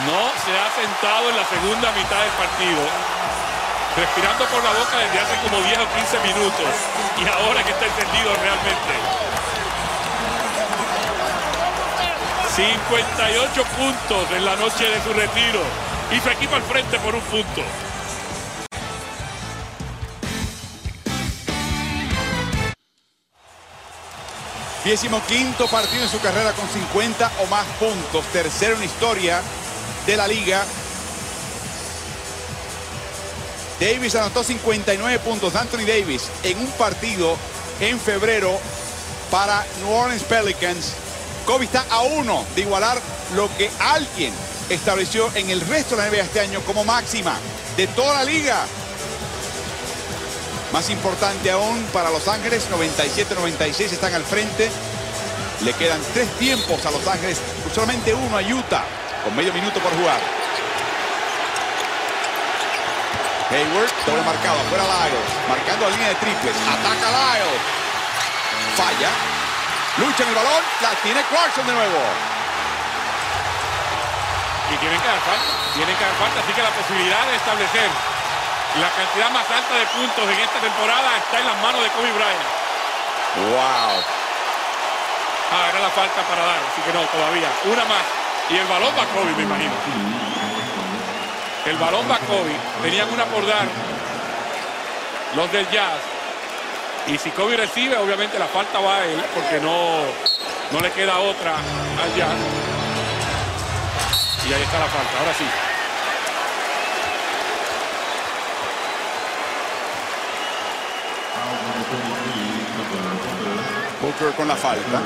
No 0.05 0.21
se 0.45 0.53
ha 0.53 0.69
sentado 0.77 1.29
en 1.29 1.38
la 1.38 1.45
segunda 1.45 1.91
mitad 1.91 2.19
del 2.21 2.36
partido. 2.38 2.81
Respirando 3.97 4.45
por 4.45 4.63
la 4.63 4.71
boca 4.71 4.97
desde 4.97 5.19
hace 5.19 5.36
como 5.41 5.61
10 5.61 5.77
o 5.79 5.88
15 5.89 6.19
minutos. 6.34 6.69
Y 7.17 7.27
ahora 7.27 7.63
que 7.63 7.71
está 7.71 7.86
encendido 7.86 8.34
realmente. 8.36 9.22
58 12.56 13.64
puntos 13.64 14.32
en 14.32 14.45
la 14.45 14.56
noche 14.56 14.84
de 14.88 15.01
su 15.01 15.12
retiro. 15.12 15.60
Y 16.12 16.20
su 16.20 16.30
equipo 16.30 16.54
al 16.56 16.62
frente 16.62 16.99
por 16.99 17.16
un 17.16 17.22
punto. 17.22 17.64
Décimo 24.86 25.20
quinto 25.28 25.68
partido 25.68 26.04
en 26.04 26.10
su 26.10 26.20
carrera 26.20 26.51
con 26.51 26.70
50 26.70 27.32
o 27.41 27.47
más 27.47 27.66
puntos. 27.80 28.24
Tercero 28.32 28.76
en 28.76 28.84
historia 28.84 29.41
de 30.06 30.16
la 30.16 30.28
liga. 30.28 30.64
Davis 33.80 34.14
anotó 34.14 34.43
59 34.43 35.18
puntos. 35.20 35.56
Anthony 35.56 35.88
Davis 35.88 36.30
en 36.43 36.60
un 36.60 36.72
partido 36.74 37.36
en 37.80 37.99
febrero 37.99 38.60
para 39.32 39.66
New 39.80 39.91
Orleans 39.91 40.22
Pelicans. 40.22 41.03
Kobe 41.45 41.65
está 41.65 41.85
a 41.89 42.01
uno 42.01 42.45
de 42.55 42.61
igualar 42.61 42.97
lo 43.35 43.49
que 43.57 43.69
alguien 43.79 44.33
estableció 44.69 45.29
en 45.35 45.49
el 45.49 45.61
resto 45.61 45.95
de 45.95 46.03
la 46.03 46.09
NBA 46.09 46.23
este 46.23 46.39
año 46.39 46.61
como 46.61 46.85
máxima 46.85 47.35
de 47.75 47.87
toda 47.87 48.15
la 48.15 48.23
liga. 48.23 48.65
Más 50.71 50.89
importante 50.89 51.51
aún 51.51 51.83
para 51.91 52.09
Los 52.09 52.27
Ángeles, 52.27 52.67
97-96 52.71 53.91
están 53.91 54.13
al 54.13 54.23
frente. 54.23 54.71
Le 55.61 55.73
quedan 55.73 56.01
tres 56.13 56.29
tiempos 56.39 56.85
a 56.85 56.91
Los 56.91 57.05
Ángeles, 57.07 57.39
solamente 57.73 58.13
uno 58.13 58.37
a 58.37 58.41
Utah, 58.41 58.85
con 59.23 59.35
medio 59.35 59.53
minuto 59.53 59.79
por 59.79 59.95
jugar. 59.97 60.19
Hayward, 63.51 63.91
doble 64.07 64.23
marcado, 64.23 64.59
afuera 64.61 64.83
Lyles, 64.83 65.47
marcando 65.47 65.85
la 65.85 65.91
línea 65.91 66.09
de 66.09 66.15
triples, 66.15 66.55
ataca 66.55 67.11
Lyles, 67.11 67.61
falla, 68.75 69.11
lucha 69.97 70.23
en 70.23 70.29
el 70.29 70.35
balón, 70.35 70.61
la 70.81 70.89
tiene 71.01 71.21
Clarkson 71.29 71.65
de 71.67 71.73
nuevo. 71.73 71.99
Y 74.73 74.77
tienen 74.77 74.99
que 75.01 75.07
dar 75.07 75.21
falta, 75.21 75.51
tienen 75.75 75.95
que 75.95 76.03
dar 76.03 76.15
falta, 76.15 76.39
así 76.39 76.53
que 76.53 76.63
la 76.63 76.71
posibilidad 76.71 77.25
de 77.27 77.35
establecer 77.35 77.89
la 78.79 78.89
cantidad 78.89 79.29
más 79.29 79.45
alta 79.45 79.73
de 79.75 79.85
puntos 79.93 80.25
en 80.25 80.39
esta 80.39 80.59
temporada 80.59 81.17
está 81.17 81.39
en 81.39 81.45
las 81.45 81.57
manos 81.61 81.83
de 81.83 81.89
Kobe 81.89 82.11
Bryant. 82.11 82.49
Wow. 83.53 84.01
Ah, 85.53 85.69
era 85.69 85.79
la 85.79 85.89
falta 85.89 86.21
para 86.25 86.41
dar, 86.41 86.57
así 86.57 86.81
que 86.81 86.93
no, 86.93 87.05
todavía. 87.05 87.49
Una 87.65 87.85
más. 87.85 88.01
Y 88.49 88.57
el 88.57 88.65
balón 88.65 88.89
va 88.97 89.03
a 89.03 89.13
Kobe, 89.13 89.31
me 89.37 89.43
imagino. 89.43 89.73
El 91.65 91.77
balón 91.77 92.09
va 92.09 92.15
a 92.15 92.19
Kobe. 92.19 92.55
Tenían 92.81 93.13
una 93.13 93.25
por 93.25 93.45
dar 93.45 93.67
los 95.35 95.51
del 95.51 95.69
Jazz. 95.69 96.12
Y 97.06 97.18
si 97.18 97.32
Kobe 97.32 97.58
recibe, 97.58 97.97
obviamente 97.97 98.39
la 98.39 98.47
falta 98.47 98.80
va 98.80 98.99
a 98.99 99.06
él, 99.06 99.22
porque 99.36 99.60
no, 99.60 99.99
no 100.72 100.80
le 100.80 100.89
queda 100.91 101.20
otra 101.20 101.56
al 101.56 102.16
Jazz. 102.16 102.38
Y 104.47 104.54
ahí 104.54 104.62
está 104.62 104.80
la 104.80 104.86
falta, 104.86 105.20
ahora 105.20 105.34
sí. 105.34 105.45
Booker 114.01 114.34
con 114.36 114.47
la 114.47 114.56
falta. 114.56 115.01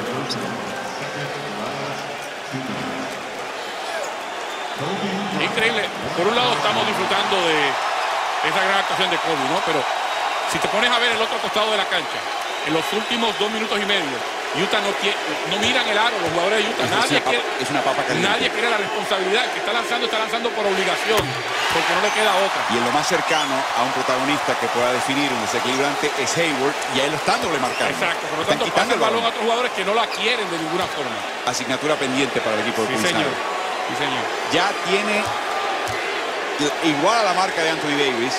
Increíble. 5.44 5.90
Por 6.16 6.28
un 6.28 6.36
lado 6.36 6.54
estamos 6.54 6.86
disfrutando 6.86 7.36
de 7.38 7.70
esa 8.50 8.64
gran 8.64 8.80
actuación 8.80 9.10
de 9.10 9.18
Kobe, 9.18 9.50
¿no? 9.50 9.62
Pero 9.66 9.97
si 10.58 10.62
te 10.66 10.68
pones 10.74 10.90
a 10.90 10.98
ver 10.98 11.12
el 11.14 11.22
otro 11.22 11.38
costado 11.38 11.70
de 11.72 11.78
la 11.78 11.86
cancha, 11.86 12.18
en 12.66 12.74
los 12.74 12.84
últimos 12.94 13.38
dos 13.38 13.52
minutos 13.52 13.78
y 13.78 13.86
medio, 13.86 14.18
Utah 14.58 14.82
no, 14.82 14.90
quiere, 14.98 15.14
no 15.54 15.58
miran 15.62 15.86
el 15.86 15.98
aro, 15.98 16.18
los 16.18 16.32
jugadores 16.34 16.66
de 16.66 16.70
Utah. 16.72 16.84
Es 16.84 16.90
Nadie 16.90 17.14
una 17.14 17.20
papa- 17.22 17.30
quiere, 17.30 17.46
es 17.62 17.70
una 17.70 17.82
papa 17.86 18.02
nadie 18.18 18.50
quiere 18.50 18.70
la 18.72 18.78
responsabilidad. 18.78 19.44
El 19.46 19.52
que 19.52 19.60
está 19.60 19.74
lanzando, 19.74 20.06
está 20.10 20.18
lanzando 20.18 20.50
por 20.58 20.66
obligación, 20.66 21.22
porque 21.22 21.92
no 21.94 22.02
le 22.02 22.10
queda 22.10 22.32
otra. 22.42 22.62
Y 22.74 22.78
en 22.82 22.86
lo 22.86 22.92
más 22.92 23.06
cercano 23.06 23.54
a 23.54 23.84
un 23.86 23.92
protagonista 23.92 24.58
que 24.58 24.66
pueda 24.74 24.90
definir 24.98 25.30
un 25.30 25.42
desequilibrante 25.46 26.10
es 26.18 26.30
Hayward 26.42 26.74
y 26.96 27.00
ahí 27.06 27.10
lo 27.12 27.18
están 27.22 27.38
doble 27.44 27.60
marcando. 27.60 27.94
Exacto, 27.94 28.26
por 28.34 28.40
lo 28.40 28.46
tanto 28.50 28.66
pasa 28.74 28.94
el 28.94 29.00
balón 29.00 29.24
a 29.24 29.28
otros 29.30 29.44
jugadores 29.44 29.72
que 29.78 29.86
no 29.86 29.94
la 29.94 30.08
quieren 30.08 30.50
de 30.50 30.58
ninguna 30.58 30.88
forma. 30.90 31.14
Asignatura 31.46 31.94
pendiente 31.96 32.42
para 32.42 32.56
el 32.56 32.62
equipo 32.66 32.82
de 32.82 32.98
Sí, 32.98 33.04
señor. 33.14 33.30
Sí, 33.30 33.94
señor. 34.02 34.24
Ya 34.52 34.72
tiene 34.90 35.22
igual 36.84 37.20
a 37.20 37.24
la 37.30 37.34
marca 37.34 37.62
de 37.62 37.70
Anthony 37.70 37.94
Davis. 38.00 38.34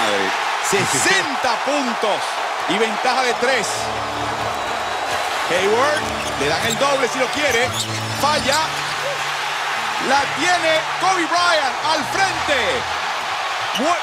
Madre. 0.00 0.30
60 0.70 1.64
puntos 1.64 2.20
y 2.68 2.78
ventaja 2.78 3.22
de 3.22 3.34
3. 3.34 3.66
Hayward 5.50 6.00
le 6.40 6.48
dan 6.48 6.66
el 6.66 6.78
doble 6.78 7.08
si 7.08 7.18
lo 7.18 7.26
quiere. 7.28 7.68
Falla. 8.20 8.60
La 10.08 10.22
tiene 10.38 10.80
Kobe 11.00 11.26
Bryant 11.26 11.74
al 11.92 12.04
frente. 12.12 12.80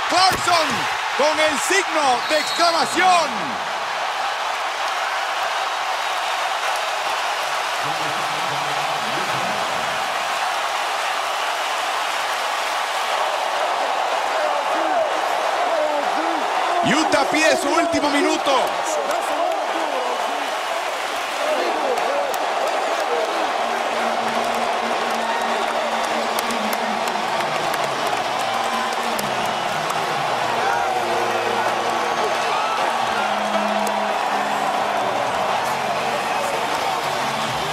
Clarkson 0.10 0.68
con 1.18 1.40
el 1.40 1.60
signo 1.60 2.20
de 2.30 2.40
exclamación. 2.40 3.58
Pide 17.32 17.58
su 17.58 17.68
último 17.68 18.10
minuto. 18.10 18.52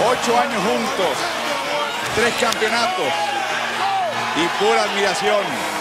Ocho 0.05 0.39
años 0.39 0.63
juntos, 0.63 1.17
tres 2.15 2.33
campeonatos 2.41 3.13
y 4.35 4.63
pura 4.63 4.83
admiración. 4.83 5.74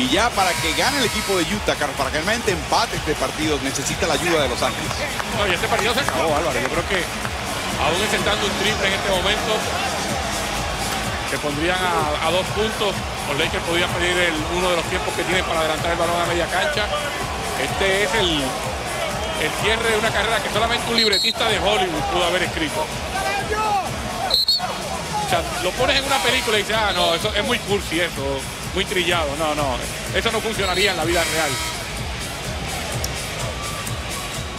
Y 0.00 0.08
ya 0.08 0.30
para 0.30 0.48
que 0.54 0.72
gane 0.72 0.96
el 0.96 1.04
equipo 1.04 1.36
de 1.36 1.44
Utah, 1.44 1.76
para 1.76 2.10
que 2.10 2.22
realmente 2.24 2.52
empate 2.52 2.96
este 2.96 3.12
partido, 3.16 3.60
necesita 3.62 4.06
la 4.06 4.14
ayuda 4.14 4.44
de 4.44 4.48
Los 4.48 4.62
Ángeles. 4.62 4.88
No, 5.36 5.46
y 5.46 5.52
este 5.52 5.68
partido 5.68 5.92
se 5.92 6.00
acabó, 6.00 6.34
Álvaro. 6.34 6.58
Yo 6.58 6.68
creo 6.72 6.88
que 6.88 7.04
aún 7.84 8.00
intentando 8.00 8.46
un 8.46 8.52
triple 8.64 8.88
en 8.88 8.94
este 8.94 9.10
momento, 9.10 9.52
se 11.28 11.36
pondrían 11.36 11.76
a, 11.76 12.30
dos 12.30 12.46
puntos. 12.56 12.96
Los 13.28 13.38
Lakers 13.38 13.62
podían 13.64 13.90
pedir 13.90 14.16
uno 14.56 14.70
de 14.70 14.76
los 14.76 14.86
tiempos 14.88 15.12
que 15.12 15.22
tienen 15.22 15.44
para 15.44 15.60
adelantar 15.60 15.92
el 15.92 15.98
balón 15.98 16.16
a 16.16 16.24
media 16.24 16.46
cancha. 16.48 16.88
Este 17.60 18.04
es 18.04 18.14
el, 18.14 18.40
el 18.40 19.50
cierre 19.60 19.84
de 19.84 19.98
una 19.98 20.08
carrera 20.08 20.42
que 20.42 20.48
solamente 20.48 20.88
un 20.88 20.96
libretista 20.96 21.46
de 21.46 21.58
Hollywood 21.60 22.02
pudo 22.08 22.24
haber 22.24 22.44
escrito. 22.44 22.86
O 25.20 25.28
sea, 25.28 25.44
lo 25.62 25.70
pones 25.72 25.98
en 25.98 26.04
una 26.06 26.16
película 26.24 26.56
y 26.58 26.62
dices, 26.62 26.76
ah, 26.80 26.92
no, 26.96 27.14
eso 27.14 27.34
es 27.34 27.44
muy 27.44 27.58
cursi 27.58 28.00
eso. 28.00 28.40
Muy 28.74 28.84
trillado. 28.84 29.34
No, 29.36 29.54
no. 29.54 29.76
Eso 30.14 30.30
no 30.32 30.40
funcionaría 30.40 30.92
en 30.92 30.96
la 30.96 31.04
vida 31.04 31.22
real. 31.24 31.50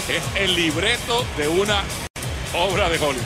Es 0.10 0.24
el 0.36 0.56
libreto 0.56 1.26
de 1.38 1.48
una 1.48 1.84
obra 2.54 2.90
de 2.90 2.98
Hollywood. 2.98 3.22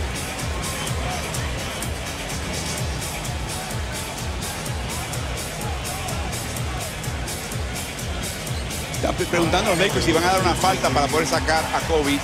Están 8.96 9.16
preguntando 9.16 9.72
a 9.72 9.76
los 9.76 9.86
Lakers 9.86 10.06
si 10.06 10.12
van 10.12 10.24
a 10.24 10.34
dar 10.34 10.42
una 10.42 10.56
falta 10.56 10.90
para 10.90 11.08
poder 11.08 11.28
sacar 11.28 11.64
a 11.64 11.80
Kobe. 11.88 12.20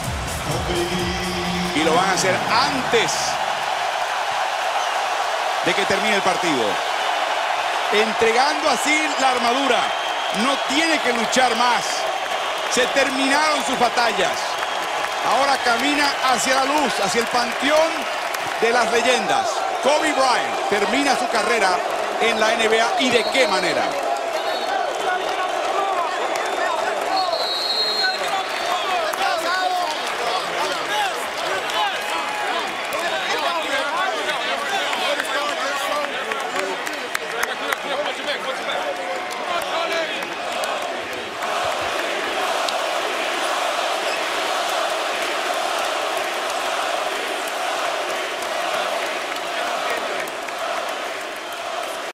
Y 1.76 1.84
lo 1.84 1.94
van 1.94 2.10
a 2.10 2.14
hacer 2.14 2.36
antes 2.50 3.12
de 5.66 5.74
que 5.74 5.86
termine 5.86 6.16
el 6.16 6.22
partido. 6.22 6.91
Entregando 7.94 8.70
así 8.70 9.06
la 9.20 9.32
armadura. 9.32 9.80
No 10.46 10.58
tiene 10.74 10.98
que 11.00 11.12
luchar 11.12 11.54
más. 11.58 11.84
Se 12.74 12.86
terminaron 12.88 13.66
sus 13.66 13.78
batallas. 13.78 14.32
Ahora 15.30 15.58
camina 15.58 16.10
hacia 16.32 16.56
la 16.56 16.66
luz, 16.66 16.94
hacia 17.04 17.22
el 17.22 17.28
panteón 17.28 17.92
de 18.62 18.72
las 18.72 18.92
leyendas. 18.92 19.50
Kobe 19.84 20.14
Bryant 20.14 20.70
termina 20.70 21.18
su 21.18 21.28
carrera 21.28 21.78
en 22.22 22.40
la 22.40 22.56
NBA 22.56 23.02
y 23.02 23.10
de 23.10 23.24
qué 23.26 23.48
manera. 23.48 24.11